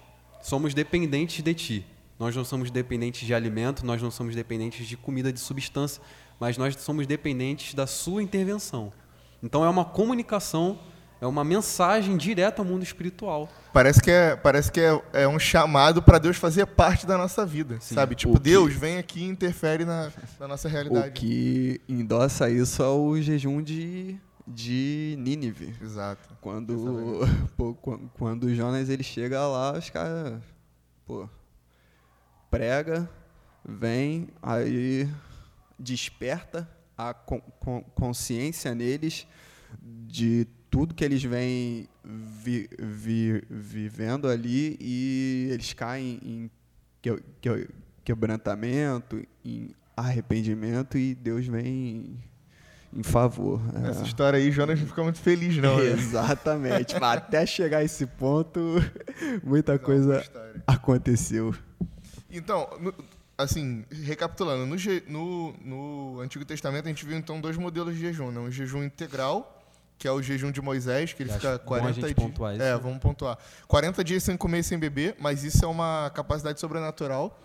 somos 0.42 0.74
dependentes 0.74 1.42
de 1.42 1.54
Ti. 1.54 1.86
Nós 2.18 2.36
não 2.36 2.44
somos 2.44 2.70
dependentes 2.70 3.26
de 3.26 3.34
alimento, 3.34 3.84
nós 3.84 4.00
não 4.00 4.10
somos 4.10 4.34
dependentes 4.34 4.86
de 4.86 4.96
comida 4.96 5.32
de 5.32 5.40
substância, 5.40 6.00
mas 6.42 6.58
nós 6.58 6.74
somos 6.74 7.06
dependentes 7.06 7.72
da 7.72 7.86
sua 7.86 8.20
intervenção. 8.20 8.92
Então 9.40 9.64
é 9.64 9.68
uma 9.68 9.84
comunicação, 9.84 10.76
é 11.20 11.26
uma 11.26 11.44
mensagem 11.44 12.16
direta 12.16 12.62
ao 12.62 12.66
mundo 12.66 12.82
espiritual. 12.82 13.48
Parece 13.72 14.02
que 14.02 14.10
é, 14.10 14.34
parece 14.34 14.72
que 14.72 14.80
é, 14.80 15.00
é 15.12 15.28
um 15.28 15.38
chamado 15.38 16.02
para 16.02 16.18
Deus 16.18 16.36
fazer 16.36 16.66
parte 16.66 17.06
da 17.06 17.16
nossa 17.16 17.46
vida, 17.46 17.78
Sim. 17.80 17.94
sabe? 17.94 18.16
Tipo, 18.16 18.40
Deus 18.40 18.74
vem 18.74 18.98
aqui 18.98 19.20
e 19.20 19.28
interfere 19.28 19.84
na, 19.84 20.10
na 20.40 20.48
nossa 20.48 20.68
realidade. 20.68 21.10
O 21.10 21.12
que 21.12 21.80
endossa 21.88 22.50
isso 22.50 22.82
é 22.82 22.88
o 22.88 23.16
jejum 23.22 23.62
de 23.62 24.18
de 24.44 25.14
Nínive. 25.20 25.76
Exato. 25.80 26.28
Quando, 26.40 27.20
pô, 27.56 27.72
quan- 27.74 28.00
quando 28.14 28.44
o 28.48 28.54
Jonas 28.54 28.88
ele 28.90 29.04
chega 29.04 29.46
lá, 29.46 29.78
os 29.78 29.88
caras, 29.90 30.42
pô, 31.06 31.28
prega, 32.50 33.08
vem, 33.64 34.26
aí 34.42 35.08
desperta 35.78 36.68
a 36.96 37.12
con- 37.14 37.40
con- 37.58 37.82
consciência 37.94 38.74
neles 38.74 39.26
de 39.82 40.46
tudo 40.70 40.94
que 40.94 41.04
eles 41.04 41.22
vêm 41.22 41.88
vi- 42.04 42.68
vi- 42.78 43.42
vivendo 43.50 44.28
ali 44.28 44.76
e 44.80 45.48
eles 45.52 45.72
caem 45.72 46.18
em 46.22 46.50
que- 47.00 47.22
que- 47.40 47.68
quebrantamento, 48.04 49.22
em 49.44 49.70
arrependimento 49.96 50.96
e 50.98 51.14
Deus 51.14 51.46
vem 51.46 52.18
em 52.94 53.02
favor. 53.02 53.60
É. 53.84 53.90
Essa 53.90 54.02
história 54.04 54.38
aí, 54.38 54.50
Jonas 54.50 54.78
não 54.80 54.86
fica 54.86 55.02
muito 55.02 55.18
feliz, 55.20 55.56
não. 55.56 55.78
né? 55.78 55.90
Exatamente. 55.92 56.94
Mas 57.00 57.18
até 57.18 57.46
chegar 57.46 57.78
a 57.78 57.84
esse 57.84 58.06
ponto, 58.06 58.60
muita 59.42 59.72
Não, 59.72 59.78
coisa 59.78 60.22
aconteceu. 60.66 61.54
Então, 62.30 62.68
no- 62.80 62.94
assim, 63.42 63.84
recapitulando, 63.90 64.64
no, 64.66 64.76
no- 65.08 65.52
no 66.14 66.20
Antigo 66.20 66.44
Testamento 66.44 66.86
a 66.86 66.88
gente 66.88 67.04
viu 67.04 67.16
então 67.16 67.40
dois 67.40 67.56
modelos 67.56 67.94
de 67.94 68.00
jejum, 68.00 68.30
né? 68.30 68.40
Um 68.40 68.50
jejum 68.50 68.82
integral, 68.82 69.62
que 69.98 70.08
é 70.08 70.10
o 70.12 70.20
jejum 70.22 70.50
de 70.50 70.60
Moisés, 70.60 71.12
que 71.12 71.22
ele 71.22 71.30
Eu 71.30 71.34
fica 71.34 71.48
acho 71.54 71.58
bom 71.58 71.64
a 71.64 71.78
40 71.80 71.92
gente 71.92 72.04
dias. 72.04 72.14
pontuar 72.14 72.54
isso, 72.54 72.62
É, 72.62 72.72
né? 72.74 72.78
vamos 72.80 72.98
pontuar. 72.98 73.38
40 73.68 74.02
dias 74.02 74.22
sem 74.22 74.36
comer 74.36 74.58
e 74.60 74.62
sem 74.64 74.78
beber, 74.78 75.16
mas 75.20 75.44
isso 75.44 75.64
é 75.64 75.68
uma 75.68 76.10
capacidade 76.14 76.58
sobrenatural. 76.58 77.38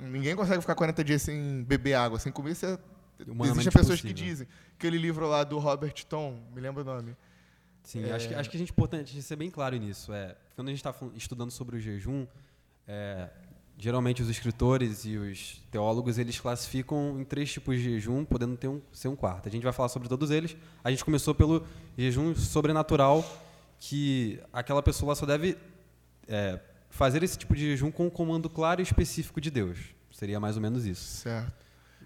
Ninguém 0.00 0.36
consegue 0.36 0.60
ficar 0.60 0.74
40 0.74 1.02
dias 1.04 1.22
sem 1.22 1.62
beber 1.64 1.94
água, 1.94 2.18
sem 2.18 2.30
comer. 2.32 2.52
Isso 2.52 2.64
é... 2.66 2.78
Existem 3.18 3.72
pessoas 3.72 4.00
que 4.00 4.12
possível. 4.12 4.14
dizem. 4.14 4.48
Aquele 4.76 4.96
livro 4.96 5.26
lá 5.28 5.42
do 5.42 5.58
Robert 5.58 5.92
Tom, 6.08 6.38
me 6.54 6.60
lembra 6.60 6.82
o 6.82 6.84
nome. 6.86 7.16
Sim, 7.82 8.04
É. 8.04 8.12
acho, 8.12 8.28
que, 8.28 8.34
acho 8.34 8.48
que 8.48 8.56
a 8.56 8.60
gente 8.60 8.68
é 8.70 8.72
importante 8.72 9.20
ser 9.22 9.34
bem 9.34 9.50
claro 9.50 9.76
nisso. 9.76 10.12
É, 10.12 10.36
quando 10.54 10.68
a 10.68 10.70
gente 10.70 10.78
está 10.78 10.94
estudando 11.16 11.50
sobre 11.50 11.76
o 11.76 11.80
jejum, 11.80 12.26
é, 12.86 13.28
geralmente 13.78 14.20
os 14.20 14.28
escritores 14.28 15.04
e 15.04 15.16
os 15.16 15.62
teólogos 15.70 16.18
eles 16.18 16.38
classificam 16.40 17.18
em 17.18 17.24
três 17.24 17.50
tipos 17.52 17.76
de 17.76 17.84
jejum, 17.84 18.24
podendo 18.24 18.56
ter 18.56 18.66
um, 18.66 18.80
ser 18.92 19.06
um 19.06 19.14
quarto. 19.14 19.48
A 19.48 19.50
gente 19.50 19.62
vai 19.62 19.72
falar 19.72 19.88
sobre 19.88 20.08
todos 20.08 20.30
eles. 20.32 20.56
A 20.82 20.90
gente 20.90 21.04
começou 21.04 21.32
pelo 21.32 21.64
jejum 21.96 22.34
sobrenatural, 22.34 23.24
que 23.78 24.40
aquela 24.52 24.82
pessoa 24.82 25.14
só 25.14 25.24
deve 25.24 25.56
é, 26.26 26.58
fazer 26.90 27.22
esse 27.22 27.38
tipo 27.38 27.54
de 27.54 27.62
jejum 27.62 27.92
com 27.92 28.06
um 28.06 28.10
comando 28.10 28.50
claro 28.50 28.80
e 28.80 28.82
específico 28.82 29.40
de 29.40 29.50
Deus. 29.50 29.78
Seria 30.10 30.40
mais 30.40 30.56
ou 30.56 30.62
menos 30.62 30.84
isso. 30.84 31.22
Certo. 31.22 31.52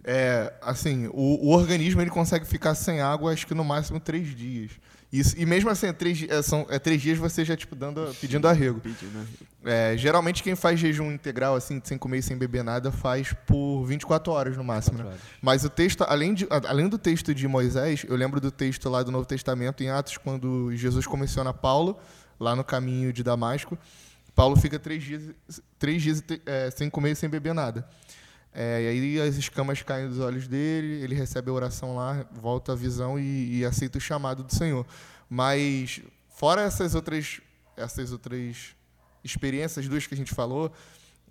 É, 0.04 0.52
assim, 0.60 1.06
o, 1.06 1.46
o 1.46 1.48
organismo 1.50 2.02
ele 2.02 2.10
consegue 2.10 2.44
ficar 2.44 2.74
sem 2.74 3.00
água, 3.00 3.32
acho 3.32 3.46
que 3.46 3.54
no 3.54 3.64
máximo 3.64 3.98
três 3.98 4.34
dias. 4.36 4.72
Isso, 5.12 5.38
e 5.38 5.44
mesmo 5.44 5.68
assim, 5.68 5.88
é 5.88 5.92
três, 5.92 6.24
é, 6.26 6.40
são, 6.40 6.66
é 6.70 6.78
três 6.78 7.02
dias 7.02 7.18
você 7.18 7.44
já 7.44 7.54
tipo, 7.54 7.76
dando, 7.76 8.16
pedindo 8.18 8.48
arrego. 8.48 8.80
É, 9.62 9.94
geralmente 9.94 10.42
quem 10.42 10.56
faz 10.56 10.80
jejum 10.80 11.12
integral, 11.12 11.54
assim, 11.54 11.82
sem 11.84 11.98
comer 11.98 12.18
e 12.18 12.22
sem 12.22 12.34
beber 12.34 12.64
nada, 12.64 12.90
faz 12.90 13.34
por 13.46 13.84
24 13.84 14.32
horas 14.32 14.56
no 14.56 14.64
máximo. 14.64 14.98
né? 14.98 15.04
Horas. 15.04 15.20
Mas 15.42 15.64
o 15.64 15.68
texto, 15.68 16.02
além, 16.08 16.32
de, 16.32 16.46
além 16.50 16.88
do 16.88 16.96
texto 16.96 17.34
de 17.34 17.46
Moisés, 17.46 18.06
eu 18.08 18.16
lembro 18.16 18.40
do 18.40 18.50
texto 18.50 18.88
lá 18.88 19.02
do 19.02 19.10
Novo 19.10 19.26
Testamento, 19.26 19.82
em 19.82 19.90
Atos, 19.90 20.16
quando 20.16 20.74
Jesus 20.74 21.06
comissiona 21.06 21.52
Paulo, 21.52 21.98
lá 22.40 22.56
no 22.56 22.64
caminho 22.64 23.12
de 23.12 23.22
Damasco. 23.22 23.78
Paulo 24.34 24.56
fica 24.56 24.78
três 24.78 25.02
dias, 25.02 25.22
três 25.78 26.02
dias 26.02 26.24
é, 26.46 26.70
sem 26.70 26.88
comer 26.88 27.10
e 27.10 27.16
sem 27.16 27.28
beber 27.28 27.52
nada. 27.52 27.86
É, 28.54 28.82
e 28.82 28.88
aí 28.88 29.20
as 29.20 29.36
escamas 29.36 29.80
caem 29.82 30.08
dos 30.08 30.18
olhos 30.18 30.46
dele, 30.46 31.02
ele 31.02 31.14
recebe 31.14 31.48
a 31.50 31.52
oração 31.52 31.96
lá, 31.96 32.26
volta 32.32 32.72
a 32.72 32.74
visão 32.74 33.18
e, 33.18 33.58
e 33.58 33.64
aceita 33.64 33.96
o 33.98 34.00
chamado 34.00 34.44
do 34.44 34.54
Senhor. 34.54 34.86
Mas, 35.28 36.00
fora 36.28 36.60
essas 36.62 36.94
outras, 36.94 37.40
essas 37.76 38.12
outras 38.12 38.74
experiências, 39.24 39.88
duas 39.88 40.06
que 40.06 40.12
a 40.14 40.16
gente 40.16 40.34
falou, 40.34 40.70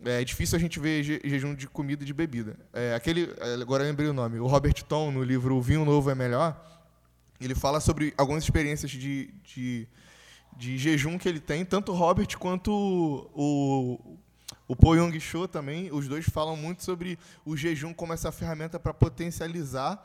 é 0.04 0.24
difícil 0.24 0.56
a 0.58 0.60
gente 0.60 0.80
ver 0.80 1.04
je- 1.04 1.22
jejum 1.24 1.54
de 1.54 1.68
comida 1.68 2.02
e 2.02 2.06
de 2.08 2.14
bebida. 2.14 2.58
É, 2.74 2.96
aquele, 2.96 3.30
agora 3.62 3.84
eu 3.84 3.88
lembrei 3.88 4.10
o 4.10 4.14
nome, 4.14 4.40
o 4.40 4.48
Robert 4.48 4.84
Tom, 4.88 5.12
no 5.12 5.24
livro 5.24 5.56
O 5.56 5.62
Vinho 5.62 5.86
Novo 5.86 6.10
é 6.10 6.16
Melhor, 6.16 6.60
ele 7.40 7.54
fala 7.54 7.80
sobre 7.80 8.14
algumas 8.18 8.44
experiências 8.44 8.90
de, 8.92 9.32
de, 9.44 9.88
de 10.58 10.78
jejum 10.78 11.20
que 11.20 11.30
ele 11.30 11.40
tem, 11.40 11.64
tanto 11.64 11.94
Robert 11.94 12.36
quanto 12.40 12.72
o, 12.72 14.18
o 14.72 14.76
Po 14.76 14.96
Young 14.96 15.20
Cho 15.20 15.50
também, 15.50 15.92
os 15.92 16.08
dois 16.08 16.26
falam 16.30 16.56
muito 16.56 16.82
sobre 16.82 17.20
o 17.44 17.58
jejum 17.58 17.94
como 17.94 18.14
essa 18.14 18.32
ferramenta 18.32 18.80
para 18.80 18.94
potencializar 18.94 20.02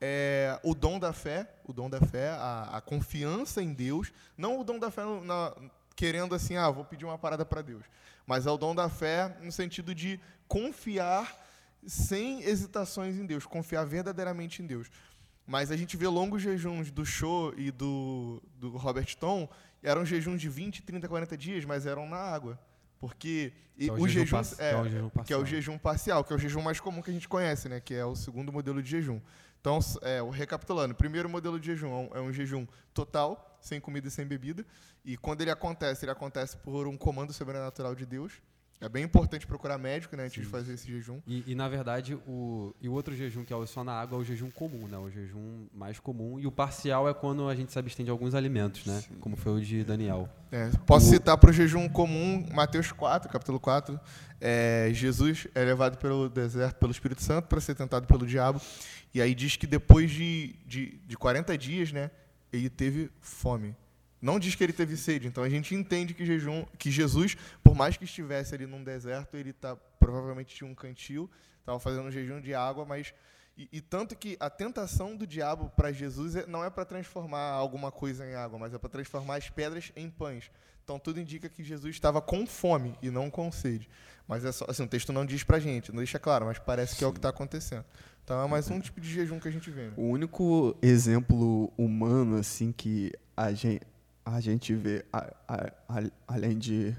é, 0.00 0.58
o 0.64 0.74
dom 0.74 0.98
da 0.98 1.12
fé, 1.12 1.48
o 1.64 1.72
dom 1.72 1.88
da 1.88 2.00
fé, 2.00 2.30
a, 2.30 2.78
a 2.78 2.80
confiança 2.80 3.62
em 3.62 3.72
Deus, 3.72 4.12
não 4.36 4.58
o 4.58 4.64
dom 4.64 4.76
da 4.76 4.90
fé 4.90 5.02
na- 5.22 5.54
querendo 5.94 6.34
assim, 6.34 6.56
ah, 6.56 6.68
vou 6.68 6.84
pedir 6.84 7.04
uma 7.04 7.16
parada 7.16 7.46
para 7.46 7.62
Deus, 7.62 7.84
mas 8.26 8.44
é 8.44 8.50
o 8.50 8.56
dom 8.56 8.74
da 8.74 8.88
fé 8.88 9.36
no 9.40 9.52
sentido 9.52 9.94
de 9.94 10.18
confiar 10.48 11.32
sem 11.86 12.42
hesitações 12.42 13.14
em 13.14 13.24
Deus, 13.24 13.46
confiar 13.46 13.84
verdadeiramente 13.84 14.60
em 14.60 14.66
Deus. 14.66 14.90
Mas 15.46 15.70
a 15.70 15.76
gente 15.76 15.96
vê 15.96 16.08
longos 16.08 16.42
jejuns 16.42 16.90
do 16.90 17.06
Show 17.06 17.54
e 17.56 17.70
do, 17.70 18.42
do 18.56 18.76
Robert 18.76 19.14
Tom, 19.16 19.48
eram 19.80 20.04
jejuns 20.04 20.40
de 20.40 20.48
20, 20.48 20.82
30, 20.82 21.06
40 21.06 21.36
dias, 21.36 21.64
mas 21.64 21.86
eram 21.86 22.08
na 22.08 22.16
água. 22.16 22.58
Porque 23.00 23.52
Que 23.76 23.88
é 23.88 23.92
o 23.92 23.96
os 24.02 24.10
jejum 24.10 24.42
que 24.42 24.62
é 24.62 24.76
o 24.80 24.84
jejum 24.84 24.90
que 24.90 24.96
é 24.96 25.00
o 25.00 25.10
parcial. 25.10 25.46
jejum 25.46 25.78
parcial, 25.78 26.24
que 26.24 26.32
é 26.32 26.36
o 26.36 26.38
jejum 26.38 26.62
mais 26.62 26.80
comum 26.80 27.00
que 27.00 27.10
a 27.10 27.12
gente 27.12 27.28
conhece, 27.28 27.68
né? 27.68 27.80
Que 27.80 27.94
é 27.94 28.04
o 28.04 28.16
segundo 28.16 28.52
modelo 28.52 28.82
de 28.82 28.90
jejum. 28.90 29.20
Então, 29.60 29.78
é, 30.02 30.22
o- 30.22 30.30
recapitulando, 30.30 30.92
o 30.94 30.96
primeiro 30.96 31.28
modelo 31.28 31.58
de 31.60 31.66
jejum 31.66 31.88
é 31.88 31.96
um, 31.96 32.16
é 32.16 32.20
um 32.20 32.32
jejum 32.32 32.66
total, 32.94 33.58
sem 33.60 33.80
comida 33.80 34.08
e 34.08 34.10
sem 34.10 34.26
bebida. 34.26 34.64
E 35.04 35.16
quando 35.16 35.40
ele 35.42 35.50
acontece, 35.50 36.04
ele 36.04 36.12
acontece 36.12 36.56
por 36.56 36.86
um 36.86 36.96
comando 36.96 37.32
sobrenatural 37.32 37.94
de 37.94 38.04
Deus. 38.06 38.32
É 38.80 38.88
bem 38.88 39.02
importante 39.02 39.44
procurar 39.44 39.76
médico, 39.76 40.16
né, 40.16 40.24
antes 40.24 40.40
de 40.40 40.48
fazer 40.48 40.74
esse 40.74 40.86
jejum. 40.86 41.20
E, 41.26 41.42
e, 41.48 41.54
na 41.54 41.68
verdade, 41.68 42.14
o, 42.26 42.72
e 42.80 42.88
o 42.88 42.92
outro 42.92 43.14
jejum, 43.14 43.44
que 43.44 43.52
é 43.52 43.56
o 43.56 43.66
só 43.66 43.82
na 43.82 43.92
água, 43.92 44.16
é 44.16 44.20
o 44.20 44.24
jejum 44.24 44.50
comum, 44.50 44.86
né? 44.86 44.96
O 44.96 45.10
jejum 45.10 45.66
mais 45.74 45.98
comum. 45.98 46.38
E 46.38 46.46
o 46.46 46.52
parcial 46.52 47.08
é 47.08 47.12
quando 47.12 47.48
a 47.48 47.56
gente 47.56 47.72
se 47.72 47.78
abstém 47.78 48.04
de 48.04 48.10
alguns 48.10 48.34
alimentos, 48.34 48.86
né? 48.86 49.02
Como 49.20 49.36
foi 49.36 49.52
o 49.52 49.60
de 49.60 49.82
Daniel. 49.82 50.28
É, 50.52 50.70
posso 50.86 51.10
citar 51.10 51.36
para 51.36 51.50
o 51.50 51.52
jejum 51.52 51.88
comum, 51.88 52.46
Mateus 52.54 52.92
4, 52.92 53.28
capítulo 53.28 53.58
4. 53.58 53.98
É, 54.40 54.90
Jesus 54.92 55.48
é 55.56 55.64
levado 55.64 55.98
pelo 55.98 56.28
deserto 56.28 56.76
pelo 56.76 56.92
Espírito 56.92 57.22
Santo 57.22 57.48
para 57.48 57.60
ser 57.60 57.74
tentado 57.74 58.06
pelo 58.06 58.24
diabo. 58.24 58.60
E 59.12 59.20
aí 59.20 59.34
diz 59.34 59.56
que 59.56 59.66
depois 59.66 60.08
de, 60.10 60.54
de, 60.64 61.00
de 61.04 61.16
40 61.16 61.58
dias, 61.58 61.90
né, 61.90 62.12
ele 62.52 62.70
teve 62.70 63.10
fome. 63.20 63.74
Não 64.20 64.38
diz 64.38 64.54
que 64.54 64.64
ele 64.64 64.72
teve 64.72 64.96
sede. 64.96 65.28
Então 65.28 65.44
a 65.44 65.48
gente 65.48 65.74
entende 65.74 66.14
que, 66.14 66.26
jejum, 66.26 66.64
que 66.78 66.90
Jesus, 66.90 67.36
por 67.62 67.74
mais 67.74 67.96
que 67.96 68.04
estivesse 68.04 68.54
ali 68.54 68.66
num 68.66 68.82
deserto, 68.82 69.36
ele 69.36 69.52
tá, 69.52 69.76
provavelmente 69.98 70.54
tinha 70.54 70.68
um 70.68 70.74
cantil, 70.74 71.30
estava 71.60 71.78
fazendo 71.78 72.06
um 72.06 72.10
jejum 72.10 72.40
de 72.40 72.54
água, 72.54 72.84
mas. 72.84 73.14
E, 73.56 73.68
e 73.72 73.80
tanto 73.80 74.14
que 74.16 74.36
a 74.38 74.48
tentação 74.48 75.16
do 75.16 75.26
diabo 75.26 75.70
para 75.76 75.90
Jesus 75.90 76.36
é- 76.36 76.46
não 76.46 76.64
é 76.64 76.70
para 76.70 76.84
transformar 76.84 77.50
alguma 77.50 77.90
coisa 77.90 78.24
em 78.24 78.34
água, 78.34 78.58
mas 78.58 78.72
é 78.72 78.78
para 78.78 78.88
transformar 78.88 79.36
as 79.36 79.50
pedras 79.50 79.90
em 79.96 80.08
pães. 80.08 80.50
Então 80.84 80.98
tudo 80.98 81.20
indica 81.20 81.48
que 81.48 81.62
Jesus 81.62 81.94
estava 81.94 82.20
com 82.22 82.46
fome 82.46 82.96
e 83.02 83.10
não 83.10 83.28
com 83.30 83.50
sede. 83.52 83.88
Mas 84.26 84.44
é 84.44 84.52
só, 84.52 84.64
assim, 84.68 84.84
o 84.84 84.88
texto 84.88 85.12
não 85.12 85.26
diz 85.26 85.42
pra 85.42 85.58
gente, 85.58 85.90
não 85.90 85.98
deixa 85.98 86.18
claro, 86.18 86.46
mas 86.46 86.58
parece 86.58 86.96
que 86.96 87.02
é 87.02 87.06
o 87.06 87.12
que 87.12 87.18
está 87.18 87.30
acontecendo. 87.30 87.84
Então 88.24 88.42
é 88.42 88.46
mais 88.48 88.70
um 88.70 88.78
tipo 88.78 89.00
de 89.00 89.10
jejum 89.10 89.40
que 89.40 89.48
a 89.48 89.50
gente 89.50 89.70
vê. 89.70 89.88
Né? 89.88 89.92
O 89.96 90.02
único 90.02 90.76
exemplo 90.80 91.72
humano, 91.76 92.36
assim, 92.36 92.70
que 92.70 93.10
a 93.36 93.52
gente, 93.52 93.82
a 94.34 94.40
gente 94.40 94.74
vê, 94.74 95.04
a- 95.12 95.32
a- 95.46 95.72
a- 95.88 96.10
além 96.26 96.58
de 96.58 96.94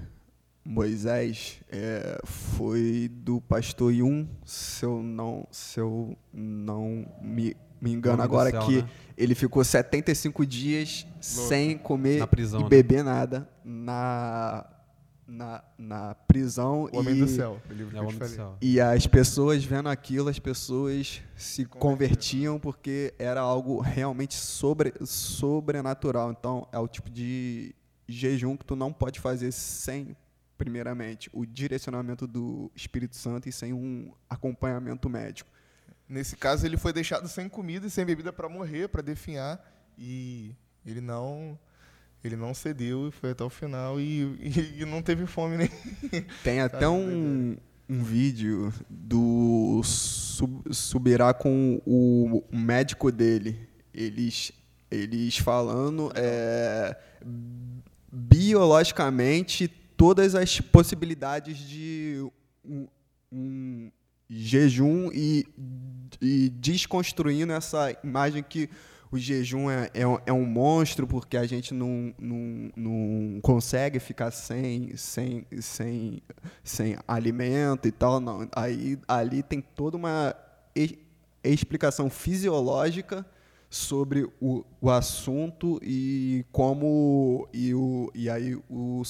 Moisés, 0.64 1.60
é, 1.70 2.20
foi 2.24 3.10
do 3.12 3.40
pastor 3.40 3.92
Yun, 3.92 4.26
se 4.44 4.84
eu 4.84 5.02
não, 5.02 5.46
se 5.50 5.80
eu 5.80 6.16
não 6.32 7.06
me, 7.22 7.56
me 7.80 7.92
engano 7.92 8.22
agora, 8.22 8.50
céu, 8.50 8.60
que 8.66 8.82
né? 8.82 8.88
ele 9.16 9.34
ficou 9.34 9.64
75 9.64 10.44
dias 10.44 11.06
sem 11.20 11.78
comer 11.78 12.26
prisão, 12.26 12.60
e 12.60 12.62
né? 12.64 12.68
beber 12.68 13.02
nada 13.02 13.48
na, 13.64 14.66
na, 15.30 15.62
na 15.78 16.14
prisão. 16.14 16.88
O 16.92 16.98
Homem 16.98 17.14
e, 17.16 17.20
do 17.20 17.28
Céu, 17.28 17.60
o 17.70 17.72
livro 17.72 17.92
que 17.92 17.96
É 17.96 18.00
o 18.00 18.06
do 18.06 18.28
céu. 18.28 18.58
e 18.60 18.80
as 18.80 19.06
pessoas 19.06 19.64
vendo 19.64 19.88
aquilo, 19.88 20.28
as 20.28 20.38
pessoas 20.38 21.22
se 21.36 21.64
Convertiam. 21.64 21.80
convertiam 21.80 22.58
porque 22.60 23.14
era 23.18 23.40
algo 23.40 23.80
realmente 23.80 24.34
sobre, 24.34 24.92
sobrenatural. 25.06 26.30
Então, 26.32 26.66
é 26.72 26.78
o 26.78 26.88
tipo 26.88 27.08
de 27.08 27.74
jejum 28.08 28.56
que 28.56 28.64
tu 28.64 28.74
não 28.74 28.92
pode 28.92 29.20
fazer 29.20 29.52
sem, 29.52 30.16
primeiramente, 30.58 31.30
o 31.32 31.46
direcionamento 31.46 32.26
do 32.26 32.70
Espírito 32.74 33.14
Santo 33.16 33.48
e 33.48 33.52
sem 33.52 33.72
um 33.72 34.12
acompanhamento 34.28 35.08
médico. 35.08 35.48
Nesse 36.08 36.36
caso, 36.36 36.66
ele 36.66 36.76
foi 36.76 36.92
deixado 36.92 37.28
sem 37.28 37.48
comida 37.48 37.86
e 37.86 37.90
sem 37.90 38.04
bebida 38.04 38.32
para 38.32 38.48
morrer, 38.48 38.88
para 38.88 39.00
definhar, 39.00 39.64
e 39.96 40.56
ele 40.84 41.00
não 41.00 41.56
ele 42.22 42.36
não 42.36 42.52
cedeu 42.54 43.08
e 43.08 43.10
foi 43.10 43.30
até 43.30 43.42
o 43.44 43.50
final 43.50 44.00
e, 44.00 44.22
e- 44.40 44.74
e 44.82 44.84
não 44.84 45.02
teve 45.02 45.26
fome 45.26 45.56
nem. 45.56 45.70
Tem 46.44 46.60
até 46.62 46.88
um, 46.88 47.56
um 47.88 48.02
vídeo 48.02 48.72
do 48.88 49.80
Sub- 49.84 50.72
Subirá 50.72 51.32
com 51.34 51.80
o 51.86 52.42
médico 52.52 53.10
dele. 53.12 53.68
Eles 53.94 54.52
eles 54.90 55.36
falando 55.38 56.10
é, 56.16 56.96
biologicamente 58.12 59.68
todas 59.96 60.34
as 60.34 60.60
possibilidades 60.60 61.58
de 61.58 62.24
um, 62.64 62.88
um 63.30 63.90
jejum 64.28 65.10
e, 65.12 65.46
e 66.20 66.48
desconstruindo 66.50 67.52
essa 67.52 67.96
imagem 68.02 68.42
que 68.42 68.68
o 69.10 69.18
jejum 69.18 69.68
é, 69.68 69.90
é, 69.92 70.02
é, 70.26 70.32
um 70.32 70.44
monstro 70.44 71.06
porque 71.06 71.36
a 71.36 71.44
gente 71.44 71.74
não, 71.74 72.14
não, 72.18 72.70
não 72.76 73.40
consegue 73.40 73.98
ficar 73.98 74.30
sem, 74.30 74.96
sem, 74.96 75.44
sem, 75.60 76.22
sem 76.62 76.96
alimento 77.08 77.88
e 77.88 77.92
tal. 77.92 78.20
Não. 78.20 78.48
Aí, 78.54 78.98
ali 79.08 79.42
tem 79.42 79.60
toda 79.60 79.96
uma 79.96 80.34
explicação 81.42 82.08
fisiológica 82.08 83.26
sobre 83.68 84.28
o, 84.40 84.64
o 84.80 84.90
assunto 84.90 85.78
e 85.82 86.44
como 86.50 87.48
e, 87.52 87.72
o, 87.72 88.10
e 88.14 88.28
aí 88.28 88.56
o 88.68 89.02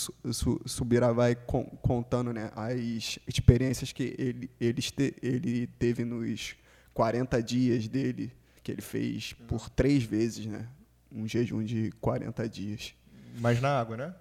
Subira 0.67 1.15
vai 1.15 1.35
con, 1.35 1.65
contando 1.81 2.31
né, 2.33 2.51
as 2.55 3.19
experiências 3.27 3.91
que 3.91 4.15
ele, 4.19 4.51
ele, 4.61 4.81
ele 5.23 5.67
teve 5.67 6.05
nos 6.05 6.57
40 6.93 7.43
dias 7.43 7.89
dele, 7.89 8.31
que 8.71 8.75
ele 8.75 8.83
fez 8.83 9.33
por 9.49 9.69
três 9.69 10.05
vezes, 10.05 10.47
né? 10.47 10.67
Um 11.11 11.27
jejum 11.27 11.63
de 11.63 11.91
40 12.01 12.49
dias. 12.49 12.95
Mas 13.39 13.61
na 13.61 13.81
água, 13.81 13.97
né? 13.97 14.15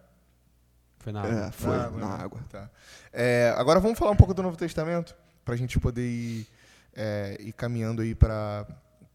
Foi 0.98 1.14
na 1.14 1.22
água. 1.22 1.48
É, 1.48 1.52
foi 1.52 1.70
na 1.70 1.84
água. 1.84 2.00
Na 2.00 2.18
né? 2.18 2.24
água. 2.24 2.40
Tá. 2.50 2.70
É, 3.14 3.54
agora 3.58 3.80
vamos 3.80 3.98
falar 3.98 4.12
um 4.12 4.16
pouco 4.16 4.34
do 4.34 4.42
Novo 4.42 4.58
Testamento, 4.58 5.16
para 5.46 5.54
a 5.54 5.58
gente 5.58 5.80
poder 5.80 6.08
ir, 6.08 6.48
é, 6.96 7.38
ir 7.40 7.54
caminhando 7.54 8.02
aí 8.02 8.16
para 8.16 8.66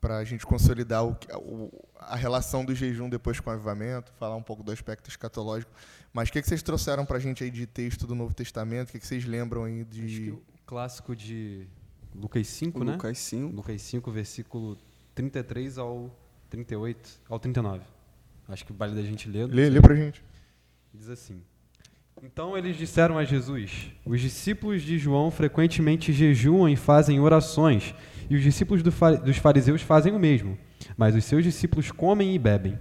para 0.00 0.18
a 0.18 0.24
gente 0.24 0.44
consolidar 0.44 1.02
o, 1.02 1.16
o, 1.36 1.88
a 1.98 2.14
relação 2.14 2.62
do 2.62 2.74
jejum 2.74 3.08
depois 3.08 3.40
com 3.40 3.48
o 3.48 3.52
avivamento, 3.54 4.12
falar 4.18 4.36
um 4.36 4.42
pouco 4.42 4.62
do 4.62 4.70
aspecto 4.70 5.08
escatológico. 5.08 5.72
Mas 6.12 6.28
o 6.28 6.32
que, 6.32 6.42
que 6.42 6.46
vocês 6.46 6.62
trouxeram 6.62 7.06
para 7.06 7.16
a 7.16 7.20
gente 7.20 7.42
aí 7.42 7.50
de 7.50 7.66
texto 7.66 8.06
do 8.06 8.14
Novo 8.14 8.34
Testamento? 8.34 8.90
O 8.90 8.92
que, 8.92 8.98
que 8.98 9.06
vocês 9.06 9.24
lembram 9.24 9.64
aí 9.64 9.82
de... 9.82 10.30
o 10.32 10.42
clássico 10.66 11.16
de 11.16 11.66
Lucas 12.14 12.46
5, 12.48 12.78
o 12.78 12.84
né? 12.84 12.92
Lucas 12.92 13.18
5. 13.18 13.56
Lucas 13.56 13.80
5, 13.80 14.10
versículo 14.10 14.76
33 15.14 15.78
ao 15.78 16.10
38, 16.50 17.20
ao 17.28 17.38
39. 17.38 17.82
Acho 18.48 18.64
que 18.64 18.72
vale 18.72 18.94
da 18.94 19.02
gente 19.02 19.28
ler. 19.28 19.46
Lê, 19.46 19.68
lê 19.70 19.80
para 19.80 19.94
a 19.94 19.96
gente. 19.96 20.22
Diz 20.92 21.08
assim... 21.08 21.42
Então 22.22 22.56
eles 22.56 22.76
disseram 22.76 23.18
a 23.18 23.24
Jesus: 23.24 23.90
Os 24.04 24.20
discípulos 24.20 24.82
de 24.82 24.96
João 24.98 25.30
frequentemente 25.30 26.12
jejuam 26.12 26.68
e 26.68 26.76
fazem 26.76 27.20
orações, 27.20 27.94
e 28.30 28.36
os 28.36 28.42
discípulos 28.42 28.82
dos 28.82 29.36
fariseus 29.36 29.82
fazem 29.82 30.14
o 30.14 30.18
mesmo, 30.18 30.56
mas 30.96 31.14
os 31.14 31.24
seus 31.24 31.42
discípulos 31.42 31.90
comem 31.90 32.34
e 32.34 32.38
bebem. 32.38 32.78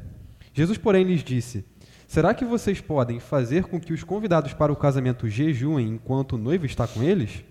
Jesus, 0.54 0.78
porém, 0.78 1.04
lhes 1.04 1.24
disse: 1.24 1.66
Será 2.08 2.34
que 2.34 2.46
vocês 2.46 2.80
podem 2.80 3.20
fazer 3.20 3.64
com 3.64 3.80
que 3.80 3.92
os 3.92 4.04
convidados 4.04 4.54
para 4.54 4.72
o 4.72 4.76
casamento 4.76 5.28
jejuem 5.28 5.90
enquanto 5.90 6.34
o 6.34 6.38
noivo 6.38 6.66
está 6.66 6.88
com 6.88 7.02
eles? 7.02 7.44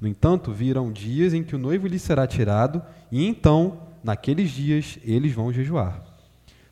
No 0.00 0.06
entanto, 0.06 0.52
virão 0.52 0.92
dias 0.92 1.34
em 1.34 1.42
que 1.42 1.56
o 1.56 1.58
noivo 1.58 1.86
lhes 1.86 2.02
será 2.02 2.26
tirado, 2.26 2.82
e 3.10 3.26
então, 3.26 3.88
naqueles 4.04 4.50
dias, 4.50 4.98
eles 5.02 5.32
vão 5.32 5.52
jejuar. 5.52 6.04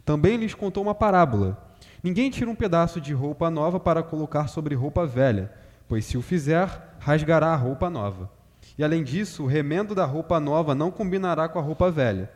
Também 0.05 0.37
lhes 0.37 0.55
contou 0.55 0.83
uma 0.83 0.95
parábola 0.95 1.73
Ninguém 2.03 2.31
tira 2.31 2.51
um 2.51 2.55
pedaço 2.55 3.01
de 3.01 3.13
roupa 3.13 3.49
nova 3.49 3.79
para 3.79 4.03
colocar 4.03 4.49
sobre 4.49 4.75
roupa 4.75 5.07
velha, 5.07 5.53
pois 5.87 6.05
se 6.05 6.19
o 6.19 6.23
fizer, 6.23 6.97
rasgará 6.99 7.53
a 7.53 7.57
roupa 7.57 7.89
nova. 7.89 8.29
E 8.77 8.83
além 8.83 9.05
disso, 9.05 9.45
o 9.45 9.47
remendo 9.47 9.95
da 9.95 10.05
roupa 10.05 10.41
nova 10.41 10.75
não 10.75 10.91
combinará 10.91 11.49
com 11.49 11.61
a 11.61 11.63
roupa 11.63 11.93
velha. 11.93 12.29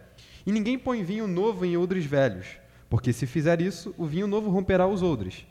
E 0.47 0.53
ninguém 0.53 0.79
põe 0.79 1.03
vinho 1.03 1.27
novo 1.27 1.65
em 1.65 1.77
odres 1.77 2.05
velhos, 2.05 2.47
porque 2.89 3.13
se 3.13 3.27
fizer 3.27 3.61
isso, 3.61 3.93
o 3.99 4.07
vinho 4.07 4.29
novo 4.29 4.51
romperá 4.51 4.87
os 4.87 5.03
odres. 5.03 5.45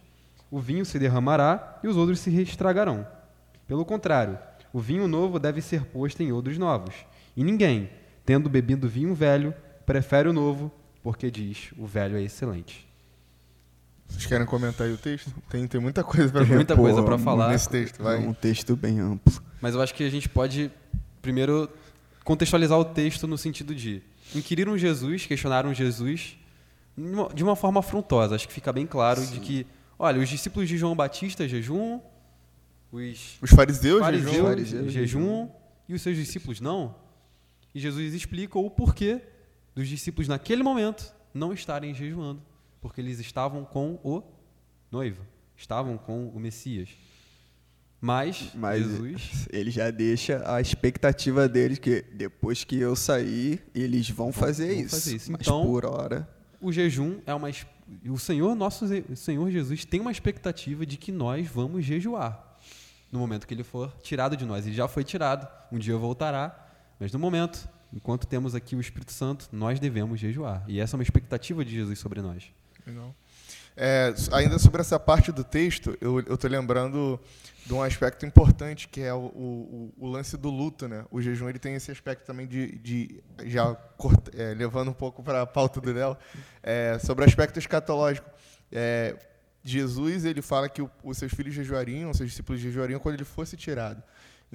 O 0.49 0.61
vinho 0.61 0.85
se 0.85 0.97
derramará 0.97 1.79
e 1.83 1.87
os 1.89 1.97
odres 1.97 2.19
se 2.19 2.29
estragarão. 2.41 3.05
Pelo 3.67 3.83
contrário, 3.83 4.39
o 4.71 4.79
vinho 4.79 5.09
novo 5.09 5.39
deve 5.39 5.61
ser 5.61 5.83
posto 5.83 6.23
em 6.23 6.31
odres 6.31 6.57
novos. 6.57 6.95
E 7.35 7.43
ninguém, 7.43 7.89
tendo 8.25 8.49
bebido 8.49 8.89
vinho 8.89 9.13
velho, 9.13 9.53
prefere 9.85 10.27
o 10.27 10.33
novo, 10.33 10.71
porque 11.03 11.29
diz: 11.29 11.71
o 11.77 11.85
velho 11.85 12.17
é 12.17 12.23
excelente. 12.23 12.85
Vocês 14.07 14.25
querem 14.25 14.45
comentar 14.45 14.87
aí 14.87 14.93
o 14.93 14.97
texto? 14.97 15.31
Tem, 15.49 15.67
tem 15.67 15.81
muita 15.81 16.03
coisa 16.03 16.31
para 16.31 16.45
Tem 16.45 16.55
muita 16.55 16.75
coisa 16.75 17.01
para 17.03 17.17
falar 17.17 17.49
nesse 17.49 17.69
texto, 17.69 18.01
vai. 18.01 18.17
É 18.17 18.19
um 18.19 18.33
texto 18.33 18.75
bem 18.75 18.99
amplo. 18.99 19.33
Mas 19.61 19.73
eu 19.73 19.81
acho 19.81 19.93
que 19.93 20.03
a 20.03 20.09
gente 20.09 20.29
pode 20.29 20.71
primeiro 21.21 21.69
contextualizar 22.23 22.77
o 22.77 22.85
texto 22.85 23.27
no 23.27 23.37
sentido 23.37 23.73
de 23.73 24.01
inquiriram 24.33 24.77
Jesus, 24.77 25.25
questionaram 25.25 25.73
Jesus 25.73 26.37
de 27.33 27.43
uma 27.43 27.55
forma 27.55 27.79
afrontosa. 27.79 28.35
Acho 28.35 28.47
que 28.47 28.53
fica 28.53 28.71
bem 28.71 28.85
claro 28.85 29.21
Sim. 29.21 29.33
de 29.33 29.39
que, 29.39 29.67
olha, 29.97 30.21
os 30.21 30.29
discípulos 30.29 30.69
de 30.69 30.77
João 30.77 30.95
Batista 30.95 31.47
jejum, 31.47 31.99
os, 32.91 33.37
os 33.41 33.49
fariseus, 33.51 33.99
fariseus, 33.99 34.31
jejum, 34.31 34.45
fariseus 34.45 34.93
jejum 34.93 35.49
e 35.89 35.93
os 35.93 36.01
seus 36.01 36.15
discípulos 36.15 36.61
não. 36.61 36.95
E 37.75 37.79
Jesus 37.79 38.15
explica 38.15 38.57
o 38.57 38.71
porquê 38.71 39.21
dos 39.75 39.87
discípulos 39.87 40.27
naquele 40.27 40.63
momento 40.63 41.13
não 41.33 41.53
estarem 41.53 41.93
jejuando 41.93 42.41
porque 42.85 43.01
eles 43.01 43.19
estavam 43.19 43.65
com 43.65 43.99
o 44.03 44.21
noivo, 44.91 45.25
estavam 45.57 45.97
com 45.97 46.27
o 46.27 46.39
Messias. 46.39 46.89
Mas, 47.99 48.51
Mas 48.53 48.83
Jesus. 48.83 49.47
Ele 49.51 49.71
já 49.71 49.89
deixa 49.89 50.43
a 50.45 50.61
expectativa 50.61 51.49
deles 51.49 51.79
que 51.79 52.03
depois 52.13 52.63
que 52.63 52.77
eu 52.77 52.95
sair, 52.95 53.63
eles 53.73 54.07
vão 54.07 54.31
fazer, 54.31 54.75
vão 54.75 54.83
isso. 54.83 54.89
fazer 54.91 55.15
isso. 55.15 55.31
Mas 55.31 55.41
então, 55.41 55.65
por 55.65 55.83
hora. 55.83 56.29
O 56.61 56.71
jejum 56.71 57.19
é 57.25 57.33
uma. 57.33 57.49
O 58.07 58.19
Senhor, 58.19 58.53
nosso 58.55 58.85
o 58.85 59.15
Senhor 59.15 59.49
Jesus, 59.49 59.83
tem 59.83 59.99
uma 59.99 60.11
expectativa 60.11 60.85
de 60.85 60.95
que 60.95 61.11
nós 61.11 61.47
vamos 61.47 61.83
jejuar. 61.83 62.59
No 63.11 63.17
momento 63.17 63.47
que 63.47 63.53
ele 63.55 63.63
for 63.63 63.91
tirado 64.03 64.37
de 64.37 64.45
nós. 64.45 64.67
Ele 64.67 64.75
já 64.75 64.87
foi 64.87 65.03
tirado, 65.03 65.47
um 65.71 65.79
dia 65.79 65.97
voltará. 65.97 66.64
Mas 66.99 67.11
no 67.11 67.19
momento, 67.19 67.67
enquanto 67.93 68.25
temos 68.25 68.55
aqui 68.55 68.75
o 68.75 68.81
Espírito 68.81 69.11
Santo, 69.11 69.49
nós 69.51 69.79
devemos 69.79 70.19
jejuar. 70.19 70.63
E 70.67 70.79
essa 70.79 70.95
é 70.95 70.97
uma 70.97 71.03
expectativa 71.03 71.63
de 71.63 71.71
Jesus 71.71 71.99
sobre 71.99 72.21
nós. 72.21 72.51
Legal. 72.85 73.15
É, 73.77 74.13
ainda 74.31 74.57
sobre 74.57 74.79
essa 74.79 74.97
parte 74.97 75.33
do 75.33 75.43
texto, 75.43 75.97
eu 75.99 76.19
estou 76.19 76.49
lembrando 76.49 77.19
de 77.65 77.73
um 77.73 77.81
aspecto 77.81 78.25
importante 78.25 78.87
que 78.87 79.01
é 79.01 79.13
o, 79.13 79.17
o, 79.17 79.93
o, 79.97 80.07
lance 80.07 80.37
do 80.37 80.49
luto, 80.49 80.87
né? 80.87 81.03
O 81.11 81.21
jejum 81.21 81.49
ele 81.49 81.59
tem 81.59 81.75
esse 81.75 81.91
aspecto 81.91 82.25
também 82.25 82.47
de, 82.47 82.77
de 82.77 83.21
já 83.43 83.75
corta, 83.97 84.31
é, 84.33 84.53
levando 84.53 84.91
um 84.91 84.93
pouco 84.93 85.21
para 85.21 85.41
a 85.41 85.45
pauta 85.45 85.81
do 85.81 85.91
Léo, 85.91 86.15
é, 86.63 86.97
sobre 86.99 87.25
o 87.25 87.27
aspecto 87.27 87.59
escatológico. 87.59 88.29
É, 88.71 89.17
Jesus 89.61 90.23
ele 90.23 90.41
fala 90.41 90.69
que 90.69 90.81
os 91.03 91.17
seus 91.17 91.33
filhos 91.33 91.53
jejuariam, 91.53 92.11
os 92.11 92.17
seus 92.17 92.29
discípulos 92.29 92.61
jejuariam 92.61 92.99
quando 92.99 93.15
ele 93.15 93.25
fosse 93.25 93.57
tirado. 93.57 94.01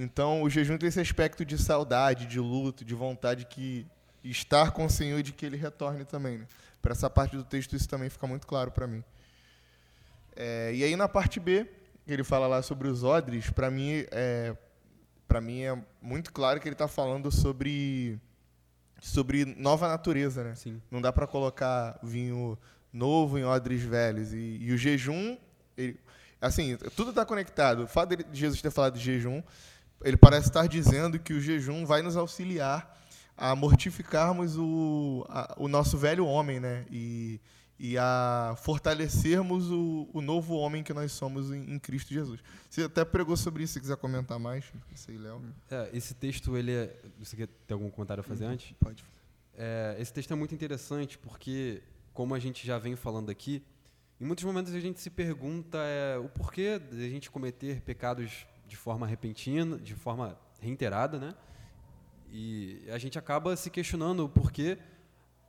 Então 0.03 0.43
o 0.43 0.49
jejum 0.49 0.79
tem 0.79 0.89
esse 0.89 0.99
aspecto 0.99 1.45
de 1.45 1.59
saudade, 1.59 2.27
de 2.27 2.41
luto, 2.41 2.85
de 2.87 2.95
vontade 2.95 3.45
que 3.45 3.87
estar 4.25 4.71
com 4.71 4.87
o 4.87 4.91
Senhor 4.91 5.19
e 5.19 5.23
de 5.23 5.33
que 5.33 5.45
ele 5.45 5.59
retorne 5.59 6.07
também. 6.07 6.39
Né? 6.39 6.47
Para 6.81 6.93
essa 6.93 7.11
parte 7.11 7.37
do 7.37 7.45
texto, 7.45 7.77
isso 7.77 7.87
também 7.87 8.09
fica 8.09 8.27
muito 8.27 8.47
claro 8.47 8.71
para 8.71 8.87
mim. 8.87 9.05
É, 10.35 10.73
e 10.75 10.83
aí, 10.83 10.97
na 10.97 11.07
parte 11.07 11.39
B, 11.39 11.67
ele 12.07 12.25
fala 12.25 12.47
lá 12.47 12.63
sobre 12.63 12.89
os 12.89 13.05
odres, 13.05 13.51
para 13.51 13.71
mim, 13.71 14.07
é, 14.11 14.57
para 15.29 15.39
mim 15.39 15.61
é 15.61 15.79
muito 16.01 16.33
claro 16.33 16.59
que 16.59 16.67
ele 16.67 16.75
está 16.75 16.89
falando 16.89 17.31
sobre 17.31 18.19
sobre 19.03 19.45
nova 19.45 19.87
natureza, 19.87 20.43
né? 20.43 20.55
Sim. 20.55 20.81
Não 20.91 21.01
dá 21.01 21.13
para 21.13 21.27
colocar 21.27 21.99
vinho 22.03 22.59
novo 22.93 23.39
em 23.39 23.45
odres 23.45 23.83
velhos 23.83 24.33
e, 24.33 24.59
e 24.61 24.73
o 24.73 24.79
jejum, 24.79 25.37
ele, 25.77 25.99
assim, 26.41 26.77
tudo 26.97 27.11
está 27.11 27.25
conectado. 27.25 27.85
O 27.85 27.87
fato 27.87 28.17
de 28.17 28.25
Jesus 28.33 28.61
ter 28.63 28.71
falado 28.71 28.95
de 28.95 29.05
jejum, 29.05 29.43
ele 30.03 30.17
parece 30.17 30.49
estar 30.49 30.67
dizendo 30.67 31.19
que 31.19 31.33
o 31.33 31.41
jejum 31.41 31.85
vai 31.85 32.03
nos 32.03 32.17
auxiliar 32.17 32.99
a 33.37 33.55
mortificarmos 33.57 34.57
o, 34.57 35.25
a, 35.29 35.55
o 35.59 35.67
nosso 35.67 35.97
velho 35.97 36.27
homem, 36.27 36.61
né? 36.61 36.85
E, 36.91 37.41
e 37.79 37.97
a 37.97 38.55
fortalecermos 38.59 39.71
o, 39.71 40.09
o 40.13 40.21
novo 40.21 40.55
homem 40.55 40.83
que 40.83 40.93
nós 40.93 41.13
somos 41.13 41.51
em, 41.51 41.73
em, 41.73 41.79
Cristo 41.79 42.13
Jesus. 42.13 42.41
Você 42.69 42.83
até 42.83 43.03
pregou 43.03 43.35
sobre 43.39 43.63
isso, 43.63 43.73
se 43.73 43.81
quiser 43.81 43.97
comentar 43.97 44.39
mais, 44.39 44.71
sei, 44.95 45.17
Léo. 45.17 45.43
É, 45.71 45.89
esse 45.95 46.13
texto, 46.13 46.55
ele 46.55 46.73
é... 46.73 46.95
Você 47.19 47.35
quer 47.35 47.49
ter 47.67 47.73
algum 47.73 47.89
comentário 47.89 48.21
a 48.21 48.25
fazer 48.25 48.45
uhum, 48.45 48.51
antes? 48.51 48.75
Pode. 48.79 49.03
É, 49.55 49.97
esse 49.99 50.13
texto 50.13 50.31
é 50.31 50.37
muito 50.37 50.55
interessante 50.55 51.17
porque, 51.17 51.83
como 52.13 52.35
a 52.35 52.39
gente 52.39 52.67
já 52.67 52.79
vem 52.79 52.95
falando 52.95 53.31
aqui, 53.31 53.63
em 54.21 54.27
muitos 54.27 54.45
momentos 54.45 54.75
a 54.75 54.81
gente 54.81 55.01
se 55.01 55.09
pergunta 55.09 55.79
é, 55.79 56.19
o 56.19 56.29
porquê 56.29 56.79
de 56.79 57.07
a 57.07 57.09
gente 57.09 57.31
cometer 57.31 57.81
pecados 57.81 58.47
de 58.71 58.77
forma 58.77 59.05
repentina, 59.05 59.77
de 59.77 59.97
forma 59.97 60.39
reiterada, 60.61 61.19
né? 61.19 61.35
E 62.31 62.87
a 62.89 62.99
gente 62.99 63.19
acaba 63.19 63.57
se 63.57 63.69
questionando 63.69 64.25
o 64.25 64.29
porquê, 64.29 64.79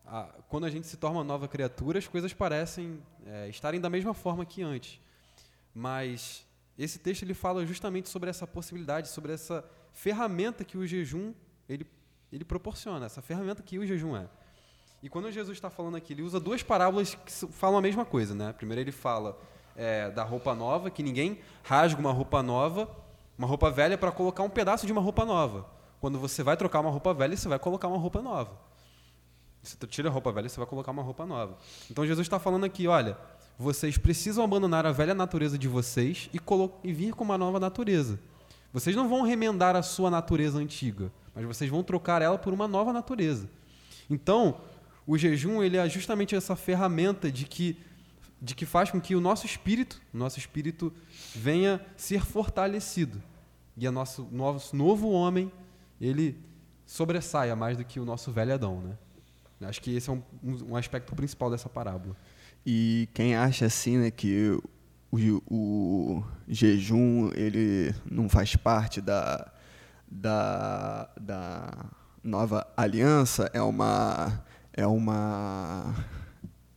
a, 0.04 0.24
quando 0.50 0.66
a 0.66 0.70
gente 0.72 0.88
se 0.88 0.98
torna 0.98 1.24
nova 1.24 1.48
criatura, 1.48 2.00
as 2.00 2.08
coisas 2.08 2.34
parecem 2.34 3.00
é, 3.28 3.48
estarem 3.48 3.80
da 3.80 3.92
mesma 3.92 4.16
forma 4.16 4.44
que 4.44 4.64
antes. 4.64 5.00
Mas 5.72 6.44
esse 6.76 6.98
texto 6.98 7.22
ele 7.22 7.36
fala 7.36 7.64
justamente 7.64 8.10
sobre 8.10 8.28
essa 8.28 8.48
possibilidade, 8.48 9.08
sobre 9.08 9.32
essa 9.32 9.64
ferramenta 9.94 10.66
que 10.66 10.76
o 10.76 10.88
jejum 10.88 11.32
ele, 11.70 11.86
ele 12.34 12.44
proporciona, 12.44 13.06
essa 13.06 13.22
ferramenta 13.22 13.62
que 13.62 13.78
o 13.78 13.86
jejum 13.86 14.18
é. 14.18 14.28
E 15.04 15.10
quando 15.10 15.32
Jesus 15.32 15.56
está 15.56 15.70
falando 15.70 15.96
aqui, 15.96 16.14
ele 16.14 16.24
usa 16.24 16.40
duas 16.40 16.64
parábolas 16.64 17.14
que 17.14 17.32
falam 17.32 17.78
a 17.78 17.82
mesma 17.82 18.04
coisa, 18.04 18.34
né? 18.34 18.52
Primeiro 18.52 18.82
ele 18.82 18.92
fala 18.92 19.40
é, 19.76 20.10
da 20.10 20.24
roupa 20.24 20.56
nova, 20.56 20.90
que 20.90 21.04
ninguém 21.04 21.40
rasga 21.64 22.00
uma 22.00 22.12
roupa 22.12 22.42
nova, 22.42 22.90
uma 23.38 23.48
roupa 23.48 23.70
velha 23.70 23.98
para 23.98 24.12
colocar 24.12 24.44
um 24.44 24.50
pedaço 24.50 24.86
de 24.86 24.92
uma 24.92 25.02
roupa 25.02 25.26
nova. 25.26 25.66
Quando 26.00 26.20
você 26.20 26.44
vai 26.44 26.58
trocar 26.58 26.80
uma 26.80 26.90
roupa 26.90 27.14
velha, 27.14 27.36
você 27.36 27.48
vai 27.48 27.60
colocar 27.60 27.88
uma 27.88 27.98
roupa 27.98 28.22
nova. 28.22 28.52
Você 29.62 29.78
tira 29.88 30.10
a 30.10 30.12
roupa 30.12 30.32
velha, 30.32 30.50
você 30.50 30.58
vai 30.58 30.66
colocar 30.66 30.92
uma 30.92 31.04
roupa 31.04 31.26
nova. 31.26 31.58
Então 31.90 32.06
Jesus 32.06 32.26
está 32.26 32.40
falando 32.40 32.64
aqui, 32.64 32.88
olha, 32.88 33.18
vocês 33.58 33.98
precisam 33.98 34.44
abandonar 34.44 34.86
a 34.86 34.92
velha 34.92 35.14
natureza 35.14 35.58
de 35.58 35.68
vocês 35.68 36.30
e, 36.34 36.40
e 36.84 36.94
vir 36.94 37.14
com 37.14 37.24
uma 37.24 37.38
nova 37.38 37.60
natureza. 37.60 38.20
Vocês 38.74 38.96
não 38.96 39.08
vão 39.08 39.22
remendar 39.22 39.76
a 39.76 39.84
sua 39.84 40.10
natureza 40.10 40.58
antiga, 40.58 41.12
mas 41.36 41.46
vocês 41.46 41.70
vão 41.70 41.84
trocar 41.84 42.22
ela 42.22 42.38
por 42.38 42.54
uma 42.54 42.68
nova 42.68 42.92
natureza. 42.92 43.48
Então, 44.10 44.58
o 45.06 45.18
jejum 45.18 45.62
ele 45.62 45.78
é 45.78 45.88
justamente 45.90 46.36
essa 46.36 46.56
ferramenta 46.56 47.32
de 47.32 47.46
que 47.46 47.78
de 48.42 48.56
que 48.56 48.66
faz 48.66 48.90
com 48.90 49.00
que 49.00 49.16
o 49.16 49.22
nosso 49.22 49.46
espírito, 49.46 50.02
nosso 50.12 50.40
espírito 50.40 50.92
venha 51.36 51.80
ser 51.96 52.26
fortalecido. 52.26 53.22
E 53.78 53.88
o 53.88 53.92
nosso, 53.92 54.28
nosso 54.32 54.76
novo 54.76 55.10
homem, 55.12 55.52
ele 56.00 56.38
sobressaia 56.86 57.56
mais 57.56 57.78
do 57.78 57.86
que 57.86 58.00
o 58.00 58.06
nosso 58.06 58.32
velho 58.32 58.54
Adão, 58.54 58.82
né? 58.82 58.98
Acho 59.62 59.80
que 59.80 59.96
esse 59.96 60.10
é 60.10 60.14
um, 60.14 60.24
um 60.44 60.76
aspecto 60.76 61.16
principal 61.16 61.52
dessa 61.52 61.70
parábola. 61.70 62.18
E 62.66 63.08
quem 63.14 63.36
acha 63.36 63.68
assim, 63.68 63.98
né, 63.98 64.10
que 64.10 64.60
o, 65.12 65.42
o 65.48 66.24
jejum 66.48 67.30
ele 67.36 67.94
não 68.10 68.28
faz 68.28 68.56
parte 68.56 69.00
da, 69.00 69.52
da, 70.10 71.10
da 71.20 71.86
nova 72.24 72.68
aliança, 72.76 73.52
é 73.54 73.62
uma 73.62 74.44
é 74.74 74.88
uma 74.88 75.94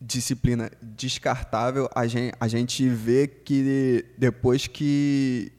disciplina 0.04 0.70
descartável, 0.82 1.88
a 1.94 2.06
gente, 2.06 2.34
a 2.38 2.46
gente 2.46 2.88
vê 2.88 3.26
que 3.26 4.04
depois 4.18 4.66
que, 4.66 5.50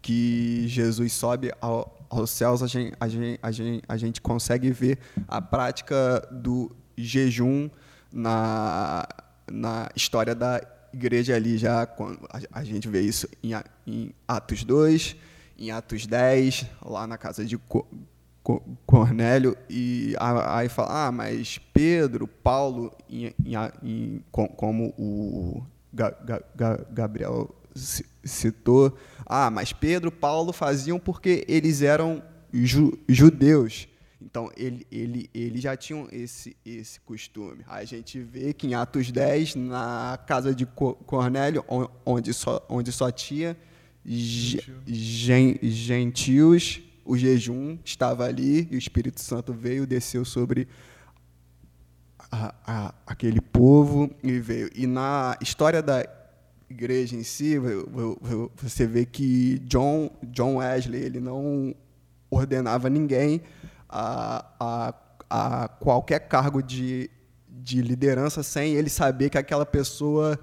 que 0.00 0.64
Jesus 0.66 1.12
sobe 1.12 1.52
ao, 1.60 2.06
aos 2.08 2.30
céus, 2.30 2.62
a 2.62 2.66
gente, 2.66 2.94
a, 2.98 3.08
gente, 3.08 3.38
a, 3.42 3.52
gente, 3.52 3.82
a 3.86 3.96
gente 3.96 4.20
consegue 4.20 4.70
ver 4.70 4.98
a 5.28 5.40
prática 5.42 6.26
do 6.32 6.74
jejum 6.96 7.68
na, 8.12 9.06
na 9.50 9.88
história 9.94 10.34
da 10.34 10.60
igreja 10.92 11.36
ali 11.36 11.56
já 11.56 11.86
quando 11.86 12.26
a, 12.30 12.60
a 12.60 12.64
gente 12.64 12.88
vê 12.88 13.02
isso 13.02 13.28
em, 13.42 13.52
em 13.86 14.14
Atos 14.26 14.64
2, 14.64 15.16
em 15.58 15.70
Atos 15.70 16.06
10, 16.06 16.64
lá 16.84 17.06
na 17.06 17.18
casa 17.18 17.44
de 17.44 17.58
Cornélio 18.86 19.56
e 19.68 20.14
aí 20.18 20.68
fala, 20.68 21.06
ah, 21.06 21.12
mas 21.12 21.58
Pedro, 21.72 22.26
Paulo, 22.26 22.92
em, 23.08 23.34
em, 23.82 24.24
como 24.32 24.94
o 24.98 25.62
Gabriel 26.90 27.54
citou, 28.24 28.96
ah, 29.26 29.50
mas 29.50 29.72
Pedro, 29.72 30.10
Paulo 30.10 30.52
faziam 30.52 30.98
porque 30.98 31.44
eles 31.46 31.82
eram 31.82 32.22
ju 32.52 32.98
judeus. 33.08 33.88
Então, 34.22 34.50
ele, 34.56 34.86
ele, 34.92 35.30
eles 35.32 35.62
já 35.62 35.76
tinham 35.76 36.06
esse, 36.12 36.56
esse 36.64 37.00
costume. 37.00 37.64
A 37.66 37.84
gente 37.84 38.20
vê 38.20 38.52
que 38.52 38.66
em 38.66 38.74
Atos 38.74 39.10
10, 39.10 39.54
na 39.56 40.18
casa 40.26 40.54
de 40.54 40.66
Cornélio, 40.66 41.64
onde 42.04 42.34
só, 42.34 42.64
onde 42.68 42.92
só 42.92 43.10
tinha 43.10 43.56
gentios, 45.62 46.82
o 47.04 47.16
jejum 47.16 47.78
estava 47.84 48.24
ali 48.24 48.68
e 48.70 48.76
o 48.76 48.78
Espírito 48.78 49.20
Santo 49.20 49.52
veio, 49.52 49.86
desceu 49.86 50.24
sobre 50.24 50.68
a, 52.30 52.54
a, 52.66 52.94
aquele 53.06 53.40
povo 53.40 54.10
e 54.22 54.38
veio. 54.38 54.70
E 54.74 54.86
na 54.86 55.36
história 55.40 55.82
da 55.82 56.06
igreja 56.68 57.16
em 57.16 57.24
si, 57.24 57.56
você 58.54 58.86
vê 58.86 59.04
que 59.04 59.58
John, 59.60 60.10
John 60.22 60.56
Wesley 60.56 61.02
ele 61.02 61.20
não 61.20 61.74
ordenava 62.30 62.88
ninguém 62.88 63.42
a, 63.88 64.46
a, 64.60 64.94
a 65.28 65.68
qualquer 65.68 66.20
cargo 66.20 66.62
de, 66.62 67.10
de 67.48 67.82
liderança 67.82 68.42
sem 68.42 68.74
ele 68.74 68.88
saber 68.88 69.30
que 69.30 69.38
aquela 69.38 69.66
pessoa 69.66 70.38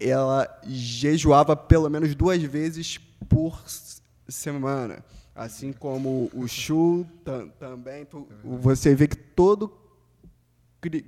ela 0.00 0.48
jejuava 0.64 1.56
pelo 1.56 1.88
menos 1.88 2.14
duas 2.14 2.42
vezes 2.42 2.98
por 3.28 3.62
semana. 4.28 5.04
Assim 5.34 5.72
como 5.72 6.30
o 6.32 6.46
tam, 7.24 7.48
também, 7.58 8.04
tu, 8.04 8.28
você 8.44 8.94
vê 8.94 9.08
que 9.08 9.16
todo 9.16 9.72
cri, 10.80 11.04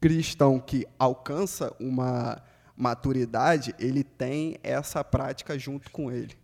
cristão 0.00 0.58
que 0.58 0.86
alcança 0.98 1.72
uma 1.78 2.42
maturidade, 2.76 3.74
ele 3.78 4.02
tem 4.02 4.58
essa 4.62 5.04
prática 5.04 5.58
junto 5.58 5.90
com 5.90 6.10
ele. 6.10 6.36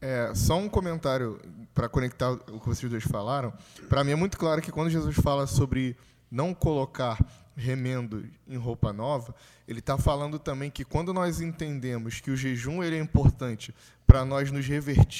É, 0.00 0.32
só 0.34 0.58
um 0.58 0.68
comentário 0.68 1.40
para 1.74 1.88
conectar 1.88 2.30
o 2.32 2.60
que 2.60 2.66
vocês 2.68 2.90
dois 2.90 3.04
falaram. 3.04 3.52
Para 3.88 4.04
mim 4.04 4.12
é 4.12 4.16
muito 4.16 4.38
claro 4.38 4.60
que 4.60 4.72
quando 4.72 4.90
Jesus 4.90 5.16
fala 5.16 5.46
sobre 5.46 5.96
não 6.30 6.54
colocar 6.54 7.18
remendo 7.56 8.24
em 8.48 8.56
roupa 8.56 8.92
nova, 8.92 9.34
ele 9.66 9.80
está 9.80 9.98
falando 9.98 10.38
também 10.38 10.70
que 10.70 10.84
quando 10.84 11.12
nós 11.12 11.40
entendemos 11.40 12.20
que 12.20 12.30
o 12.30 12.36
jejum 12.36 12.82
ele 12.82 12.96
é 12.96 13.00
importante 13.00 13.74
para 14.06 14.24
nós 14.24 14.50
nos 14.50 14.66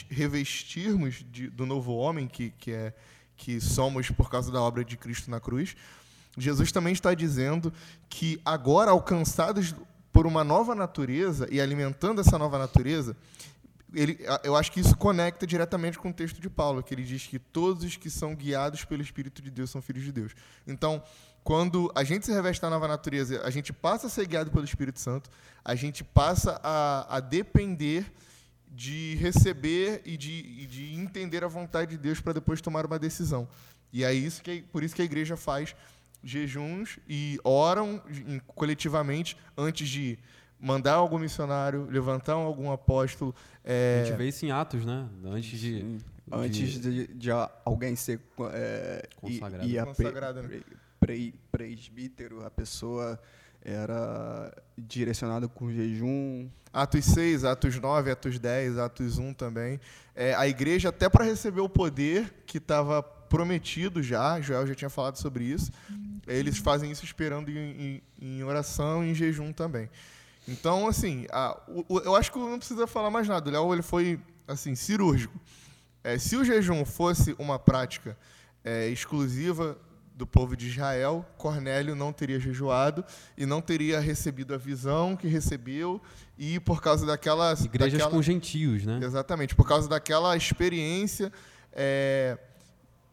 revestirmos 0.09 1.25
de, 1.31 1.49
do 1.49 1.67
novo 1.67 1.95
homem 1.95 2.27
que, 2.27 2.51
que, 2.59 2.73
é, 2.73 2.95
que 3.37 3.61
somos 3.61 4.11
por 4.11 4.31
causa 4.31 4.51
da 4.51 4.61
obra 4.61 4.85
de 4.85 4.97
Cristo 4.97 5.31
na 5.31 5.39
cruz, 5.39 5.77
Jesus 6.39 6.73
também 6.73 6.93
está 6.93 7.13
dizendo 7.15 7.73
que 8.09 8.41
agora 8.45 8.91
alcançados 8.91 9.75
por 10.13 10.27
uma 10.27 10.43
nova 10.43 10.75
natureza 10.75 11.47
e 11.51 11.61
alimentando 11.61 12.21
essa 12.21 12.39
nova 12.39 12.59
natureza, 12.59 13.17
ele, 13.95 14.19
eu 14.45 14.57
acho 14.57 14.71
que 14.71 14.81
isso 14.81 14.97
conecta 14.97 15.47
diretamente 15.47 15.99
com 15.99 16.11
o 16.11 16.13
texto 16.13 16.41
de 16.41 16.49
Paulo, 16.49 16.83
que 16.83 16.95
ele 16.95 17.03
diz 17.03 17.27
que 17.27 17.39
todos 17.39 17.85
os 17.85 17.97
que 17.97 18.11
são 18.11 18.35
guiados 18.35 18.85
pelo 18.85 19.03
Espírito 19.03 19.43
de 19.43 19.51
Deus 19.51 19.71
são 19.71 19.83
filhos 19.83 20.05
de 20.05 20.13
Deus. 20.13 20.33
Então, 20.67 21.03
quando 21.43 21.91
a 21.95 22.05
gente 22.05 22.27
se 22.27 22.33
reveste 22.33 22.61
da 22.61 22.71
nova 22.71 22.87
natureza, 22.87 23.43
a 23.45 23.51
gente 23.51 23.73
passa 23.73 24.07
a 24.07 24.11
ser 24.11 24.27
guiado 24.27 24.51
pelo 24.51 24.65
Espírito 24.65 25.01
Santo, 25.01 25.31
a 25.65 25.75
gente 25.75 26.05
passa 26.05 26.61
a, 26.63 27.17
a 27.17 27.21
depender 27.21 28.13
de 28.71 29.17
receber 29.17 30.03
e 30.05 30.17
de, 30.17 30.31
e 30.31 30.67
de, 30.67 30.95
entender 30.95 31.43
a 31.43 31.49
vontade 31.49 31.93
de 31.93 31.99
Deus 31.99 32.21
para 32.21 32.35
depois 32.35 32.61
tomar 32.61 32.87
uma 32.87 32.99
decisão. 32.99 33.49
E 33.93 34.05
é 34.05 34.13
isso 34.13 34.43
que, 34.43 34.63
por 34.63 34.85
isso 34.85 34.95
que 34.95 35.03
a 35.03 35.05
igreja 35.05 35.37
faz 35.37 35.75
jejuns 36.23 36.99
e 37.09 37.39
oram 37.43 38.01
coletivamente 38.55 39.37
antes 39.57 39.89
de 39.89 40.19
mandar 40.61 40.95
algum 40.95 41.19
missionário, 41.19 41.87
levantar 41.91 42.35
algum 42.35 42.71
apóstolo. 42.71 43.35
É... 43.65 44.03
A 44.03 44.05
gente 44.07 44.17
vê 44.17 44.29
isso 44.29 44.45
em 44.45 44.51
Atos, 44.51 44.85
né? 44.85 45.09
Antes 45.25 45.59
de. 45.59 45.83
de... 45.83 46.05
Antes 46.33 46.81
de, 46.81 47.07
de, 47.09 47.29
alguém 47.65 47.97
ser 47.97 48.21
é, 48.53 49.09
consagrado. 49.17 49.67
E, 49.67 49.77
e 49.77 49.85
consagrado 49.85 50.43
né? 50.43 50.61
pre, 51.01 51.35
presbítero, 51.51 52.47
a 52.47 52.51
pessoa 52.51 53.19
era 53.63 54.53
direcionada 54.79 55.49
com 55.49 55.73
jejum. 55.73 56.49
Atos 56.73 57.05
6, 57.07 57.45
Atos 57.45 57.81
9, 57.81 58.13
Atos 58.13 58.39
10, 58.39 58.79
Atos 58.79 59.19
1 59.19 59.35
também. 59.35 59.81
É, 60.15 60.35
a 60.35 60.47
igreja, 60.47 60.91
até 60.91 61.09
para 61.09 61.25
receber 61.25 61.61
o 61.61 61.69
poder 61.69 62.33
que 62.47 62.59
estava 62.59 63.03
prometido 63.03 64.03
já, 64.03 64.41
Joel 64.41 64.67
já 64.67 64.75
tinha 64.75 64.91
falado 64.91 65.17
sobre 65.17 65.45
isso, 65.45 65.73
eles 66.27 66.59
fazem 66.59 66.91
isso 66.91 67.05
esperando 67.05 67.49
em, 67.51 68.03
em, 68.21 68.39
em 68.39 68.43
oração 68.43 69.05
e 69.05 69.11
em 69.11 69.15
jejum 69.15 69.53
também. 69.53 69.89
Então, 70.51 70.89
assim, 70.89 71.27
a, 71.31 71.57
o, 71.69 72.01
eu 72.01 72.17
acho 72.17 72.33
que 72.33 72.39
não 72.39 72.59
precisa 72.59 72.87
falar 72.87 73.11
mais 73.11 73.29
nada. 73.29 73.49
O 73.49 73.53
Léo 73.53 73.73
ele 73.73 73.83
foi 73.83 74.21
assim, 74.47 74.75
cirúrgico. 74.75 75.39
É, 76.03 76.19
se 76.19 76.37
o 76.37 76.45
jejum 76.45 76.85
fosse 76.85 77.35
uma 77.39 77.59
prática 77.59 78.19
é, 78.65 78.89
exclusiva 78.89 79.79
do 80.15 80.27
povo 80.27 80.57
de 80.57 80.67
Israel, 80.69 81.25
Cornélio 81.39 81.95
não 81.95 82.13
teria 82.13 82.39
jejuado 82.39 83.05
e 83.39 83.47
não 83.47 83.63
teria 83.63 84.01
recebido 84.01 84.53
a 84.53 84.59
visão 84.59 85.17
que 85.17 85.27
recebeu 85.27 86.01
e 86.39 86.61
por 86.61 86.83
causa 86.83 87.07
daquela 87.07 87.53
igrejas 87.53 87.93
daquela, 87.93 88.11
com 88.11 88.21
gentios, 88.21 88.85
né? 88.85 89.01
Exatamente, 89.03 89.55
por 89.55 89.67
causa 89.67 89.89
daquela 89.89 90.37
experiência, 90.37 91.33
é, 91.73 92.37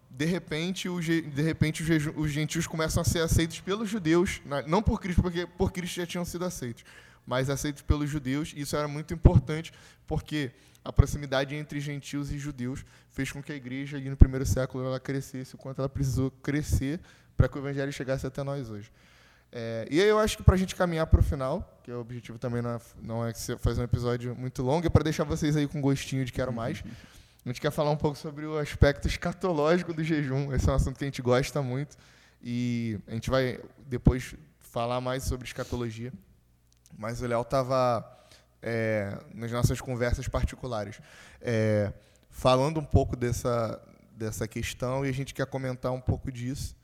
de 0.10 0.26
repente, 0.26 0.90
o, 0.90 1.00
de 1.00 1.42
repente 1.42 1.82
os, 1.82 1.90
os 2.16 2.32
gentios 2.32 2.68
começam 2.68 3.00
a 3.02 3.06
ser 3.06 3.20
aceitos 3.20 3.60
pelos 3.62 3.88
judeus, 3.90 4.42
não 4.66 4.82
por 4.82 5.00
Cristo, 5.00 5.22
porque 5.22 5.46
por 5.46 5.72
Cristo 5.72 5.96
já 5.96 6.06
tinham 6.06 6.26
sido 6.26 6.44
aceitos, 6.44 6.84
mas 7.28 7.50
aceitos 7.50 7.84
pelos 7.84 8.10
judeus. 8.10 8.54
Isso 8.56 8.76
era 8.76 8.88
muito 8.88 9.14
importante 9.14 9.74
porque 10.08 10.52
a 10.84 10.94
proximidade 10.94 11.54
entre 11.54 11.82
gentios 11.82 12.32
e 12.32 12.40
judeus 12.40 12.86
fez 13.10 13.30
com 13.30 13.44
que 13.44 13.52
a 13.52 13.56
igreja, 13.56 13.98
ali 13.98 14.10
no 14.10 14.16
primeiro 14.16 14.46
século, 14.46 14.86
ela 14.86 15.00
crescesse 15.00 15.54
o 15.54 15.58
quanto 15.58 15.80
ela 15.80 15.90
precisou 15.90 16.32
crescer 16.32 17.02
para 17.36 17.50
que 17.50 17.58
o 17.58 17.60
evangelho 17.60 17.92
chegasse 17.92 18.26
até 18.26 18.42
nós 18.42 18.70
hoje. 18.70 18.90
É, 19.52 19.88
e 19.92 20.02
aí 20.02 20.08
eu 20.08 20.18
acho 20.18 20.38
que 20.38 20.44
para 20.44 20.56
a 20.56 20.58
gente 20.58 20.76
caminhar 20.76 21.08
para 21.08 21.20
o 21.20 21.24
final, 21.24 21.80
que 21.84 21.92
é 21.92 21.94
o 21.94 22.00
objetivo 22.00 22.40
também 22.40 22.62
não 22.62 22.72
é, 22.72 22.80
não 23.02 23.26
é 23.26 23.34
fazer 23.60 23.82
um 23.82 23.84
episódio 23.84 24.36
muito 24.36 24.64
longo, 24.64 24.88
é 24.88 24.90
para 24.90 25.04
deixar 25.04 25.24
vocês 25.26 25.56
aí 25.56 25.68
com 25.68 25.82
gostinho 25.82 26.24
de 26.24 26.32
quero 26.32 26.54
mais. 26.54 26.84
A 27.46 27.50
gente 27.50 27.62
quer 27.62 27.72
falar 27.72 27.92
um 27.92 27.96
pouco 27.96 28.18
sobre 28.18 28.46
o 28.46 28.58
aspecto 28.58 29.08
escatológico 29.08 29.94
do 29.94 30.04
jejum. 30.04 30.54
Esse 30.54 30.68
é 30.68 30.72
um 30.74 30.76
assunto 30.76 30.98
que 30.98 31.06
a 31.06 31.08
gente 31.08 31.22
gosta 31.22 31.62
muito. 31.62 31.96
E 32.44 33.00
a 33.08 33.14
gente 33.14 33.30
vai 33.30 33.58
depois 33.86 34.36
falar 34.60 35.00
mais 35.00 35.24
sobre 35.24 35.48
escatologia. 35.48 36.12
Mas 36.98 37.22
o 37.22 37.28
Léo 37.28 37.42
estava 37.42 38.06
é, 38.62 39.18
nas 39.34 39.52
nossas 39.52 39.82
conversas 39.82 40.28
particulares 40.28 41.00
é, 41.42 41.92
falando 42.30 42.80
um 42.80 42.86
pouco 42.86 43.16
dessa, 43.16 43.82
dessa 44.12 44.48
questão 44.48 45.06
e 45.06 45.10
a 45.10 45.14
gente 45.14 45.34
quer 45.34 45.46
comentar 45.46 45.92
um 45.92 46.02
pouco 46.02 46.32
disso. 46.32 46.76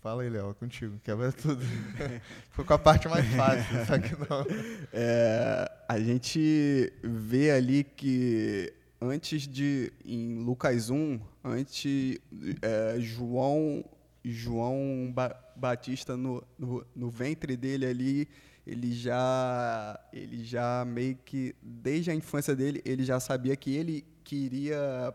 Fala 0.00 0.22
aí, 0.22 0.30
Léo, 0.30 0.50
é 0.50 0.54
contigo. 0.54 0.98
Quebra 1.02 1.32
tudo. 1.32 1.62
Foi 2.50 2.64
com 2.64 2.72
a 2.72 2.78
parte 2.78 3.08
mais 3.08 3.26
fácil, 3.34 3.84
só 3.84 3.98
que 3.98 4.14
não. 4.14 4.46
É, 4.92 5.70
a 5.88 5.98
gente 5.98 6.92
vê 7.02 7.50
ali 7.50 7.82
que 7.82 8.72
antes 9.00 9.42
de, 9.42 9.92
em 10.04 10.38
Lucas 10.38 10.88
1, 10.88 11.20
antes, 11.44 12.18
é, 12.62 12.96
João, 13.00 13.84
João 14.24 15.10
ba 15.12 15.36
Batista, 15.56 16.16
no, 16.16 16.44
no, 16.56 16.86
no, 16.94 17.10
ventre 17.10 17.56
dele 17.56 17.84
ali, 17.84 18.28
ele 18.68 18.92
já, 18.92 19.98
ele 20.12 20.44
já 20.44 20.84
meio 20.84 21.16
que, 21.24 21.56
desde 21.62 22.10
a 22.10 22.14
infância 22.14 22.54
dele, 22.54 22.82
ele 22.84 23.02
já 23.02 23.18
sabia 23.18 23.56
que 23.56 23.74
ele 23.74 24.04
queria 24.22 25.14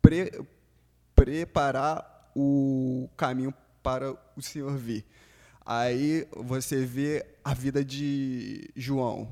pre 0.00 0.32
preparar 1.14 2.32
o 2.34 3.06
caminho 3.18 3.52
para 3.82 4.16
o 4.34 4.40
Senhor 4.40 4.74
vir. 4.78 5.04
Aí 5.64 6.26
você 6.34 6.86
vê 6.86 7.26
a 7.44 7.52
vida 7.52 7.84
de 7.84 8.70
João. 8.74 9.28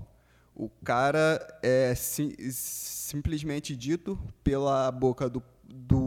O 0.55 0.69
cara 0.85 1.41
é 1.63 1.95
sim, 1.95 2.35
simplesmente 2.51 3.75
dito 3.75 4.19
pela 4.45 4.93
boca 4.93 5.27
do, 5.27 5.43
do, 5.65 5.98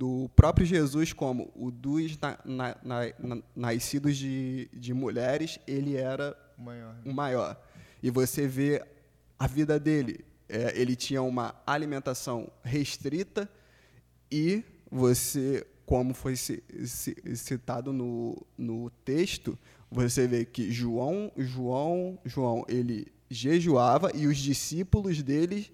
do, 0.00 0.30
próprio 0.34 0.64
Jesus 0.64 1.12
como 1.12 1.52
o 1.54 1.70
dos 1.70 2.18
na, 2.18 2.38
na, 2.42 2.76
na, 2.82 3.42
nascidos 3.54 4.16
de, 4.16 4.66
de 4.72 4.94
mulheres, 4.94 5.60
ele 5.66 5.94
era 5.94 6.34
o 6.56 6.62
maior. 6.62 6.96
o 7.04 7.12
maior. 7.12 7.62
E 8.02 8.08
você 8.10 8.46
vê 8.46 8.82
a 9.38 9.46
vida 9.46 9.78
dele. 9.78 10.24
É, 10.48 10.72
ele 10.74 10.96
tinha 10.96 11.20
uma 11.20 11.54
alimentação 11.66 12.50
restrita 12.64 13.46
e 14.32 14.64
você 14.90 15.66
como 15.84 16.14
foi 16.14 16.34
citado 16.36 17.92
no, 17.92 18.46
no 18.56 18.88
texto, 19.04 19.58
você 19.90 20.26
vê 20.26 20.44
que 20.46 20.70
João, 20.70 21.30
João, 21.36 22.18
João, 22.24 22.64
ele 22.68 23.08
jejuava 23.28 24.10
e 24.14 24.26
os 24.26 24.38
discípulos 24.38 25.22
dele 25.22 25.70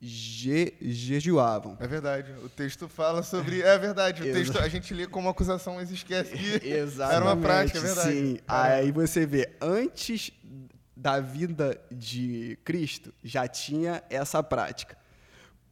je, 0.00 0.72
jejuavam. 0.80 1.76
É 1.78 1.86
verdade. 1.86 2.32
O 2.42 2.48
texto 2.48 2.88
fala 2.88 3.22
sobre. 3.22 3.60
É 3.60 3.76
verdade. 3.78 4.22
O 4.22 4.32
texto 4.32 4.58
a 4.58 4.68
gente 4.68 4.94
lê 4.94 5.06
como 5.06 5.28
acusação, 5.28 5.74
mas 5.74 5.90
esquece 5.90 6.32
que 6.32 6.64
Exatamente, 6.66 7.16
era 7.16 7.24
uma 7.24 7.36
prática, 7.36 7.78
é 7.78 7.82
verdade. 7.82 8.12
Sim. 8.12 8.34
É. 8.36 8.40
Aí 8.48 8.90
você 8.90 9.26
vê, 9.26 9.50
antes 9.60 10.32
da 10.96 11.20
vinda 11.20 11.80
de 11.90 12.58
Cristo, 12.64 13.12
já 13.22 13.46
tinha 13.46 14.02
essa 14.08 14.42
prática. 14.42 14.96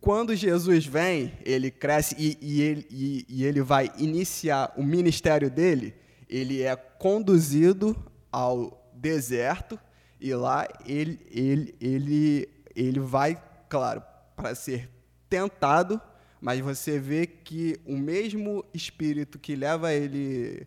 Quando 0.00 0.34
Jesus 0.34 0.86
vem, 0.86 1.32
ele 1.44 1.70
cresce 1.70 2.14
e, 2.18 2.38
e, 2.40 2.62
ele, 2.62 2.86
e, 2.90 3.26
e 3.28 3.44
ele 3.44 3.60
vai 3.60 3.90
iniciar 3.98 4.72
o 4.76 4.82
ministério 4.82 5.50
dele, 5.50 5.94
ele 6.28 6.62
é 6.62 6.76
conduzido 6.76 7.96
ao 8.30 8.90
deserto 8.94 9.78
e 10.20 10.32
lá 10.34 10.68
ele, 10.86 11.18
ele, 11.30 11.74
ele, 11.80 12.48
ele 12.76 13.00
vai, 13.00 13.42
claro, 13.68 14.02
para 14.38 14.54
ser 14.54 14.88
tentado, 15.28 16.00
mas 16.40 16.60
você 16.60 16.98
vê 16.98 17.26
que 17.26 17.80
o 17.84 17.96
mesmo 17.96 18.64
espírito 18.72 19.36
que 19.36 19.56
leva 19.56 19.92
ele, 19.92 20.64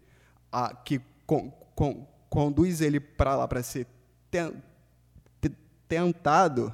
a, 0.52 0.76
que 0.76 1.00
con, 1.26 1.50
con, 1.74 2.06
conduz 2.30 2.82
ele 2.82 3.00
para 3.00 3.38
lá 3.38 3.48
para 3.48 3.64
ser 3.64 3.88
ten, 4.30 4.52
tentado, 5.88 6.72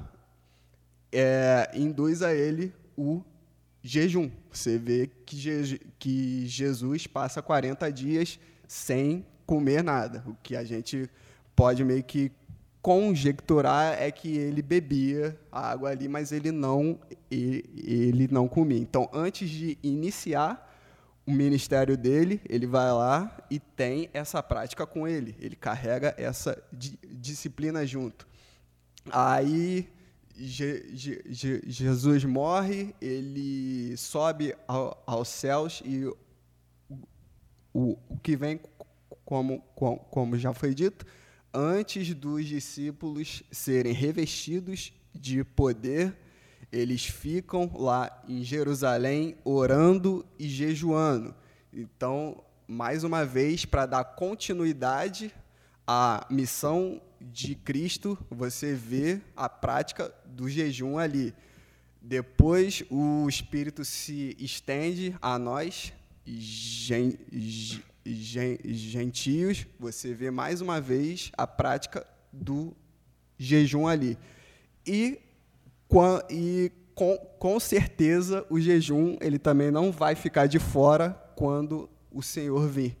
é, 1.12 1.70
induz 1.72 2.20
a 2.20 2.34
ele 2.34 2.74
o 2.96 3.22
jejum. 3.80 4.28
Você 4.50 4.76
vê 4.76 5.08
que, 5.24 5.36
Je 5.36 5.78
que 5.98 6.46
Jesus 6.46 7.06
passa 7.06 7.40
40 7.40 7.90
dias 7.92 8.40
sem 8.66 9.24
comer 9.46 9.84
nada. 9.84 10.24
O 10.26 10.34
que 10.42 10.56
a 10.56 10.64
gente 10.64 11.08
pode 11.54 11.84
meio 11.84 12.02
que 12.02 12.32
conjecturar 12.80 14.00
é 14.00 14.10
que 14.10 14.36
ele 14.36 14.62
bebia 14.62 15.38
a 15.50 15.70
água 15.70 15.90
ali, 15.90 16.08
mas 16.08 16.32
ele 16.32 16.50
não, 16.52 16.98
ele, 17.30 17.64
ele 17.76 18.28
não 18.30 18.48
comia. 18.48 18.78
Então, 18.78 19.08
antes 19.12 19.48
de 19.50 19.78
iniciar 19.82 20.66
o 21.26 21.32
ministério 21.32 21.96
dele, 21.96 22.40
ele 22.48 22.66
vai 22.66 22.90
lá 22.92 23.36
e 23.50 23.58
tem 23.58 24.08
essa 24.14 24.42
prática 24.42 24.86
com 24.86 25.06
ele. 25.06 25.36
Ele 25.38 25.56
carrega 25.56 26.14
essa 26.16 26.62
di 26.72 26.98
disciplina 27.02 27.86
junto. 27.86 28.26
Aí 29.10 29.88
Je, 30.40 30.86
Je, 30.94 31.62
Jesus 31.66 32.24
morre, 32.24 32.94
ele 33.00 33.96
sobe 33.96 34.54
ao, 34.68 35.02
aos 35.04 35.26
céus 35.26 35.82
e 35.84 36.06
o, 37.74 37.98
o 38.08 38.16
que 38.22 38.36
vem, 38.36 38.60
como, 39.24 39.60
como, 39.74 39.98
como 39.98 40.38
já 40.38 40.54
foi 40.54 40.72
dito, 40.74 41.04
antes 41.52 42.14
dos 42.14 42.46
discípulos 42.46 43.42
serem 43.50 43.92
revestidos 43.92 44.92
de 45.14 45.42
poder, 45.42 46.16
eles 46.70 47.04
ficam 47.04 47.70
lá 47.74 48.22
em 48.28 48.44
Jerusalém 48.44 49.36
orando 49.44 50.24
e 50.38 50.48
jejuando. 50.48 51.34
Então, 51.72 52.42
mais 52.66 53.04
uma 53.04 53.24
vez, 53.24 53.64
para 53.64 53.86
dar 53.86 54.04
continuidade 54.04 55.34
à 55.86 56.26
missão 56.30 57.00
de 57.20 57.54
Cristo, 57.54 58.18
você 58.30 58.74
vê 58.74 59.20
a 59.34 59.48
prática 59.48 60.14
do 60.26 60.48
jejum 60.48 60.98
ali. 60.98 61.34
Depois 62.00 62.84
o 62.90 63.28
Espírito 63.28 63.84
se 63.84 64.36
estende 64.38 65.16
a 65.20 65.38
nós, 65.38 65.92
gen, 66.24 67.18
gen, 67.32 67.82
gentios, 68.14 69.66
você 69.78 70.14
vê 70.14 70.30
mais 70.30 70.60
uma 70.60 70.80
vez 70.80 71.30
a 71.36 71.46
prática 71.46 72.06
do 72.32 72.76
jejum 73.36 73.86
ali. 73.86 74.18
E, 74.86 75.18
e 76.30 76.72
com, 76.94 77.16
com 77.38 77.60
certeza 77.60 78.44
o 78.50 78.60
jejum 78.60 79.16
ele 79.20 79.38
também 79.38 79.70
não 79.70 79.92
vai 79.92 80.14
ficar 80.14 80.46
de 80.46 80.58
fora 80.58 81.10
quando 81.36 81.88
o 82.10 82.22
Senhor 82.22 82.66
vir. 82.68 82.96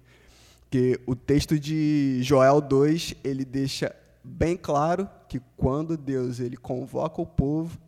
Porque 0.60 1.00
o 1.06 1.16
texto 1.16 1.58
de 1.58 2.20
Joel 2.22 2.60
2, 2.60 3.14
ele 3.24 3.44
deixa 3.44 3.94
bem 4.22 4.56
claro 4.56 5.08
que 5.28 5.40
quando 5.56 5.96
Deus 5.96 6.40
ele 6.40 6.56
convoca 6.56 7.22
o 7.22 7.26
povo, 7.26 7.78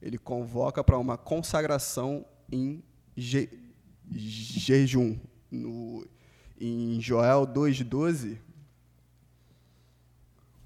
ele 0.00 0.16
convoca 0.16 0.82
para 0.82 0.96
uma 0.96 1.18
consagração 1.18 2.24
em 2.50 2.82
je, 3.16 3.48
jejum. 4.08 5.18
No, 5.50 6.06
em 6.60 7.00
Joel 7.00 7.46
2,12, 7.46 8.36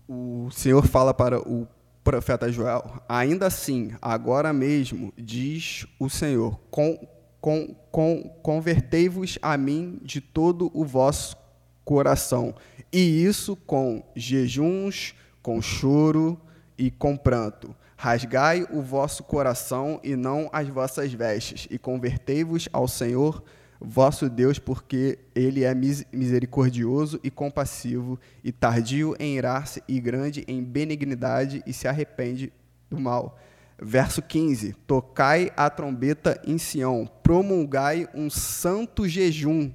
o 0.09 0.51
Senhor 0.51 0.87
fala 0.87 1.15
para 1.15 1.41
o 1.41 1.67
profeta 2.03 2.51
Joel: 2.51 3.03
Ainda 3.09 3.47
assim, 3.47 3.93
agora 4.03 4.53
mesmo, 4.53 5.13
diz 5.17 5.87
o 5.99 6.11
Senhor, 6.11 6.59
com, 6.71 6.99
com, 7.41 7.75
com, 7.91 8.29
convertei-vos 8.43 9.39
a 9.41 9.57
mim 9.57 9.99
de 10.03 10.21
todo 10.21 10.71
o 10.75 10.85
vosso 10.85 11.37
coração 11.85 12.55
e 12.95 13.25
isso 13.25 13.57
com 13.57 14.05
jejuns, 14.15 15.15
com 15.43 15.61
choro 15.61 16.41
e 16.79 16.93
com 16.93 17.17
pranto. 17.17 17.75
Rasgai 17.97 18.65
o 18.71 18.81
vosso 18.81 19.25
coração 19.25 19.99
e 20.05 20.15
não 20.15 20.49
as 20.53 20.69
vossas 20.69 21.13
vestes, 21.13 21.67
e 21.71 21.77
convertei-vos 21.77 22.69
ao 22.73 22.87
Senhor 22.87 23.43
vosso 23.85 24.29
Deus, 24.29 24.59
porque 24.59 25.19
ele 25.35 25.63
é 25.63 25.75
misericordioso 25.75 27.21
e 27.23 27.31
compassivo, 27.31 28.19
e 28.43 28.51
tardio 28.51 29.15
em 29.19 29.37
irar-se 29.37 29.83
e 29.87 30.01
grande 30.01 30.45
em 30.49 30.63
benignidade, 30.63 31.63
e 31.67 31.73
se 31.73 31.87
arrepende 31.87 32.53
do 32.91 32.99
mal. 32.99 33.39
Verso 33.81 34.23
15: 34.23 34.75
Tocai 34.87 35.53
a 35.57 35.69
trombeta 35.69 36.41
em 36.45 36.59
Sião, 36.59 37.09
promulgai 37.23 38.09
um 38.15 38.31
santo 38.31 39.07
jejum, 39.07 39.71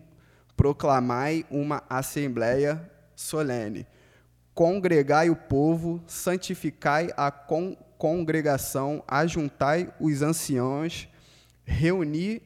proclamai 0.58 1.46
uma 1.52 1.84
assembleia 1.90 2.90
solene. 3.16 3.86
Congregai 4.54 5.30
o 5.30 5.36
povo, 5.36 6.04
santificai 6.08 7.10
a 7.16 7.32
con 7.32 7.78
congregação, 7.98 9.04
ajuntai 9.06 9.94
os 10.00 10.22
anciãos, 10.22 11.10
reuni 11.66 12.42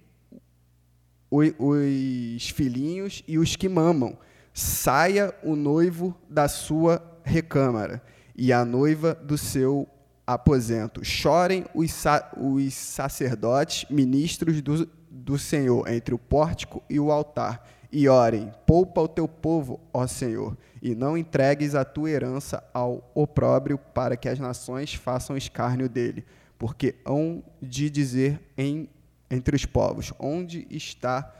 os 1.59 2.49
filhinhos 2.49 3.23
e 3.27 3.37
os 3.37 3.55
que 3.55 3.69
mamam. 3.69 4.17
Saia 4.53 5.33
o 5.43 5.55
noivo 5.55 6.15
da 6.29 6.47
sua 6.47 7.01
recâmara 7.23 8.03
e 8.35 8.53
a 8.53 8.63
noiva 8.63 9.15
do 9.15 9.37
seu 9.37 9.87
aposento. 10.27 11.03
Chorem 11.03 11.65
os, 11.73 11.91
sa 11.91 12.31
os 12.37 12.73
sacerdotes, 12.73 13.89
ministros 13.89 14.61
do, 14.61 14.87
do 15.09 15.39
Senhor, 15.39 15.87
entre 15.87 16.13
o 16.13 16.19
pórtico 16.19 16.83
e 16.89 16.99
o 16.99 17.11
altar 17.11 17.67
e 17.93 18.09
orem: 18.09 18.51
Poupa 18.65 19.01
o 19.01 19.07
teu 19.07 19.27
povo, 19.27 19.79
ó 19.93 20.07
Senhor, 20.07 20.57
e 20.81 20.95
não 20.95 21.15
entregues 21.15 21.75
a 21.75 21.85
tua 21.85 22.09
herança 22.09 22.63
ao 22.73 23.09
opróbrio, 23.13 23.77
para 23.77 24.17
que 24.17 24.27
as 24.27 24.39
nações 24.39 24.95
façam 24.95 25.37
escárnio 25.37 25.87
dele. 25.87 26.25
Porque 26.57 26.95
hão 27.05 27.43
de 27.61 27.89
dizer 27.89 28.41
em, 28.57 28.89
entre 29.33 29.55
os 29.55 29.65
povos: 29.65 30.13
Onde 30.19 30.67
está 30.69 31.33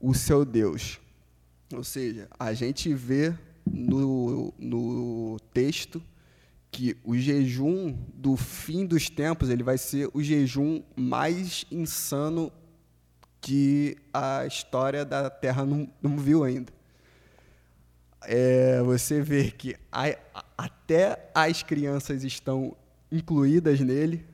o 0.00 0.14
seu 0.14 0.44
Deus? 0.44 1.00
Ou 1.74 1.84
seja, 1.84 2.28
a 2.38 2.52
gente 2.54 2.92
vê 2.94 3.34
no, 3.66 4.54
no 4.58 5.38
texto 5.52 6.02
que 6.70 6.96
o 7.02 7.16
jejum 7.16 7.96
do 8.14 8.36
fim 8.36 8.86
dos 8.86 9.08
tempos 9.08 9.48
ele 9.48 9.62
vai 9.62 9.78
ser 9.78 10.08
o 10.12 10.22
jejum 10.22 10.82
mais 10.96 11.64
insano 11.70 12.52
que 13.40 13.96
a 14.12 14.46
história 14.46 15.04
da 15.04 15.30
Terra 15.30 15.64
não, 15.64 15.88
não 16.02 16.16
viu 16.16 16.44
ainda. 16.44 16.72
É, 18.22 18.82
você 18.82 19.20
vê 19.20 19.50
que 19.50 19.76
a, 19.90 20.14
até 20.56 21.30
as 21.34 21.62
crianças 21.62 22.24
estão 22.24 22.76
incluídas 23.10 23.80
nele. 23.80 24.26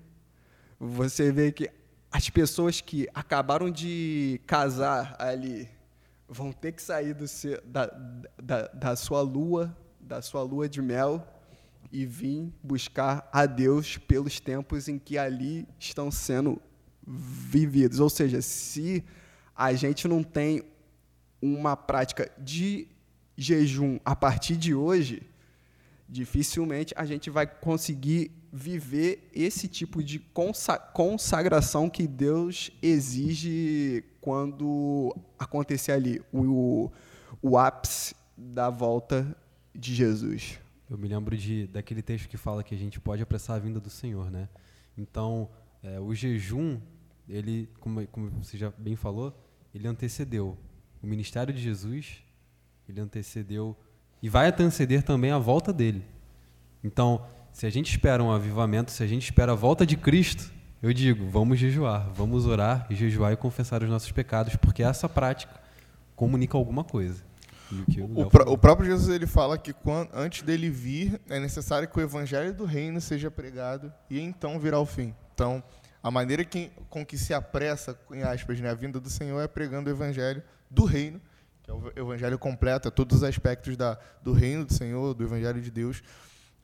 Você 0.81 1.31
vê 1.31 1.53
que 1.53 1.71
as 2.15 2.31
pessoas 2.31 2.81
que 2.81 3.09
acabaram 3.13 3.69
de 3.69 4.41
casar 4.47 5.17
ali 5.19 5.69
vão 6.29 6.53
ter 6.53 6.71
que 6.71 6.81
sair 6.81 7.17
seu, 7.27 7.61
da, 7.63 7.87
da, 8.41 8.69
da 8.69 8.95
sua 8.95 9.21
lua, 9.21 9.77
da 9.99 10.23
sua 10.23 10.45
lua 10.45 10.69
de 10.69 10.81
mel 10.81 11.27
e 11.91 12.07
vir 12.07 12.53
buscar 12.63 13.29
a 13.33 13.47
Deus 13.47 13.99
pelos 13.99 14.39
tempos 14.39 14.87
em 14.87 14.97
que 14.97 15.19
ali 15.19 15.67
estão 15.77 16.09
sendo 16.09 16.63
vividos. 17.05 17.99
Ou 17.99 18.09
seja, 18.09 18.41
se 18.41 19.05
a 19.53 19.73
gente 19.73 20.07
não 20.07 20.23
tem 20.23 20.63
uma 21.43 21.77
prática 21.77 22.31
de 22.39 22.87
jejum 23.37 23.99
a 24.05 24.15
partir 24.15 24.57
de 24.57 24.73
hoje, 24.73 25.21
dificilmente 26.09 26.95
a 26.97 27.05
gente 27.05 27.29
vai 27.29 27.45
conseguir 27.45 28.31
viver 28.57 29.29
esse 29.35 29.67
tipo 29.67 30.01
de 30.01 30.21
consagração 30.93 31.91
que 31.91 32.07
Deus 32.07 32.71
exige 32.81 34.05
quando 34.21 35.13
acontecer 35.37 35.91
ali 35.91 36.23
o, 36.33 36.89
o 37.43 37.59
ápice 37.59 38.15
da 38.37 38.71
volta 38.71 39.37
de 39.75 39.93
Jesus. 39.93 40.61
Eu 40.89 40.97
me 40.97 41.09
lembro 41.09 41.37
de 41.37 41.67
daquele 41.67 42.01
texto 42.01 42.29
que 42.29 42.37
fala 42.37 42.63
que 42.63 42.77
a 42.77 42.79
gente 42.79 43.01
pode 43.01 43.21
apressar 43.21 43.57
a 43.57 43.59
vinda 43.59 43.81
do 43.81 43.91
Senhor, 43.91 44.31
né? 44.31 44.49
Então, 44.97 45.51
é, 45.83 45.99
o 45.99 46.15
jejum 46.15 46.81
ele, 47.29 47.69
como, 47.81 48.07
como 48.07 48.31
você 48.31 48.57
já 48.57 48.73
bem 48.79 48.95
falou, 48.95 49.37
ele 49.75 49.89
antecedeu 49.89 50.57
o 51.03 51.07
ministério 51.09 51.53
de 51.53 51.61
Jesus, 51.61 52.23
ele 52.89 53.01
antecedeu 53.01 53.77
e 54.23 54.29
vai 54.29 54.47
anteceder 54.47 55.03
também 55.03 55.33
a 55.33 55.39
volta 55.39 55.73
dele. 55.73 56.05
Então, 56.85 57.27
se 57.55 57.67
a 57.67 57.71
gente 57.71 57.89
espera 57.89 58.21
um 58.21 58.33
avivamento, 58.33 58.91
se 58.91 59.01
a 59.01 59.07
gente 59.07 59.23
espera 59.23 59.53
a 59.53 59.55
volta 59.55 59.87
de 59.87 59.97
Cristo, 59.97 60.53
eu 60.83 60.93
digo, 60.93 61.31
vamos 61.31 61.57
jejuar, 61.57 62.11
vamos 62.13 62.47
orar 62.47 62.85
e 62.91 62.97
jejuar 62.97 63.33
e 63.33 63.37
confessar 63.37 63.81
os 63.81 63.89
nossos 63.89 64.11
pecados, 64.11 64.57
porque 64.57 64.83
essa 64.83 65.09
prática 65.09 65.55
comunica 66.17 66.59
alguma 66.59 66.83
coisa. 66.83 67.23
O, 67.73 68.23
o, 68.23 68.53
o, 68.53 68.59
próprio 68.59 68.91
Jesus 68.91 69.09
ele 69.09 69.27
fala 69.27 69.57
que 69.57 69.73
quando, 69.73 70.11
antes 70.13 70.43
dele 70.43 70.69
vir 70.69 71.21
é 71.29 71.39
necessário 71.39 71.89
que 71.89 71.97
o 71.97 72.03
evangelho 72.03 72.53
do 72.53 72.65
reino 72.65 73.01
seja 73.01 73.31
pregado 73.31 73.93
e 74.11 74.19
então 74.21 74.59
virá 74.59 74.81
o 74.81 74.85
fim. 74.85 75.15
Então, 75.33 75.63
a 76.03 76.11
maneira 76.11 76.45
que, 76.45 76.73
com 76.91 77.07
que 77.07 77.17
se 77.17 77.33
apressa, 77.33 77.97
em 78.13 78.23
aspas, 78.23 78.61
né, 78.61 78.69
a 78.69 78.75
vinda 78.75 78.99
do 78.99 79.09
Senhor 79.09 79.41
é 79.41 79.47
pregando 79.47 79.89
o 79.89 79.93
evangelho 79.93 80.43
do 80.69 80.85
reino, 80.85 81.21
que 81.63 81.71
é 81.71 81.75
o 81.75 81.93
evangelho 81.95 82.37
completo, 82.37 82.89
é 82.89 82.91
todos 82.91 83.19
os 83.19 83.23
aspectos 83.23 83.77
da, 83.77 83.97
do 84.21 84.33
reino 84.33 84.65
do 84.65 84.73
Senhor, 84.73 85.15
do 85.15 85.23
evangelho 85.23 85.63
de 85.63 85.71
Deus. 85.71 86.03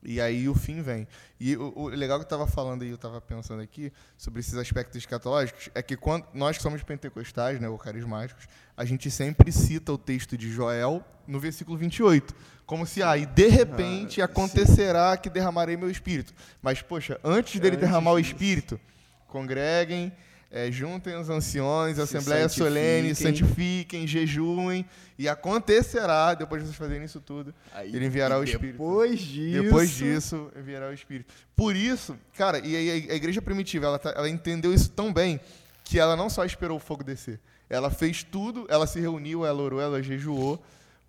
E 0.03 0.19
aí 0.19 0.49
o 0.49 0.55
fim 0.55 0.81
vem. 0.81 1.07
E 1.39 1.55
o, 1.55 1.73
o 1.75 1.87
legal 1.87 2.17
que 2.17 2.23
eu 2.23 2.25
estava 2.25 2.47
falando 2.47 2.81
aí, 2.81 2.89
eu 2.89 2.95
estava 2.95 3.21
pensando 3.21 3.61
aqui, 3.61 3.93
sobre 4.17 4.39
esses 4.39 4.55
aspectos 4.55 4.97
escatológicos, 4.97 5.69
é 5.75 5.81
que 5.81 5.95
quando 5.95 6.25
nós 6.33 6.57
que 6.57 6.63
somos 6.63 6.81
pentecostais, 6.81 7.59
né, 7.59 7.69
ou 7.69 7.77
carismáticos, 7.77 8.47
a 8.75 8.83
gente 8.83 9.11
sempre 9.11 9.51
cita 9.51 9.93
o 9.93 9.97
texto 9.97 10.37
de 10.37 10.51
Joel 10.51 11.03
no 11.27 11.39
versículo 11.39 11.77
28. 11.77 12.33
Como 12.65 12.85
se, 12.85 13.03
ah, 13.03 13.17
e 13.17 13.25
de 13.25 13.47
repente 13.47 14.21
ah, 14.21 14.25
acontecerá 14.25 15.13
sim. 15.15 15.21
que 15.21 15.29
derramarei 15.29 15.77
meu 15.77 15.89
espírito. 15.89 16.33
Mas, 16.61 16.81
poxa, 16.81 17.19
antes 17.23 17.59
dele 17.59 17.75
antes 17.75 17.87
derramar 17.87 18.13
o 18.13 18.19
espírito, 18.19 18.79
congreguem, 19.27 20.11
é, 20.51 20.69
juntem 20.69 21.15
os 21.15 21.29
anciões, 21.29 21.97
assembleia 21.97 22.49
solene, 22.49 23.15
santifiquem, 23.15 24.05
jejuem, 24.05 24.85
e 25.17 25.29
acontecerá, 25.29 26.33
depois 26.33 26.61
de 26.61 26.67
vocês 26.67 26.77
fazerem 26.77 27.05
isso 27.05 27.21
tudo, 27.21 27.53
Aí, 27.73 27.95
ele 27.95 28.05
enviará 28.05 28.37
o 28.37 28.43
Espírito. 28.43 28.73
Depois 28.73 29.19
disso... 29.19 29.63
Depois 29.63 29.89
disso, 29.91 30.51
enviará 30.57 30.89
o 30.89 30.93
Espírito. 30.93 31.33
Por 31.55 31.75
isso, 31.75 32.17
cara, 32.33 32.59
e 32.59 32.75
a, 33.09 33.13
a 33.13 33.15
igreja 33.15 33.41
primitiva, 33.41 33.85
ela, 33.85 33.97
tá, 33.97 34.11
ela 34.15 34.29
entendeu 34.29 34.73
isso 34.73 34.89
tão 34.89 35.13
bem, 35.13 35.39
que 35.85 35.97
ela 35.97 36.15
não 36.17 36.29
só 36.29 36.43
esperou 36.43 36.77
o 36.77 36.81
fogo 36.81 37.03
descer, 37.03 37.39
ela 37.69 37.89
fez 37.89 38.21
tudo, 38.21 38.65
ela 38.69 38.85
se 38.85 38.99
reuniu, 38.99 39.45
ela 39.45 39.61
orou, 39.61 39.79
ela 39.79 40.03
jejuou, 40.03 40.61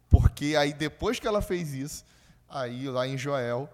porque 0.08 0.54
aí 0.56 0.72
depois 0.72 1.18
que 1.18 1.26
ela 1.26 1.42
fez 1.42 1.74
isso, 1.74 2.04
aí 2.48 2.88
lá 2.88 3.08
em 3.08 3.18
Joel, 3.18 3.68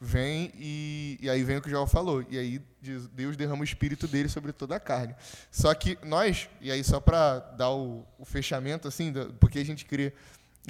vem 0.00 0.52
e, 0.54 1.18
e 1.20 1.28
aí 1.28 1.42
vem 1.42 1.56
o 1.56 1.62
que 1.62 1.70
João 1.70 1.86
falou. 1.86 2.24
E 2.28 2.38
aí 2.38 2.62
Deus 3.12 3.36
derrama 3.36 3.62
o 3.62 3.64
espírito 3.64 4.06
dele 4.06 4.28
sobre 4.28 4.52
toda 4.52 4.76
a 4.76 4.80
carne. 4.80 5.14
Só 5.50 5.72
que 5.74 5.98
nós, 6.02 6.48
e 6.60 6.70
aí 6.70 6.82
só 6.84 7.00
para 7.00 7.38
dar 7.38 7.70
o, 7.70 8.06
o, 8.18 8.24
fechamento, 8.24 8.86
assim, 8.86 9.12
porque 9.40 9.58
a 9.58 9.64
gente 9.64 9.84
crê, 9.84 10.12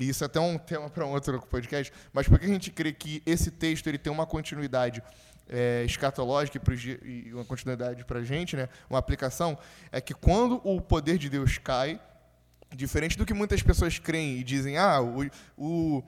e 0.01 0.09
isso 0.09 0.24
é 0.24 0.26
até 0.26 0.41
um 0.41 0.57
tema 0.57 0.89
para 0.89 1.05
um 1.05 1.11
outro 1.11 1.41
podcast, 1.43 1.93
mas 2.12 2.26
porque 2.29 2.47
a 2.47 2.49
gente 2.49 2.70
crê 2.70 2.93
que 2.93 3.22
esse 3.26 3.51
texto 3.51 3.87
ele 3.87 3.99
tem 3.99 4.12
uma 4.12 4.26
continuidade 4.26 5.03
é, 5.49 5.85
escatológica 5.85 6.61
e 7.05 7.33
uma 7.33 7.45
continuidade 7.45 8.05
para 8.05 8.20
a 8.20 8.24
gente, 8.24 8.57
né, 8.57 8.68
uma 8.89 8.99
aplicação, 8.99 9.59
é 9.91 10.01
que 10.01 10.14
quando 10.14 10.61
o 10.64 10.81
poder 10.81 11.18
de 11.18 11.29
Deus 11.29 11.59
cai, 11.59 12.01
diferente 12.74 13.16
do 13.16 13.24
que 13.24 13.33
muitas 13.33 13.62
pessoas 13.62 13.99
creem 13.99 14.39
e 14.39 14.45
dizem, 14.45 14.76
ah, 14.76 15.01
o, 15.01 15.31
o 15.57 16.05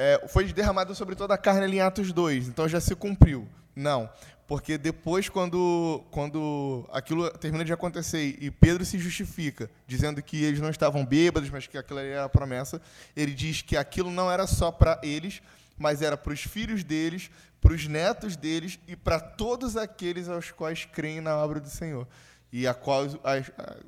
é, 0.00 0.28
foi 0.28 0.44
derramado 0.52 0.94
sobre 0.94 1.16
toda 1.16 1.34
a 1.34 1.38
carne 1.38 1.64
ali 1.64 1.78
em 1.78 1.80
Atos 1.80 2.12
2, 2.12 2.46
então 2.46 2.68
já 2.68 2.80
se 2.80 2.94
cumpriu. 2.94 3.48
Não, 3.74 4.08
porque 4.46 4.78
depois, 4.78 5.28
quando, 5.28 6.04
quando 6.12 6.88
aquilo 6.92 7.28
termina 7.32 7.64
de 7.64 7.72
acontecer 7.72 8.38
e 8.40 8.48
Pedro 8.48 8.84
se 8.84 8.96
justifica, 8.96 9.68
dizendo 9.88 10.22
que 10.22 10.44
eles 10.44 10.60
não 10.60 10.70
estavam 10.70 11.04
bêbados, 11.04 11.50
mas 11.50 11.66
que 11.66 11.76
aquilo 11.76 11.98
era 11.98 12.24
a 12.24 12.28
promessa, 12.28 12.80
ele 13.16 13.34
diz 13.34 13.60
que 13.60 13.76
aquilo 13.76 14.08
não 14.08 14.30
era 14.30 14.46
só 14.46 14.70
para 14.70 15.00
eles, 15.02 15.42
mas 15.76 16.00
era 16.00 16.16
para 16.16 16.32
os 16.32 16.42
filhos 16.42 16.84
deles, 16.84 17.28
para 17.60 17.72
os 17.72 17.88
netos 17.88 18.36
deles 18.36 18.78
e 18.86 18.94
para 18.94 19.18
todos 19.18 19.76
aqueles 19.76 20.28
aos 20.28 20.52
quais 20.52 20.84
creem 20.84 21.20
na 21.20 21.36
obra 21.36 21.58
do 21.58 21.68
Senhor. 21.68 22.06
E 22.52 22.68
a 22.68 22.72
qual, 22.72 23.04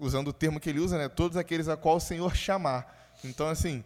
usando 0.01 0.29
o 0.29 0.33
termo 0.33 0.59
que 0.59 0.69
ele 0.69 0.81
usa, 0.81 0.99
né, 0.99 1.09
todos 1.09 1.37
aqueles 1.37 1.69
a 1.69 1.77
qual 1.77 1.97
o 1.97 2.01
Senhor 2.01 2.35
chamar. 2.35 3.15
Então, 3.25 3.49
assim, 3.49 3.85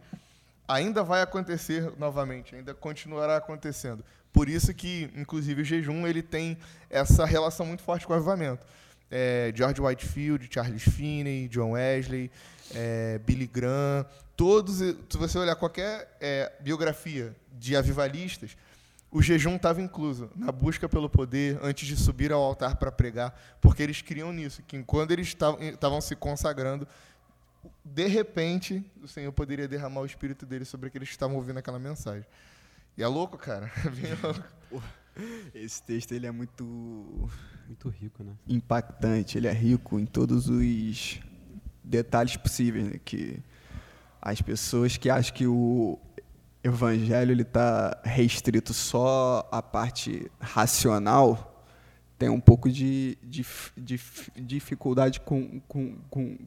ainda 0.67 1.03
vai 1.03 1.23
acontecer 1.23 1.93
novamente, 1.99 2.55
ainda 2.55 2.75
continuará 2.75 3.37
acontecendo. 3.37 4.05
Por 4.33 4.49
isso 4.49 4.75
que, 4.75 5.11
inclusive, 5.15 5.63
o 5.63 5.65
jejum 5.65 6.07
ele 6.07 6.23
tem 6.23 6.59
essa 6.91 7.25
relação 7.25 7.65
muito 7.67 7.83
forte 7.83 8.07
com 8.07 8.13
o 8.13 8.17
avivamento. 8.17 8.67
É, 9.11 9.53
George 9.55 9.81
Whitefield, 9.81 10.49
Charles 10.51 10.83
Finney, 10.83 11.47
John 11.49 11.73
Wesley, 11.73 12.31
é, 12.75 13.21
Billy 13.25 13.47
Graham, 13.47 14.05
todos, 14.37 14.79
se 14.79 15.17
você 15.17 15.39
olhar 15.39 15.55
qualquer 15.55 16.17
é, 16.21 16.53
biografia 16.61 17.35
de 17.53 17.77
avivalistas, 17.77 18.57
o 19.15 19.23
jejum 19.23 19.55
estava 19.55 19.81
incluso 19.81 20.29
na 20.35 20.51
busca 20.51 20.89
pelo 20.89 21.09
poder 21.09 21.57
antes 21.63 21.87
de 21.87 21.97
subir 21.97 22.33
ao 22.33 22.43
altar 22.43 22.75
para 22.75 22.91
pregar, 22.91 23.33
porque 23.61 23.81
eles 23.81 24.03
criam 24.03 24.33
nisso, 24.33 24.61
que 24.67 24.83
quando 24.83 25.13
eles 25.13 25.29
estavam 25.29 26.01
se 26.01 26.17
consagrando, 26.17 26.89
de 27.85 28.07
repente, 28.07 28.85
o 29.03 29.09
Senhor 29.09 29.33
poderia 29.33 29.69
derramar 29.69 30.01
o 30.01 30.07
espírito 30.07 30.45
dele 30.47 30.65
sobre 30.65 30.89
aqueles 30.89 31.09
que 31.09 31.15
estavam 31.15 31.37
ouvindo 31.37 31.59
aquela 31.59 31.79
mensagem. 31.79 32.27
E 32.97 33.03
é 33.03 33.07
louco, 33.07 33.37
cara. 33.37 33.71
É 33.85 33.91
bem 33.91 34.13
louco. 34.23 34.85
Esse 35.55 35.83
texto 35.83 36.13
ele 36.13 36.27
é 36.27 36.31
muito 36.31 37.29
muito 37.67 37.89
rico, 37.89 38.23
né? 38.23 38.33
Impactante, 38.49 39.39
ele 39.39 39.47
é 39.47 39.53
rico 39.53 39.99
em 39.99 40.05
todos 40.07 40.49
os 40.49 41.21
detalhes 41.83 42.37
possíveis, 42.37 42.85
né? 42.87 43.01
que 43.05 43.39
as 44.21 44.41
pessoas 44.41 44.97
que 44.97 45.09
acham 45.09 45.35
que 45.35 45.47
o 45.47 45.99
evangelho 46.63 47.31
ele 47.31 47.43
está 47.43 48.01
restrito 48.05 48.73
só 48.73 49.47
à 49.53 49.63
parte 49.63 50.31
racional 50.41 51.55
tem 52.19 52.29
um 52.29 52.41
pouco 52.41 52.71
de, 52.71 53.19
de, 53.23 53.45
de 53.77 54.01
dificuldade 54.37 55.21
com, 55.21 55.61
com, 55.69 55.97
com, 56.09 56.39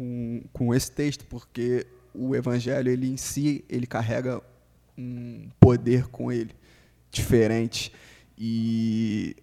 com, 0.00 0.40
com 0.50 0.74
esse 0.74 0.90
texto, 0.90 1.26
porque 1.26 1.86
o 2.14 2.34
evangelho 2.34 2.90
ele 2.90 3.06
em 3.06 3.18
si 3.18 3.62
ele 3.68 3.86
carrega 3.86 4.40
um 4.96 5.46
poder 5.60 6.06
com 6.06 6.32
ele 6.32 6.52
diferente 7.10 7.92
e 8.38 9.36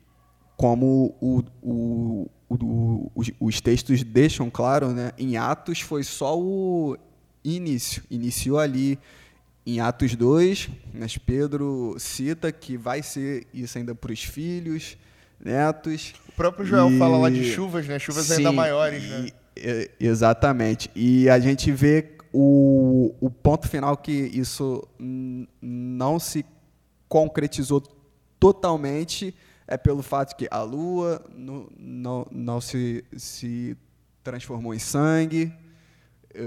como 0.55 1.15
o, 1.21 1.43
o, 1.61 2.29
o, 2.49 3.11
os 3.39 3.61
textos 3.61 4.01
deixam 4.01 4.49
claro, 4.49 4.89
né, 4.89 5.11
em 5.15 5.37
Atos 5.37 5.81
foi 5.81 6.03
só 6.03 6.35
o 6.35 6.97
início. 7.43 8.01
Iniciou 8.09 8.57
ali 8.57 8.97
em 9.63 9.79
Atos 9.79 10.15
2, 10.15 10.69
mas 10.91 11.19
Pedro 11.19 11.95
cita 11.99 12.51
que 12.51 12.75
vai 12.75 13.03
ser 13.03 13.45
isso 13.53 13.77
ainda 13.77 13.93
para 13.93 14.11
os 14.11 14.23
filhos, 14.23 14.97
netos. 15.39 16.15
O 16.29 16.31
próprio 16.31 16.65
Joel 16.65 16.89
e... 16.89 16.97
fala 16.97 17.19
lá 17.19 17.29
de 17.29 17.43
chuvas, 17.43 17.87
né? 17.87 17.99
Chuvas 17.99 18.25
Sim, 18.25 18.37
ainda 18.37 18.51
maiores, 18.51 19.03
né? 19.03 19.29
Exatamente. 19.99 20.89
E 20.95 21.29
a 21.29 21.39
gente 21.39 21.71
vê 21.71 22.17
o, 22.33 23.15
o 23.19 23.29
ponto 23.29 23.67
final 23.67 23.97
que 23.97 24.11
isso 24.11 24.87
não 25.61 26.19
se 26.19 26.45
concretizou 27.07 27.81
totalmente 28.39 29.33
é 29.67 29.77
pelo 29.77 30.01
fato 30.01 30.35
que 30.35 30.47
a 30.49 30.61
lua 30.61 31.23
não, 31.35 31.67
não, 31.77 32.27
não 32.31 32.61
se, 32.61 33.03
se 33.17 33.77
transformou 34.23 34.73
em 34.73 34.79
sangue, 34.79 35.53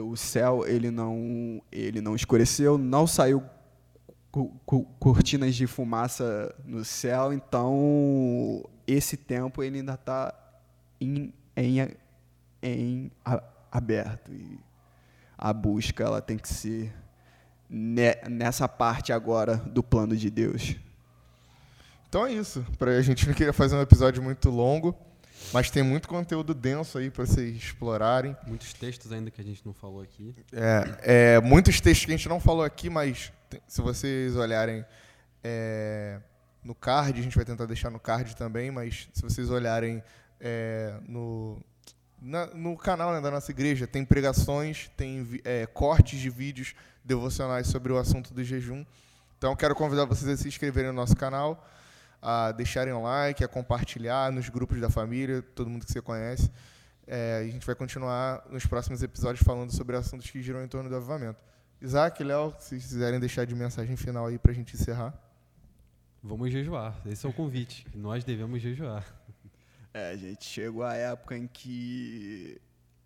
o 0.05 0.17
céu 0.17 0.67
ele 0.67 0.91
não, 0.91 1.61
ele 1.71 2.01
não 2.01 2.15
escureceu, 2.15 2.79
não 2.79 3.07
saiu 3.07 3.43
cortinas 4.99 5.55
de 5.55 5.67
fumaça 5.67 6.55
no 6.65 6.85
céu, 6.85 7.33
então 7.33 8.65
esse 8.87 9.17
tempo 9.17 9.63
ele 9.63 9.79
ainda 9.79 9.95
está 9.95 10.33
em, 11.01 11.35
em, 11.57 11.81
em 12.63 13.11
aberto. 13.71 14.33
E 14.33 14.59
a 15.37 15.53
busca 15.53 16.05
ela 16.05 16.21
tem 16.21 16.37
que 16.37 16.49
ser 16.49 16.93
nessa 17.69 18.69
parte 18.69 19.13
agora 19.13 19.57
do 19.57 19.83
plano 19.83 20.17
de 20.17 20.29
Deus. 20.29 20.77
Então 22.09 22.27
é 22.27 22.33
isso. 22.33 22.67
Pra, 22.77 22.91
a 22.91 23.03
gente 23.03 23.27
não 23.27 23.33
queria 23.33 23.53
fazer 23.53 23.77
um 23.77 23.81
episódio 23.81 24.21
muito 24.21 24.51
longo, 24.51 24.95
mas 25.53 25.71
tem 25.71 25.83
muito 25.83 26.09
conteúdo 26.09 26.53
denso 26.53 26.99
aí 26.99 27.09
para 27.09 27.25
vocês 27.25 27.57
explorarem. 27.57 28.37
Muitos 28.47 28.73
textos 28.73 29.13
ainda 29.13 29.31
que 29.31 29.41
a 29.41 29.45
gente 29.45 29.65
não 29.65 29.73
falou 29.73 30.03
aqui. 30.03 30.35
É, 30.53 31.37
é 31.37 31.41
muitos 31.41 31.81
textos 31.81 32.05
que 32.05 32.13
a 32.13 32.17
gente 32.17 32.29
não 32.29 32.41
falou 32.41 32.65
aqui, 32.65 32.91
mas 32.91 33.33
tem, 33.49 33.61
se 33.69 33.81
vocês 33.81 34.35
olharem 34.35 34.85
é, 35.43 36.21
no 36.65 36.75
card, 36.75 37.19
a 37.19 37.23
gente 37.23 37.37
vai 37.37 37.45
tentar 37.45 37.67
deixar 37.67 37.91
no 37.91 38.01
card 38.01 38.35
também, 38.35 38.73
mas 38.73 39.09
se 39.15 39.23
vocês 39.23 39.49
olharem 39.49 40.03
é, 40.41 40.95
no, 41.07 41.63
na, 42.21 42.47
no 42.47 42.77
canal 42.77 43.13
né, 43.13 43.21
da 43.21 43.31
nossa 43.31 43.51
igreja, 43.51 43.87
tem 43.87 44.05
pregações, 44.05 44.91
tem 44.97 45.41
é, 45.45 45.67
cortes 45.67 46.19
de 46.19 46.31
vídeos 46.31 46.75
devocionais 47.05 47.67
sobre 47.67 47.93
o 47.93 47.99
assunto 47.99 48.35
do 48.35 48.45
jejum. 48.45 48.85
Então, 49.39 49.57
quero 49.57 49.75
convidar 49.75 50.05
vocês 50.05 50.29
a 50.31 50.37
se 50.37 50.49
inscreverem 50.49 50.91
no 50.91 50.97
nosso 50.97 51.17
canal 51.17 51.67
a 52.23 52.53
deixarem 52.53 52.93
um 52.93 53.03
like, 53.03 53.43
a 53.43 53.49
compartilhar 53.49 54.31
nos 54.31 54.49
grupos 54.49 54.81
da 54.81 54.91
família, 54.91 55.43
todo 55.55 55.71
mundo 55.71 55.87
que 55.87 55.93
você 55.93 56.03
conhece. 56.03 56.51
É, 57.07 57.39
a 57.39 57.51
gente 57.51 57.65
vai 57.67 57.75
continuar 57.75 58.45
nos 58.51 58.67
próximos 58.67 59.03
episódios 59.03 59.43
falando 59.45 59.73
sobre 59.73 59.97
assuntos 59.97 60.31
que 60.31 60.43
giram 60.43 60.63
em 60.63 60.69
torno 60.69 60.89
do 60.89 60.95
avivamento. 60.95 61.41
Isaac, 61.81 62.23
Léo, 62.23 62.55
se 62.59 62.77
quiserem 62.77 63.19
deixar 63.19 63.47
de 63.47 63.55
mensagem 63.55 63.97
final 63.97 64.27
aí 64.27 64.39
para 64.39 64.53
a 64.53 64.55
gente 64.55 64.75
encerrar. 64.75 65.15
Vamos 66.23 66.53
jejuar. 66.53 66.95
Esse 67.07 67.25
é 67.25 67.29
o 67.29 67.33
convite. 67.33 67.87
Nós 67.95 68.23
devemos 68.23 68.61
jejuar. 68.61 69.05
É, 69.93 70.11
a 70.11 70.17
gente 70.17 70.45
chegou 70.45 70.85
à 70.85 70.95
época 70.95 71.37
em 71.37 71.49
que 71.49 72.61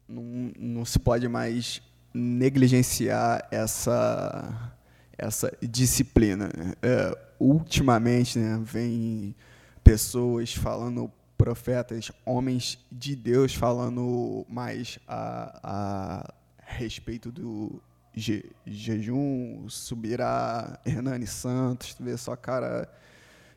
não, 0.09 0.53
não 0.59 0.85
se 0.85 0.99
pode 0.99 1.26
mais 1.28 1.80
negligenciar 2.12 3.49
essa, 3.51 4.72
essa 5.16 5.51
disciplina. 5.62 6.51
Né? 6.57 6.74
É, 6.82 7.18
ultimamente, 7.41 8.39
né, 8.39 8.61
vem 8.62 9.35
pessoas 9.82 10.55
falando, 10.55 11.11
profetas, 11.37 12.12
homens 12.24 12.78
de 12.91 13.16
Deus 13.16 13.55
falando 13.55 14.47
mais 14.49 14.99
a, 15.09 15.61
a 15.62 16.35
respeito 16.59 17.32
do 17.32 17.82
je, 18.14 18.45
jejum, 18.64 19.68
subirá 19.68 20.78
Hernani 20.85 21.26
Santos, 21.26 21.95
tu 21.95 22.05
vê 22.05 22.16
só 22.16 22.37
cara, 22.37 22.89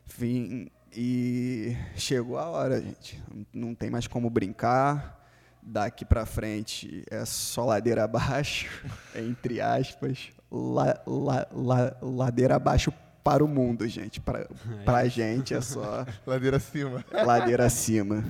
enfim, 0.06 0.68
e 0.94 1.76
chegou 1.96 2.38
a 2.38 2.48
hora, 2.48 2.80
gente. 2.80 3.22
Não 3.52 3.74
tem 3.74 3.90
mais 3.90 4.06
como 4.06 4.30
brincar. 4.30 5.16
Daqui 5.62 6.04
para 6.04 6.24
frente 6.24 7.04
é 7.10 7.24
só 7.24 7.64
ladeira 7.64 8.04
abaixo, 8.04 8.68
entre 9.14 9.60
aspas, 9.60 10.30
la, 10.50 10.98
la, 11.06 11.46
la, 11.52 11.96
ladeira 12.00 12.56
abaixo 12.56 12.92
para 13.22 13.44
o 13.44 13.48
mundo, 13.48 13.86
gente. 13.86 14.20
Para 14.20 14.46
a 14.86 15.06
é. 15.06 15.10
gente 15.10 15.52
é 15.52 15.60
só. 15.60 16.06
Ladeira 16.26 16.56
acima. 16.56 17.04
Ladeira 17.12 17.66
acima. 17.66 18.24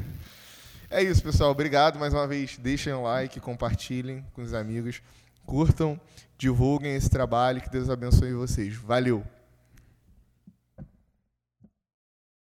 É 0.90 1.02
isso, 1.02 1.22
pessoal. 1.22 1.52
Obrigado 1.52 1.98
mais 1.98 2.12
uma 2.12 2.26
vez. 2.26 2.59
Deixem 2.59 2.92
um 2.92 3.02
like, 3.02 3.38
compartilhem 3.38 4.24
com 4.32 4.42
os 4.42 4.52
amigos, 4.52 5.00
curtam, 5.46 6.00
divulguem 6.36 6.96
esse 6.96 7.09
trabalho. 7.09 7.61
Que 7.61 7.70
Deus 7.70 7.88
abençoe 7.88 8.32
vocês. 8.32 8.74
Valeu! 8.74 9.22